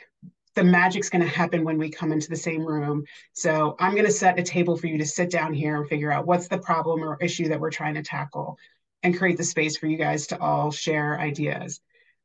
the 0.55 0.63
magic's 0.63 1.09
going 1.09 1.21
to 1.21 1.27
happen 1.27 1.63
when 1.63 1.77
we 1.77 1.89
come 1.89 2.11
into 2.11 2.29
the 2.29 2.35
same 2.35 2.65
room. 2.65 3.05
So 3.33 3.75
I'm 3.79 3.93
going 3.93 4.05
to 4.05 4.11
set 4.11 4.39
a 4.39 4.43
table 4.43 4.77
for 4.77 4.87
you 4.87 4.97
to 4.97 5.05
sit 5.05 5.29
down 5.29 5.53
here 5.53 5.77
and 5.77 5.87
figure 5.87 6.11
out 6.11 6.25
what's 6.25 6.47
the 6.47 6.57
problem 6.57 7.03
or 7.03 7.17
issue 7.21 7.49
that 7.49 7.59
we're 7.59 7.71
trying 7.71 7.95
to 7.95 8.03
tackle 8.03 8.57
and 9.03 9.17
create 9.17 9.37
the 9.37 9.43
space 9.43 9.77
for 9.77 9.87
you 9.87 9.97
guys 9.97 10.27
to 10.27 10.39
all 10.39 10.71
share 10.71 11.19
ideas. 11.19 11.79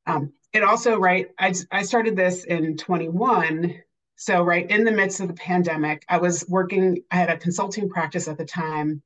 Um, 0.06 0.32
it 0.52 0.62
also, 0.62 0.98
right, 0.98 1.28
I, 1.38 1.54
I 1.70 1.82
started 1.82 2.16
this 2.16 2.44
in 2.44 2.76
21. 2.76 3.74
So, 4.16 4.42
right 4.42 4.68
in 4.70 4.84
the 4.84 4.92
midst 4.92 5.20
of 5.20 5.28
the 5.28 5.34
pandemic, 5.34 6.04
I 6.08 6.18
was 6.18 6.44
working, 6.48 7.02
I 7.10 7.16
had 7.16 7.30
a 7.30 7.36
consulting 7.36 7.88
practice 7.88 8.28
at 8.28 8.38
the 8.38 8.44
time, 8.44 9.02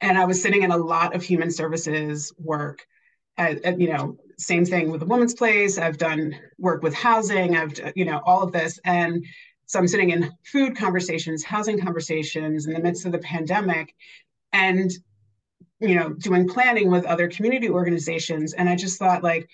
and 0.00 0.16
I 0.16 0.24
was 0.24 0.40
sitting 0.40 0.62
in 0.62 0.70
a 0.70 0.76
lot 0.76 1.14
of 1.14 1.22
human 1.22 1.50
services 1.50 2.32
work. 2.38 2.86
At, 3.36 3.62
at, 3.64 3.78
you 3.78 3.92
know, 3.92 4.16
same 4.38 4.64
thing 4.64 4.90
with 4.90 5.00
the 5.00 5.06
woman's 5.06 5.34
place. 5.34 5.78
I've 5.78 5.98
done 5.98 6.36
work 6.58 6.82
with 6.82 6.94
housing. 6.94 7.56
I've, 7.56 7.78
you 7.94 8.04
know, 8.04 8.20
all 8.24 8.42
of 8.42 8.52
this. 8.52 8.78
And 8.84 9.24
so 9.66 9.78
I'm 9.78 9.88
sitting 9.88 10.10
in 10.10 10.32
food 10.44 10.76
conversations, 10.76 11.42
housing 11.42 11.80
conversations 11.80 12.66
in 12.66 12.72
the 12.72 12.80
midst 12.80 13.06
of 13.06 13.12
the 13.12 13.18
pandemic 13.18 13.94
and, 14.52 14.90
you 15.80 15.94
know, 15.94 16.10
doing 16.10 16.48
planning 16.48 16.90
with 16.90 17.04
other 17.06 17.28
community 17.28 17.68
organizations. 17.68 18.52
And 18.52 18.68
I 18.68 18.76
just 18.76 18.98
thought 18.98 19.22
like, 19.22 19.48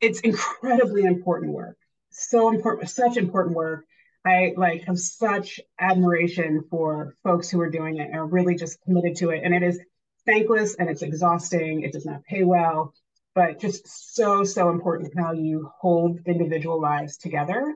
it's 0.00 0.20
incredibly 0.20 1.04
important 1.04 1.52
work. 1.52 1.76
So 2.10 2.50
important, 2.50 2.90
such 2.90 3.16
important 3.16 3.56
work. 3.56 3.84
I 4.24 4.52
like 4.56 4.84
have 4.84 4.98
such 4.98 5.60
admiration 5.78 6.64
for 6.70 7.16
folks 7.22 7.50
who 7.50 7.60
are 7.60 7.70
doing 7.70 7.96
it 7.96 8.08
and 8.08 8.16
are 8.16 8.26
really 8.26 8.54
just 8.54 8.80
committed 8.82 9.16
to 9.16 9.30
it. 9.30 9.42
And 9.44 9.54
it 9.54 9.62
is 9.62 9.80
thankless 10.26 10.74
and 10.74 10.90
it's 10.90 11.02
exhausting. 11.02 11.82
It 11.82 11.92
does 11.92 12.04
not 12.04 12.24
pay 12.24 12.44
well, 12.44 12.92
but 13.34 13.60
just 13.60 14.14
so, 14.14 14.44
so 14.44 14.70
important 14.70 15.16
how 15.16 15.32
you 15.32 15.70
hold 15.78 16.20
individual 16.26 16.80
lives 16.80 17.16
together. 17.16 17.74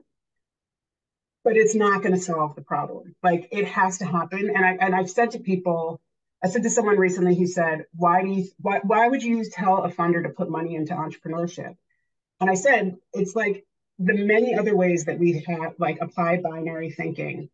But 1.45 1.57
it's 1.57 1.75
not 1.75 2.03
going 2.03 2.15
to 2.15 2.21
solve 2.21 2.55
the 2.55 2.63
problem. 2.63 3.15
Like 3.23 3.49
it 3.53 3.67
has 3.67 3.99
to 3.99 4.07
happen. 4.07 4.51
And 4.55 4.65
I 4.65 4.77
and 4.81 4.95
I've 4.95 5.11
said 5.11 5.33
to 5.33 5.39
people, 5.39 6.01
I 6.43 6.49
said 6.49 6.63
to 6.63 6.71
someone 6.71 6.99
recently 6.99 7.35
who 7.35 7.47
said, 7.47 7.85
why 7.95 8.23
do 8.23 8.29
you 8.29 8.49
why 8.59 8.81
why 8.83 9.09
would 9.09 9.23
you 9.23 9.45
tell 9.45 9.85
a 9.85 9.91
funder 9.91 10.23
to 10.23 10.31
put 10.31 10.49
money 10.49 10.75
into 10.75 10.95
entrepreneurship? 10.95 11.77
And 12.41 12.51
I 12.51 12.55
said, 12.55 12.97
it's 13.13 13.37
like 13.37 13.67
the 13.99 14.15
many 14.15 14.55
other 14.55 14.75
ways 14.75 15.05
that 15.05 15.19
we 15.19 15.45
have 15.47 15.75
like 15.79 15.99
applied 16.01 16.43
binary 16.43 16.91
thinking 16.91 17.51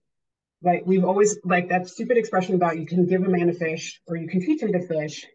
like 0.62 0.82
we've 0.86 1.04
always 1.04 1.38
like 1.44 1.68
that 1.70 1.88
stupid 1.88 2.16
expression 2.16 2.54
about 2.54 2.78
you 2.78 2.86
can 2.86 3.06
give 3.06 3.22
a 3.22 3.28
man 3.28 3.48
a 3.48 3.52
fish 3.52 4.00
or 4.06 4.16
you 4.16 4.28
can 4.28 4.40
teach 4.40 4.62
him 4.62 4.72
to 4.72 4.86
fish. 4.86 5.26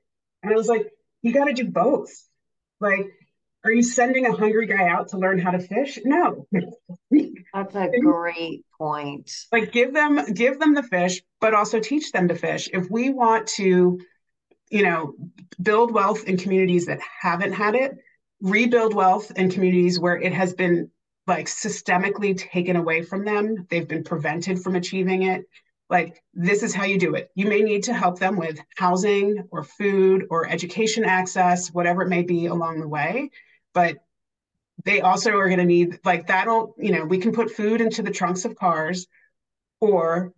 And 0.44 0.54
I 0.54 0.56
was 0.56 0.68
like, 0.68 0.92
you 1.22 1.34
got 1.34 1.46
to 1.46 1.54
do 1.54 1.66
both. 1.66 2.12
Like, 2.80 3.08
are 3.64 3.72
you 3.72 3.82
sending 3.82 4.26
a 4.28 4.32
hungry 4.32 4.68
guy 4.68 4.88
out 4.88 5.10
to 5.10 5.18
learn 5.18 5.40
how 5.40 5.52
to 5.52 5.60
fish? 5.60 5.98
No. 6.06 6.48
That's 7.54 7.76
a 7.76 7.90
great 8.00 8.64
point. 8.78 9.32
like 9.52 9.72
give 9.72 9.94
them 9.94 10.34
give 10.34 10.60
them 10.60 10.76
the 10.76 10.84
fish, 10.84 11.24
but 11.42 11.54
also 11.54 11.80
teach 11.80 12.12
them 12.12 12.28
to 12.28 12.36
fish. 12.36 12.70
If 12.72 12.90
we 12.92 13.10
want 13.10 13.48
to, 13.56 14.00
you 14.70 14.84
know, 14.84 15.16
build 15.62 15.94
wealth 15.94 16.26
in 16.26 16.38
communities 16.38 16.86
that 16.86 17.00
haven't 17.22 17.54
had 17.54 17.76
it, 17.76 17.94
rebuild 18.42 18.94
wealth 18.94 19.32
in 19.36 19.50
communities 19.50 20.00
where 20.00 20.20
it 20.20 20.34
has 20.34 20.54
been 20.54 20.92
like 21.26 21.48
systemically 21.48 22.38
taken 22.38 22.76
away 22.76 23.02
from 23.02 23.26
them. 23.26 23.66
They've 23.70 23.88
been 23.88 24.04
prevented 24.04 24.62
from 24.62 24.76
achieving 24.76 25.24
it. 25.24 25.46
Like, 25.90 26.24
this 26.34 26.64
is 26.64 26.74
how 26.74 26.86
you 26.86 26.98
do 26.98 27.16
it. 27.16 27.30
You 27.36 27.46
may 27.48 27.62
need 27.62 27.84
to 27.84 27.94
help 27.94 28.18
them 28.20 28.38
with 28.38 28.60
housing 28.76 29.48
or 29.52 29.64
food 29.64 30.26
or 30.30 30.48
education 30.48 31.06
access, 31.06 31.70
whatever 31.72 32.02
it 32.02 32.10
may 32.10 32.24
be 32.24 32.48
along 32.48 32.80
the 32.80 32.88
way. 32.88 33.30
But 33.74 33.98
they 34.84 35.02
also 35.02 35.38
are 35.38 35.48
going 35.48 35.60
to 35.60 35.66
need, 35.66 36.00
like, 36.04 36.28
that'll, 36.28 36.76
you 36.78 36.92
know, 36.92 37.06
we 37.06 37.20
can 37.20 37.32
put 37.32 37.52
food 37.52 37.82
into 37.82 38.02
the 38.02 38.12
trunks 38.12 38.46
of 38.46 38.56
cars 38.56 39.08
or, 39.80 40.34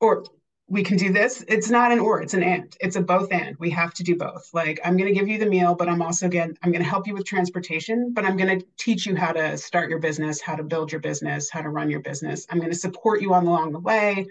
or 0.00 0.24
we 0.68 0.82
can 0.82 0.96
do 0.96 1.12
this. 1.12 1.44
It's 1.46 1.70
not 1.70 1.92
an 1.92 2.00
or, 2.00 2.20
it's 2.20 2.34
an 2.34 2.42
and. 2.42 2.76
It's 2.80 2.96
a 2.96 3.00
both 3.00 3.30
and. 3.30 3.56
We 3.58 3.70
have 3.70 3.94
to 3.94 4.02
do 4.02 4.16
both. 4.16 4.50
Like 4.52 4.80
I'm 4.84 4.96
going 4.96 5.12
to 5.12 5.18
give 5.18 5.28
you 5.28 5.38
the 5.38 5.46
meal, 5.46 5.74
but 5.74 5.88
I'm 5.88 6.02
also 6.02 6.26
again 6.26 6.54
I'm 6.62 6.72
going 6.72 6.82
to 6.82 6.88
help 6.88 7.06
you 7.06 7.14
with 7.14 7.24
transportation, 7.24 8.12
but 8.12 8.24
I'm 8.24 8.36
going 8.36 8.58
to 8.58 8.66
teach 8.76 9.06
you 9.06 9.14
how 9.14 9.32
to 9.32 9.56
start 9.56 9.90
your 9.90 10.00
business, 10.00 10.40
how 10.40 10.56
to 10.56 10.64
build 10.64 10.90
your 10.90 11.00
business, 11.00 11.50
how 11.50 11.62
to 11.62 11.68
run 11.68 11.88
your 11.88 12.00
business. 12.00 12.46
I'm 12.50 12.58
going 12.58 12.72
to 12.72 12.76
support 12.76 13.22
you 13.22 13.32
on 13.32 13.46
along 13.46 13.72
the 13.72 13.78
way, 13.78 14.26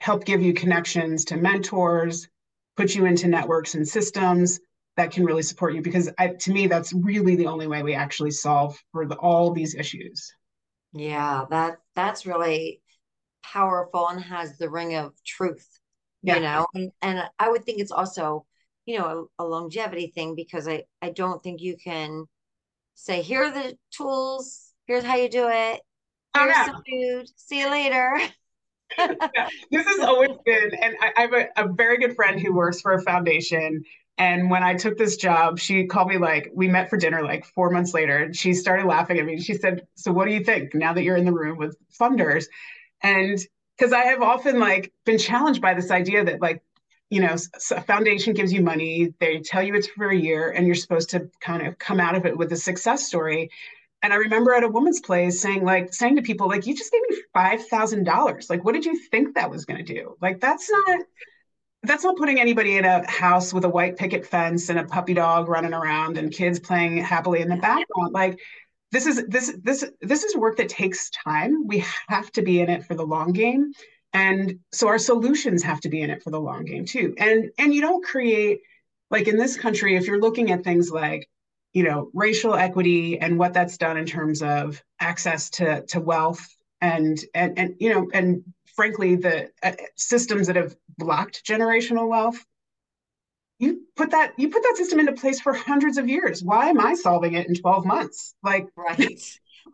help 0.00 0.24
give 0.24 0.42
you 0.42 0.54
connections 0.54 1.24
to 1.26 1.36
mentors, 1.36 2.28
put 2.76 2.94
you 2.94 3.06
into 3.06 3.28
networks 3.28 3.74
and 3.74 3.86
systems 3.86 4.60
that 4.96 5.10
can 5.10 5.24
really 5.24 5.42
support 5.42 5.74
you 5.74 5.82
because 5.82 6.10
I, 6.18 6.28
to 6.28 6.52
me 6.52 6.66
that's 6.66 6.92
really 6.92 7.36
the 7.36 7.46
only 7.46 7.66
way 7.66 7.82
we 7.82 7.94
actually 7.94 8.32
solve 8.32 8.76
for 8.92 9.06
the, 9.06 9.16
all 9.16 9.52
these 9.52 9.74
issues. 9.74 10.32
Yeah, 10.92 11.44
that 11.50 11.78
that's 11.94 12.26
really 12.26 12.80
powerful 13.42 14.08
and 14.08 14.22
has 14.22 14.58
the 14.58 14.70
ring 14.70 14.94
of 14.96 15.14
truth, 15.24 15.66
you 16.22 16.40
know. 16.40 16.66
And 16.74 16.92
and 17.02 17.22
I 17.38 17.50
would 17.50 17.64
think 17.64 17.80
it's 17.80 17.92
also 17.92 18.46
you 18.86 18.98
know, 18.98 19.28
a, 19.38 19.44
a 19.44 19.46
longevity 19.46 20.06
thing 20.14 20.34
because 20.34 20.66
I, 20.66 20.84
I 21.02 21.10
don't 21.10 21.42
think 21.42 21.60
you 21.60 21.76
can 21.76 22.26
say, 22.94 23.22
here 23.22 23.44
are 23.44 23.52
the 23.52 23.78
tools, 23.92 24.72
here's 24.86 25.04
how 25.04 25.16
you 25.16 25.28
do 25.30 25.48
it, 25.48 25.82
Oh, 26.34 26.44
here's 26.44 26.56
no. 26.56 26.64
some 26.64 26.82
food, 26.88 27.28
see 27.36 27.60
you 27.60 27.70
later. 27.70 28.20
This 29.70 29.86
has 29.86 30.00
always 30.00 30.30
been, 30.44 30.70
and 30.82 30.96
I, 31.00 31.12
I 31.16 31.20
have 31.22 31.32
a, 31.32 31.48
a 31.56 31.72
very 31.72 31.98
good 31.98 32.16
friend 32.16 32.40
who 32.40 32.52
works 32.54 32.80
for 32.80 32.92
a 32.92 33.02
foundation. 33.02 33.84
And 34.16 34.50
when 34.50 34.62
I 34.62 34.74
took 34.74 34.98
this 34.98 35.16
job, 35.16 35.58
she 35.58 35.86
called 35.86 36.08
me 36.08 36.18
like, 36.18 36.50
we 36.54 36.68
met 36.68 36.90
for 36.90 36.96
dinner 36.96 37.22
like 37.22 37.44
four 37.44 37.70
months 37.70 37.94
later, 37.94 38.18
and 38.18 38.34
she 38.34 38.54
started 38.54 38.86
laughing 38.86 39.18
at 39.18 39.24
me. 39.24 39.40
She 39.40 39.54
said, 39.54 39.86
So 39.94 40.12
what 40.12 40.26
do 40.26 40.32
you 40.32 40.42
think 40.42 40.74
now 40.74 40.92
that 40.92 41.02
you're 41.02 41.16
in 41.16 41.24
the 41.24 41.32
room 41.32 41.58
with 41.58 41.76
funders? 42.00 42.46
And 43.02 43.38
because 43.76 43.92
I 43.92 44.06
have 44.06 44.22
often 44.22 44.58
like 44.58 44.92
been 45.04 45.18
challenged 45.18 45.62
by 45.62 45.74
this 45.74 45.90
idea 45.90 46.24
that 46.24 46.40
like, 46.40 46.62
you 47.10 47.20
know, 47.20 47.36
a 47.70 47.80
foundation 47.80 48.34
gives 48.34 48.52
you 48.52 48.60
money, 48.62 49.14
they 49.20 49.40
tell 49.40 49.62
you 49.62 49.74
it's 49.74 49.86
for 49.86 50.10
a 50.10 50.16
year, 50.16 50.50
and 50.50 50.66
you're 50.66 50.74
supposed 50.74 51.10
to 51.10 51.30
kind 51.40 51.66
of 51.66 51.78
come 51.78 52.00
out 52.00 52.16
of 52.16 52.26
it 52.26 52.36
with 52.36 52.52
a 52.52 52.56
success 52.56 53.06
story. 53.06 53.50
And 54.02 54.12
I 54.12 54.16
remember 54.16 54.54
at 54.54 54.62
a 54.62 54.68
woman's 54.68 55.00
place 55.00 55.40
saying, 55.40 55.64
like, 55.64 55.92
saying 55.92 56.16
to 56.16 56.22
people, 56.22 56.48
like, 56.48 56.66
you 56.66 56.74
just 56.74 56.92
gave 56.92 57.02
me 57.08 57.22
five 57.34 57.66
thousand 57.66 58.04
dollars. 58.04 58.48
Like, 58.48 58.64
what 58.64 58.74
did 58.74 58.84
you 58.84 58.98
think 59.10 59.34
that 59.34 59.50
was 59.50 59.64
going 59.64 59.84
to 59.84 59.94
do? 59.94 60.16
Like, 60.20 60.40
that's 60.40 60.70
not 60.70 61.00
that's 61.84 62.04
not 62.04 62.16
putting 62.16 62.40
anybody 62.40 62.76
in 62.76 62.84
a 62.84 63.08
house 63.08 63.52
with 63.54 63.64
a 63.64 63.68
white 63.68 63.96
picket 63.96 64.26
fence 64.26 64.68
and 64.68 64.78
a 64.78 64.84
puppy 64.84 65.14
dog 65.14 65.48
running 65.48 65.74
around 65.74 66.18
and 66.18 66.32
kids 66.32 66.58
playing 66.58 66.98
happily 66.98 67.40
in 67.40 67.48
the 67.48 67.56
background. 67.56 68.12
Like, 68.12 68.38
this 68.90 69.06
is 69.06 69.24
this 69.26 69.54
this 69.62 69.84
this 70.00 70.24
is 70.24 70.36
work 70.36 70.56
that 70.56 70.68
takes 70.68 71.10
time. 71.10 71.66
We 71.66 71.84
have 72.08 72.30
to 72.32 72.42
be 72.42 72.60
in 72.60 72.70
it 72.70 72.84
for 72.84 72.94
the 72.94 73.06
long 73.06 73.32
game. 73.32 73.72
And 74.12 74.60
so 74.72 74.88
our 74.88 74.98
solutions 74.98 75.62
have 75.62 75.80
to 75.80 75.88
be 75.88 76.00
in 76.00 76.10
it 76.10 76.22
for 76.22 76.30
the 76.30 76.40
long 76.40 76.64
game 76.64 76.84
too. 76.84 77.14
And 77.18 77.50
and 77.58 77.74
you 77.74 77.80
don't 77.80 78.04
create 78.04 78.60
like 79.10 79.28
in 79.28 79.36
this 79.36 79.56
country, 79.56 79.96
if 79.96 80.06
you're 80.06 80.20
looking 80.20 80.50
at 80.50 80.64
things 80.64 80.90
like 80.90 81.28
you 81.78 81.84
know 81.84 82.10
racial 82.12 82.54
equity 82.54 83.20
and 83.20 83.38
what 83.38 83.52
that's 83.52 83.76
done 83.76 83.96
in 83.96 84.04
terms 84.04 84.42
of 84.42 84.82
access 84.98 85.48
to 85.48 85.86
to 85.86 86.00
wealth 86.00 86.44
and 86.80 87.20
and 87.34 87.56
and 87.56 87.76
you 87.78 87.94
know 87.94 88.08
and 88.12 88.42
frankly 88.74 89.14
the 89.14 89.48
uh, 89.62 89.72
systems 89.94 90.48
that 90.48 90.56
have 90.56 90.74
blocked 90.98 91.46
generational 91.46 92.08
wealth. 92.08 92.44
You 93.60 93.82
put 93.94 94.10
that 94.10 94.32
you 94.38 94.50
put 94.50 94.64
that 94.64 94.76
system 94.76 94.98
into 94.98 95.12
place 95.12 95.40
for 95.40 95.52
hundreds 95.52 95.98
of 95.98 96.08
years. 96.08 96.42
Why 96.42 96.68
am 96.68 96.80
i 96.80 96.94
solving 96.94 97.34
it 97.34 97.46
in 97.46 97.54
12 97.54 97.86
months? 97.86 98.34
Like 98.42 98.66
Right. 98.76 99.20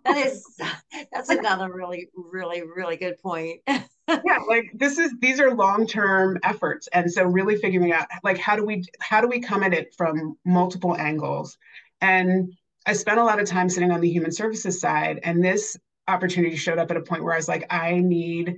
That 0.04 0.16
is, 0.18 0.44
that's 1.12 1.30
another 1.30 1.72
really, 1.72 2.08
really, 2.14 2.62
really 2.62 2.96
good 2.96 3.18
point. 3.22 3.60
yeah 4.08 4.38
like 4.48 4.70
this 4.74 4.98
is 4.98 5.12
these 5.20 5.40
are 5.40 5.54
long-term 5.54 6.38
efforts. 6.42 6.88
And 6.92 7.10
so 7.10 7.24
really 7.24 7.56
figuring 7.56 7.92
out 7.92 8.06
like 8.22 8.38
how 8.38 8.56
do 8.56 8.64
we 8.64 8.84
how 9.00 9.20
do 9.20 9.28
we 9.28 9.40
come 9.40 9.62
at 9.62 9.72
it 9.72 9.94
from 9.96 10.36
multiple 10.44 10.96
angles 10.96 11.56
and 12.04 12.52
i 12.86 12.92
spent 12.92 13.18
a 13.18 13.24
lot 13.24 13.40
of 13.40 13.46
time 13.46 13.68
sitting 13.68 13.90
on 13.90 14.00
the 14.00 14.08
human 14.08 14.30
services 14.30 14.78
side 14.78 15.20
and 15.22 15.42
this 15.42 15.76
opportunity 16.06 16.56
showed 16.56 16.78
up 16.78 16.90
at 16.90 16.96
a 16.96 17.00
point 17.00 17.24
where 17.24 17.32
i 17.32 17.36
was 17.36 17.48
like 17.48 17.64
i 17.70 17.98
need 17.98 18.56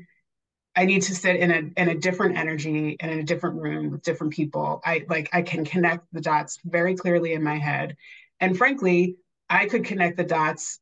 i 0.75 0.85
need 0.85 1.01
to 1.03 1.15
sit 1.15 1.37
in 1.37 1.51
a 1.51 1.81
in 1.81 1.89
a 1.89 1.95
different 1.95 2.37
energy 2.37 2.97
and 3.01 3.11
in 3.11 3.21
a 3.21 3.25
different 3.25 3.57
room 3.57 3.91
with 3.91 4.03
different 4.03 4.33
people. 4.33 4.81
I 4.85 5.05
like 5.09 5.29
i 5.33 5.43
can 5.43 5.65
connect 5.65 6.07
the 6.13 6.21
dots 6.21 6.59
very 6.65 6.95
clearly 6.97 7.33
in 7.33 7.43
my 7.43 7.59
head. 7.59 7.97
And 8.41 8.57
frankly 8.59 9.17
i 9.49 9.67
could 9.67 9.85
connect 9.85 10.17
the 10.17 10.25
dots 10.25 10.81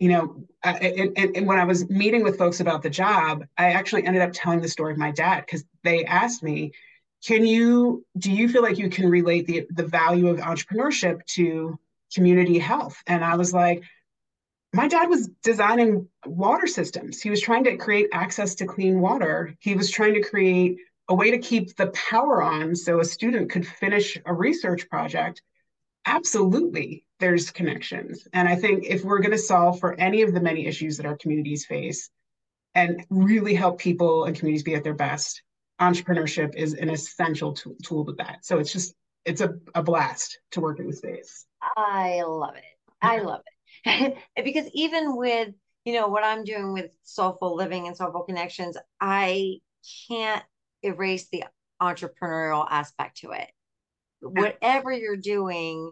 you 0.00 0.08
know, 0.08 0.46
and, 0.64 1.12
and, 1.18 1.36
and, 1.36 1.46
when 1.46 1.58
I 1.58 1.64
was 1.64 1.86
meeting 1.90 2.24
with 2.24 2.38
folks 2.38 2.60
about 2.60 2.82
the 2.82 2.88
job, 2.88 3.44
I 3.58 3.72
actually 3.72 4.06
ended 4.06 4.22
up 4.22 4.30
telling 4.32 4.62
the 4.62 4.68
story 4.68 4.92
of 4.92 4.98
my 4.98 5.10
dad 5.10 5.44
because 5.44 5.62
they 5.84 6.06
asked 6.06 6.42
me, 6.42 6.72
"Can 7.22 7.44
you 7.44 8.02
do 8.16 8.32
you 8.32 8.48
feel 8.48 8.62
like 8.62 8.78
you 8.78 8.88
can 8.88 9.10
relate 9.10 9.46
the 9.46 9.66
the 9.68 9.86
value 9.86 10.28
of 10.28 10.38
entrepreneurship 10.38 11.22
to 11.34 11.78
community 12.14 12.58
health?" 12.58 12.96
And 13.06 13.24
I 13.24 13.36
was 13.36 13.52
like, 13.52 13.82
"My 14.72 14.88
dad 14.88 15.08
was 15.08 15.28
designing 15.42 16.08
water 16.26 16.66
systems. 16.66 17.20
He 17.20 17.30
was 17.30 17.40
trying 17.40 17.64
to 17.64 17.76
create 17.76 18.08
access 18.12 18.54
to 18.56 18.66
clean 18.66 19.00
water. 19.00 19.56
He 19.60 19.74
was 19.74 19.90
trying 19.90 20.14
to 20.14 20.22
create 20.22 20.78
a 21.08 21.14
way 21.14 21.30
to 21.30 21.38
keep 21.38 21.76
the 21.76 21.88
power 21.88 22.42
on 22.42 22.76
so 22.76 23.00
a 23.00 23.04
student 23.04 23.50
could 23.50 23.66
finish 23.66 24.18
a 24.26 24.32
research 24.32 24.88
project." 24.88 25.42
absolutely 26.06 27.04
there's 27.18 27.50
connections. 27.50 28.26
And 28.32 28.48
I 28.48 28.56
think 28.56 28.84
if 28.84 29.04
we're 29.04 29.20
going 29.20 29.30
to 29.32 29.38
solve 29.38 29.78
for 29.78 29.94
any 30.00 30.22
of 30.22 30.32
the 30.32 30.40
many 30.40 30.66
issues 30.66 30.96
that 30.96 31.06
our 31.06 31.16
communities 31.16 31.66
face 31.66 32.10
and 32.74 33.04
really 33.10 33.54
help 33.54 33.78
people 33.78 34.24
and 34.24 34.36
communities 34.36 34.62
be 34.62 34.74
at 34.74 34.84
their 34.84 34.94
best, 34.94 35.42
entrepreneurship 35.80 36.54
is 36.54 36.74
an 36.74 36.88
essential 36.88 37.52
tool, 37.52 38.04
with 38.04 38.18
that. 38.18 38.44
So 38.44 38.58
it's 38.58 38.72
just, 38.72 38.94
it's 39.24 39.40
a, 39.40 39.54
a 39.74 39.82
blast 39.82 40.40
to 40.52 40.60
work 40.60 40.78
in 40.78 40.86
the 40.86 40.92
space. 40.94 41.46
I 41.76 42.22
love 42.22 42.56
it. 42.56 42.64
I 43.02 43.18
love 43.22 43.42
it. 43.84 44.16
because 44.44 44.66
even 44.74 45.16
with, 45.16 45.54
you 45.84 45.94
know, 45.94 46.08
what 46.08 46.24
I'm 46.24 46.44
doing 46.44 46.72
with 46.72 46.94
Soulful 47.02 47.56
Living 47.56 47.86
and 47.86 47.96
SolFul 47.96 48.26
Connections, 48.26 48.76
I 49.00 49.60
can't 50.08 50.44
erase 50.82 51.28
the 51.30 51.44
entrepreneurial 51.80 52.66
aspect 52.68 53.18
to 53.18 53.30
it 53.30 53.50
whatever 54.20 54.92
you're 54.92 55.16
doing 55.16 55.90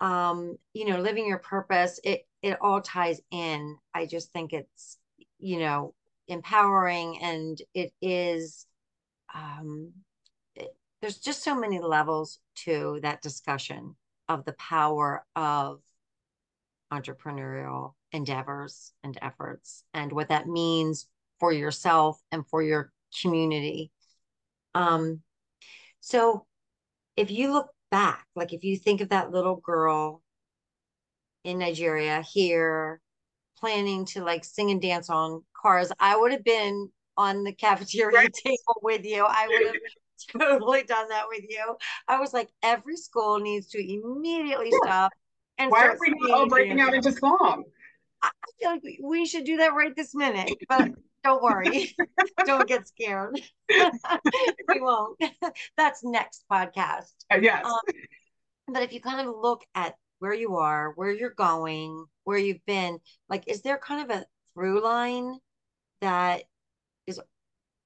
um 0.00 0.56
you 0.74 0.86
know 0.86 0.98
living 0.98 1.26
your 1.26 1.38
purpose 1.38 2.00
it 2.04 2.26
it 2.42 2.58
all 2.60 2.80
ties 2.80 3.20
in 3.30 3.76
i 3.94 4.06
just 4.06 4.32
think 4.32 4.52
it's 4.52 4.98
you 5.38 5.58
know 5.58 5.94
empowering 6.28 7.18
and 7.22 7.60
it 7.74 7.92
is 8.02 8.66
um 9.34 9.92
it, 10.54 10.74
there's 11.00 11.18
just 11.18 11.42
so 11.42 11.54
many 11.54 11.80
levels 11.80 12.40
to 12.54 12.98
that 13.02 13.22
discussion 13.22 13.94
of 14.28 14.44
the 14.44 14.54
power 14.54 15.24
of 15.34 15.80
entrepreneurial 16.92 17.94
endeavors 18.12 18.92
and 19.02 19.18
efforts 19.20 19.84
and 19.92 20.12
what 20.12 20.28
that 20.28 20.46
means 20.46 21.08
for 21.40 21.52
yourself 21.52 22.20
and 22.30 22.46
for 22.46 22.62
your 22.62 22.92
community 23.20 23.90
um 24.74 25.20
so 26.00 26.46
if 27.16 27.30
you 27.30 27.52
look 27.52 27.68
back, 27.90 28.26
like 28.36 28.52
if 28.52 28.62
you 28.62 28.76
think 28.76 29.00
of 29.00 29.08
that 29.08 29.30
little 29.30 29.56
girl 29.56 30.22
in 31.44 31.58
Nigeria 31.58 32.22
here 32.22 33.00
planning 33.58 34.04
to 34.04 34.22
like 34.22 34.44
sing 34.44 34.70
and 34.70 34.82
dance 34.82 35.08
on 35.08 35.42
cars, 35.60 35.90
I 35.98 36.16
would 36.16 36.32
have 36.32 36.44
been 36.44 36.90
on 37.16 37.44
the 37.44 37.52
cafeteria 37.52 38.16
right. 38.16 38.32
table 38.44 38.80
with 38.82 39.04
you. 39.04 39.24
I 39.24 39.48
would 39.48 39.66
have 39.66 39.74
totally 40.38 40.82
done 40.84 41.08
that 41.08 41.24
with 41.28 41.44
you. 41.48 41.76
I 42.08 42.18
was 42.18 42.32
like, 42.32 42.48
every 42.62 42.96
school 42.96 43.38
needs 43.38 43.68
to 43.68 43.78
immediately 43.78 44.70
stop 44.84 45.12
and 45.58 45.70
why 45.70 45.86
are 45.86 45.96
we 45.98 46.12
not 46.18 46.38
all 46.38 46.48
breaking 46.48 46.80
out 46.80 46.94
into 46.94 47.12
song? 47.12 47.64
I 48.22 48.30
feel 48.60 48.70
like 48.70 48.82
we 49.02 49.26
should 49.26 49.44
do 49.44 49.58
that 49.58 49.74
right 49.74 49.94
this 49.94 50.14
minute, 50.14 50.52
but 50.68 50.90
don't 51.24 51.42
worry. 51.42 51.94
don't 52.46 52.68
get 52.68 52.88
scared. 52.88 53.40
we 53.70 54.80
won't. 54.80 55.22
That's 55.76 56.04
next 56.04 56.44
podcast. 56.50 57.12
Uh, 57.32 57.38
yes. 57.40 57.64
Um, 57.64 57.80
but 58.68 58.82
if 58.82 58.92
you 58.92 59.00
kind 59.00 59.26
of 59.26 59.34
look 59.40 59.64
at 59.74 59.94
where 60.18 60.34
you 60.34 60.56
are, 60.56 60.92
where 60.96 61.10
you're 61.10 61.30
going, 61.30 62.06
where 62.24 62.38
you've 62.38 62.64
been, 62.66 62.98
like, 63.28 63.44
is 63.46 63.62
there 63.62 63.78
kind 63.78 64.10
of 64.10 64.16
a 64.16 64.26
through 64.54 64.82
line 64.82 65.38
that 66.00 66.44
is 67.06 67.20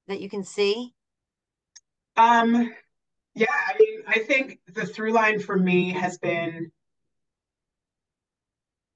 that 0.09 0.21
you 0.21 0.29
can 0.29 0.45
see? 0.45 0.95
Um, 2.17 2.73
yeah, 3.35 3.47
I 3.51 3.79
mean, 3.79 4.03
I 4.07 4.19
think 4.21 4.59
the 4.73 4.85
through 4.87 5.13
line 5.13 5.41
for 5.41 5.57
me 5.57 5.93
has 5.93 6.19
been 6.19 6.71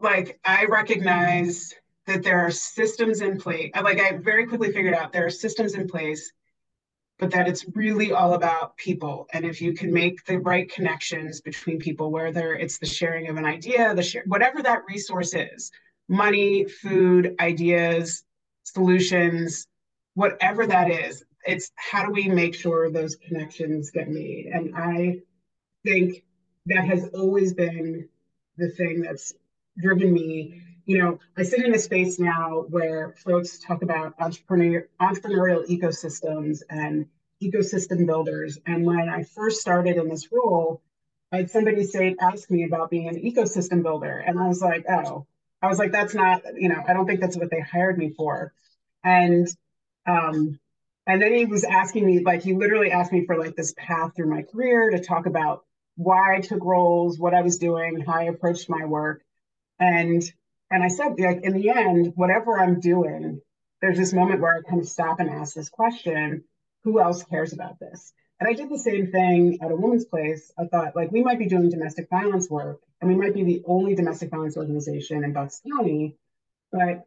like 0.01 0.39
I 0.45 0.67
recognize 0.67 1.73
that 2.07 2.23
there 2.23 2.41
are 2.41 2.51
systems 2.51 3.23
in 3.23 3.39
place. 3.39 3.71
Like 3.75 4.01
I 4.01 4.17
very 4.19 4.47
quickly 4.47 4.73
figured 4.73 4.95
out 4.95 5.13
there 5.13 5.27
are 5.27 5.31
systems 5.31 5.75
in 5.75 5.89
place, 5.89 6.31
but 7.19 7.31
that 7.31 7.49
it's 7.49 7.65
really 7.75 8.13
all 8.13 8.35
about 8.35 8.77
people. 8.77 9.27
And 9.33 9.45
if 9.45 9.63
you 9.63 9.73
can 9.73 9.93
make 9.93 10.25
the 10.27 10.39
right 10.39 10.71
connections 10.71 11.41
between 11.41 11.79
people, 11.79 12.11
whether 12.11 12.55
it's 12.55 12.79
the 12.79 12.87
sharing 12.87 13.29
of 13.29 13.37
an 13.37 13.47
idea, 13.47 13.95
the 13.95 14.03
share, 14.03 14.25
whatever 14.27 14.63
that 14.63 14.83
resource 14.87 15.33
is, 15.35 15.71
money, 16.09 16.65
food, 16.65 17.35
ideas, 17.41 18.25
solutions, 18.65 19.67
whatever 20.15 20.67
that 20.67 20.91
is, 20.91 21.25
it's 21.47 21.71
how 21.77 22.07
do 22.07 22.13
we 22.13 22.29
make 22.29 22.55
sure 22.55 22.91
those 22.91 23.17
connections 23.17 23.91
get 23.91 24.09
made? 24.09 24.47
And 24.47 24.75
I 24.77 25.21
think 25.85 26.25
that 26.67 26.85
has 26.85 27.09
always 27.15 27.53
been 27.53 28.09
the 28.57 28.71
thing 28.71 29.03
that's 29.03 29.35
driven 29.77 30.13
me 30.13 30.63
you 30.87 30.99
know, 30.99 31.19
I 31.37 31.43
sit 31.45 31.65
in 31.65 31.75
a 31.75 31.79
space 31.79 32.19
now 32.19 32.65
where 32.69 33.15
folks 33.25 33.59
talk 33.59 33.83
about 33.83 34.15
entrepreneur, 34.19 34.87
entrepreneurial 35.01 35.67
ecosystems 35.67 36.61
and 36.69 37.07
ecosystem 37.43 38.07
builders. 38.07 38.59
And 38.67 38.85
when 38.85 39.09
I 39.09 39.23
first 39.23 39.61
started 39.61 39.97
in 39.97 40.09
this 40.09 40.29
role, 40.31 40.83
I 41.33 41.39
had 41.39 41.51
somebody 41.51 41.85
say, 41.85 42.15
ask 42.21 42.51
me 42.51 42.65
about 42.65 42.91
being 42.91 43.09
an 43.09 43.17
ecosystem 43.17 43.83
builder. 43.83 44.19
And 44.19 44.39
I 44.39 44.47
was 44.47 44.61
like, 44.61 44.85
oh, 44.89 45.27
I 45.63 45.69
was 45.69 45.79
like, 45.79 45.93
that's 45.93 46.15
not, 46.15 46.43
you 46.55 46.69
know, 46.69 46.83
I 46.87 46.93
don't 46.93 47.07
think 47.07 47.21
that's 47.21 47.37
what 47.37 47.51
they 47.51 47.61
hired 47.61 47.97
me 47.97 48.11
for. 48.11 48.53
And, 49.03 49.49
um, 50.07 50.59
and 51.07 51.21
then 51.21 51.35
he 51.35 51.45
was 51.45 51.65
asking 51.65 52.07
me, 52.07 52.21
like, 52.21 52.43
he 52.43 52.55
literally 52.55 52.91
asked 52.91 53.13
me 53.13 53.27
for 53.27 53.37
like 53.37 53.57
this 53.57 53.75
path 53.77 54.13
through 54.17 54.31
my 54.31 54.43
career 54.43 54.91
to 54.91 55.01
talk 55.03 55.27
about 55.27 55.65
why 55.97 56.37
I 56.37 56.41
took 56.41 56.65
roles, 56.65 57.19
what 57.19 57.35
I 57.35 57.43
was 57.43 57.59
doing, 57.59 58.01
how 58.01 58.15
I 58.15 58.25
approached 58.25 58.69
my 58.69 58.85
work. 58.85 59.23
And 59.79 60.23
and 60.71 60.83
I 60.83 60.89
said, 60.89 61.15
like 61.19 61.43
in 61.43 61.53
the 61.53 61.71
end, 61.71 62.13
whatever 62.17 62.59
I'm 62.59 62.81
doing, 62.81 63.41
there's 63.81 63.99
this 63.99 64.13
moment 64.13 64.41
where 64.41 64.57
I 64.57 64.69
kind 64.69 64.81
of 64.81 64.89
stop 64.89 65.21
and 65.21 65.29
ask 65.29 65.55
this 65.55 65.69
question, 65.69 66.45
who 66.85 67.01
else 67.01 67.23
cares 67.25 67.53
about 67.53 67.79
this? 67.79 68.13
And 68.41 68.49
I 68.49 68.55
did 68.55 68.71
the 68.71 68.79
same 68.79 69.13
thing 69.13 69.59
at 69.63 69.71
a 69.71 69.77
woman's 69.77 70.07
place. 70.07 70.53
I 70.59 70.65
thought, 70.65 70.97
like, 70.97 71.13
we 71.13 71.23
might 71.23 71.39
be 71.39 71.47
doing 71.47 71.71
domestic 71.71 72.09
violence 72.11 72.51
work, 72.51 72.81
and 73.01 73.09
we 73.09 73.17
might 73.17 73.35
be 73.35 73.45
the 73.45 73.63
only 73.67 73.95
domestic 73.95 74.31
violence 74.31 74.57
organization 74.57 75.23
in 75.23 75.33
Bucks 75.33 75.61
County, 75.67 76.17
but 76.73 77.07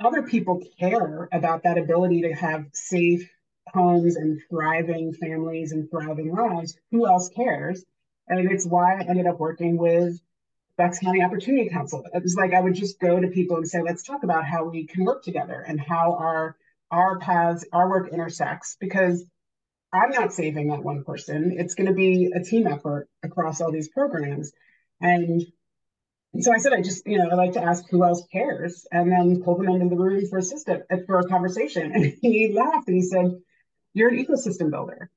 other 0.00 0.22
people 0.22 0.62
care 0.78 1.28
about 1.32 1.62
that 1.62 1.78
ability 1.78 2.22
to 2.22 2.32
have 2.32 2.66
safe 2.72 3.28
homes 3.68 4.16
and 4.16 4.40
thriving 4.50 5.12
families 5.12 5.72
and 5.72 5.90
thriving 5.90 6.32
lives. 6.34 6.76
Who 6.90 7.06
else 7.06 7.28
cares? 7.28 7.84
And 8.28 8.50
it's 8.50 8.66
why 8.66 8.98
I 8.98 9.04
ended 9.04 9.26
up 9.26 9.38
working 9.38 9.76
with 9.76 10.20
Bucks 10.76 10.98
County 10.98 11.22
Opportunity 11.22 11.68
Council. 11.68 12.04
It 12.12 12.22
was 12.22 12.34
like 12.36 12.52
I 12.52 12.60
would 12.60 12.74
just 12.74 12.98
go 12.98 13.20
to 13.20 13.28
people 13.28 13.56
and 13.56 13.68
say, 13.68 13.82
let's 13.82 14.02
talk 14.02 14.22
about 14.24 14.44
how 14.44 14.64
we 14.64 14.86
can 14.86 15.04
work 15.04 15.22
together 15.22 15.64
and 15.66 15.80
how 15.80 16.14
our 16.14 16.56
our 16.90 17.18
paths, 17.18 17.64
our 17.72 17.88
work 17.88 18.12
intersects, 18.12 18.76
because 18.78 19.24
I'm 19.92 20.10
not 20.10 20.32
saving 20.32 20.68
that 20.68 20.82
one 20.82 21.04
person. 21.04 21.54
It's 21.58 21.74
going 21.74 21.88
to 21.88 21.94
be 21.94 22.32
a 22.34 22.42
team 22.42 22.66
effort 22.66 23.08
across 23.22 23.60
all 23.60 23.72
these 23.72 23.88
programs. 23.88 24.52
And 25.00 25.42
so 26.40 26.52
I 26.52 26.58
said, 26.58 26.72
I 26.72 26.82
just, 26.82 27.06
you 27.06 27.18
know, 27.18 27.28
I 27.30 27.34
like 27.34 27.52
to 27.52 27.62
ask 27.62 27.84
who 27.90 28.04
else 28.04 28.26
cares 28.32 28.86
and 28.90 29.10
then 29.10 29.42
pull 29.42 29.56
them 29.56 29.68
into 29.68 29.88
the 29.94 30.00
room 30.00 30.26
for 30.28 30.38
a 30.38 30.42
system, 30.42 30.82
uh, 30.90 30.96
for 31.06 31.20
a 31.20 31.24
conversation. 31.24 31.92
And 31.94 32.14
he 32.20 32.52
laughed 32.52 32.88
and 32.88 32.96
he 32.96 33.02
said, 33.02 33.36
You're 33.92 34.10
an 34.10 34.24
ecosystem 34.24 34.70
builder. 34.70 35.10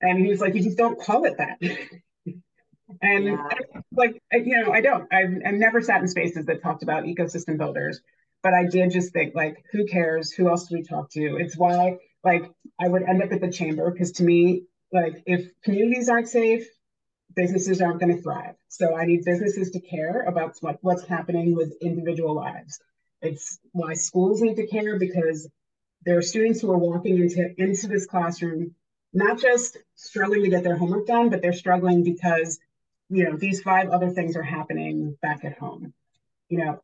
And 0.00 0.18
he 0.18 0.28
was 0.28 0.40
like, 0.40 0.54
You 0.54 0.62
just 0.62 0.76
don't 0.78 1.00
call 1.00 1.24
it 1.24 1.38
that. 1.38 1.58
and 3.02 3.24
Yeah. 3.24 3.48
like, 3.92 4.22
you 4.32 4.60
know, 4.62 4.72
I 4.72 4.80
don't. 4.80 5.12
I've, 5.12 5.34
I've 5.46 5.54
never 5.54 5.80
sat 5.80 6.00
in 6.00 6.08
spaces 6.08 6.46
that 6.46 6.62
talked 6.62 6.82
about 6.82 7.04
ecosystem 7.04 7.56
builders, 7.56 8.00
but 8.42 8.52
I 8.54 8.66
did 8.66 8.90
just 8.90 9.12
think, 9.12 9.34
like, 9.34 9.64
who 9.72 9.86
cares? 9.86 10.32
Who 10.32 10.48
else 10.48 10.68
do 10.68 10.76
we 10.76 10.82
talk 10.82 11.10
to? 11.12 11.36
It's 11.36 11.56
why, 11.56 11.96
like, 12.24 12.44
I 12.80 12.88
would 12.88 13.02
end 13.02 13.22
up 13.22 13.32
at 13.32 13.40
the 13.40 13.50
chamber 13.50 13.90
because 13.90 14.12
to 14.12 14.22
me, 14.24 14.64
like, 14.92 15.22
if 15.26 15.50
communities 15.62 16.08
aren't 16.08 16.28
safe, 16.28 16.66
businesses 17.34 17.80
aren't 17.80 18.00
going 18.00 18.14
to 18.16 18.22
thrive. 18.22 18.54
So 18.68 18.96
I 18.96 19.06
need 19.06 19.24
businesses 19.24 19.70
to 19.70 19.80
care 19.80 20.22
about 20.22 20.56
what, 20.60 20.78
what's 20.82 21.04
happening 21.04 21.54
with 21.54 21.76
individual 21.80 22.34
lives. 22.34 22.80
It's 23.22 23.58
why 23.72 23.94
schools 23.94 24.42
need 24.42 24.56
to 24.56 24.66
care 24.66 24.98
because 24.98 25.48
there 26.04 26.18
are 26.18 26.22
students 26.22 26.60
who 26.60 26.70
are 26.70 26.78
walking 26.78 27.18
into 27.18 27.52
into 27.60 27.88
this 27.88 28.06
classroom 28.06 28.74
not 29.12 29.38
just 29.38 29.78
struggling 29.96 30.44
to 30.44 30.50
get 30.50 30.62
their 30.62 30.76
homework 30.76 31.06
done, 31.06 31.30
but 31.30 31.42
they're 31.42 31.52
struggling 31.52 32.04
because 32.04 32.60
you 33.08 33.24
know 33.24 33.36
these 33.36 33.62
five 33.62 33.88
other 33.88 34.10
things 34.10 34.36
are 34.36 34.42
happening 34.42 35.16
back 35.20 35.44
at 35.44 35.58
home. 35.58 35.92
You 36.48 36.58
know, 36.58 36.82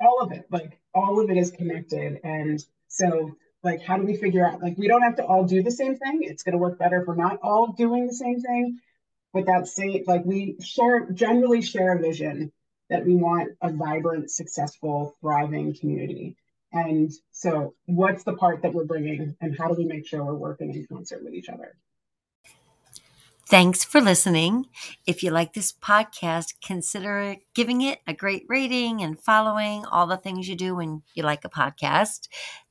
all 0.00 0.20
of 0.22 0.32
it, 0.32 0.46
like 0.50 0.78
all 0.94 1.20
of 1.20 1.28
it 1.28 1.36
is 1.36 1.50
connected, 1.50 2.20
and 2.24 2.64
so 2.88 3.36
like 3.62 3.82
how 3.82 3.96
do 3.96 4.04
we 4.04 4.16
figure 4.16 4.46
out 4.46 4.62
like 4.62 4.78
we 4.78 4.88
don't 4.88 5.02
have 5.02 5.16
to 5.16 5.24
all 5.24 5.44
do 5.44 5.62
the 5.62 5.70
same 5.70 5.96
thing 5.96 6.20
it's 6.22 6.42
going 6.42 6.52
to 6.52 6.58
work 6.58 6.78
better 6.78 7.02
if 7.02 7.06
we're 7.06 7.14
not 7.14 7.38
all 7.42 7.68
doing 7.68 8.06
the 8.06 8.14
same 8.14 8.40
thing 8.40 8.80
but 9.32 9.46
that 9.46 9.66
same 9.66 10.04
like 10.06 10.24
we 10.24 10.56
share 10.62 11.10
generally 11.10 11.62
share 11.62 11.96
a 11.96 12.00
vision 12.00 12.52
that 12.88 13.04
we 13.04 13.14
want 13.14 13.50
a 13.62 13.72
vibrant 13.72 14.30
successful 14.30 15.16
thriving 15.20 15.74
community 15.74 16.36
and 16.72 17.12
so 17.32 17.74
what's 17.86 18.24
the 18.24 18.34
part 18.34 18.62
that 18.62 18.72
we're 18.72 18.84
bringing 18.84 19.36
and 19.40 19.56
how 19.58 19.68
do 19.68 19.74
we 19.74 19.84
make 19.84 20.06
sure 20.06 20.24
we're 20.24 20.34
working 20.34 20.74
in 20.74 20.86
concert 20.86 21.22
with 21.22 21.34
each 21.34 21.48
other 21.48 21.76
Thanks 23.50 23.82
for 23.82 24.00
listening. 24.00 24.66
If 25.08 25.24
you 25.24 25.32
like 25.32 25.54
this 25.54 25.72
podcast, 25.72 26.54
consider 26.64 27.34
giving 27.52 27.80
it 27.80 27.98
a 28.06 28.14
great 28.14 28.44
rating 28.48 29.02
and 29.02 29.18
following 29.18 29.84
all 29.86 30.06
the 30.06 30.16
things 30.16 30.48
you 30.48 30.54
do 30.54 30.76
when 30.76 31.02
you 31.14 31.24
like 31.24 31.44
a 31.44 31.48
podcast. 31.48 32.28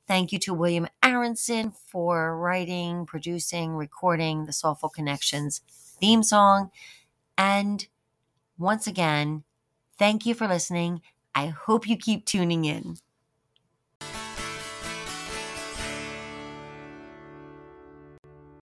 Thank 0.08 0.32
you 0.32 0.38
to 0.38 0.54
William 0.54 0.88
Aronson 1.04 1.72
for 1.72 2.34
writing, 2.34 3.04
producing, 3.04 3.72
recording 3.72 4.46
the 4.46 4.52
SolFul 4.52 4.90
Connections 4.90 5.60
theme 6.00 6.22
song. 6.22 6.70
And 7.38 7.86
once 8.58 8.86
again, 8.86 9.44
thank 9.98 10.26
you 10.26 10.34
for 10.34 10.48
listening. 10.48 11.02
I 11.34 11.48
hope 11.48 11.88
you 11.88 11.96
keep 11.96 12.26
tuning 12.26 12.64
in. 12.64 12.96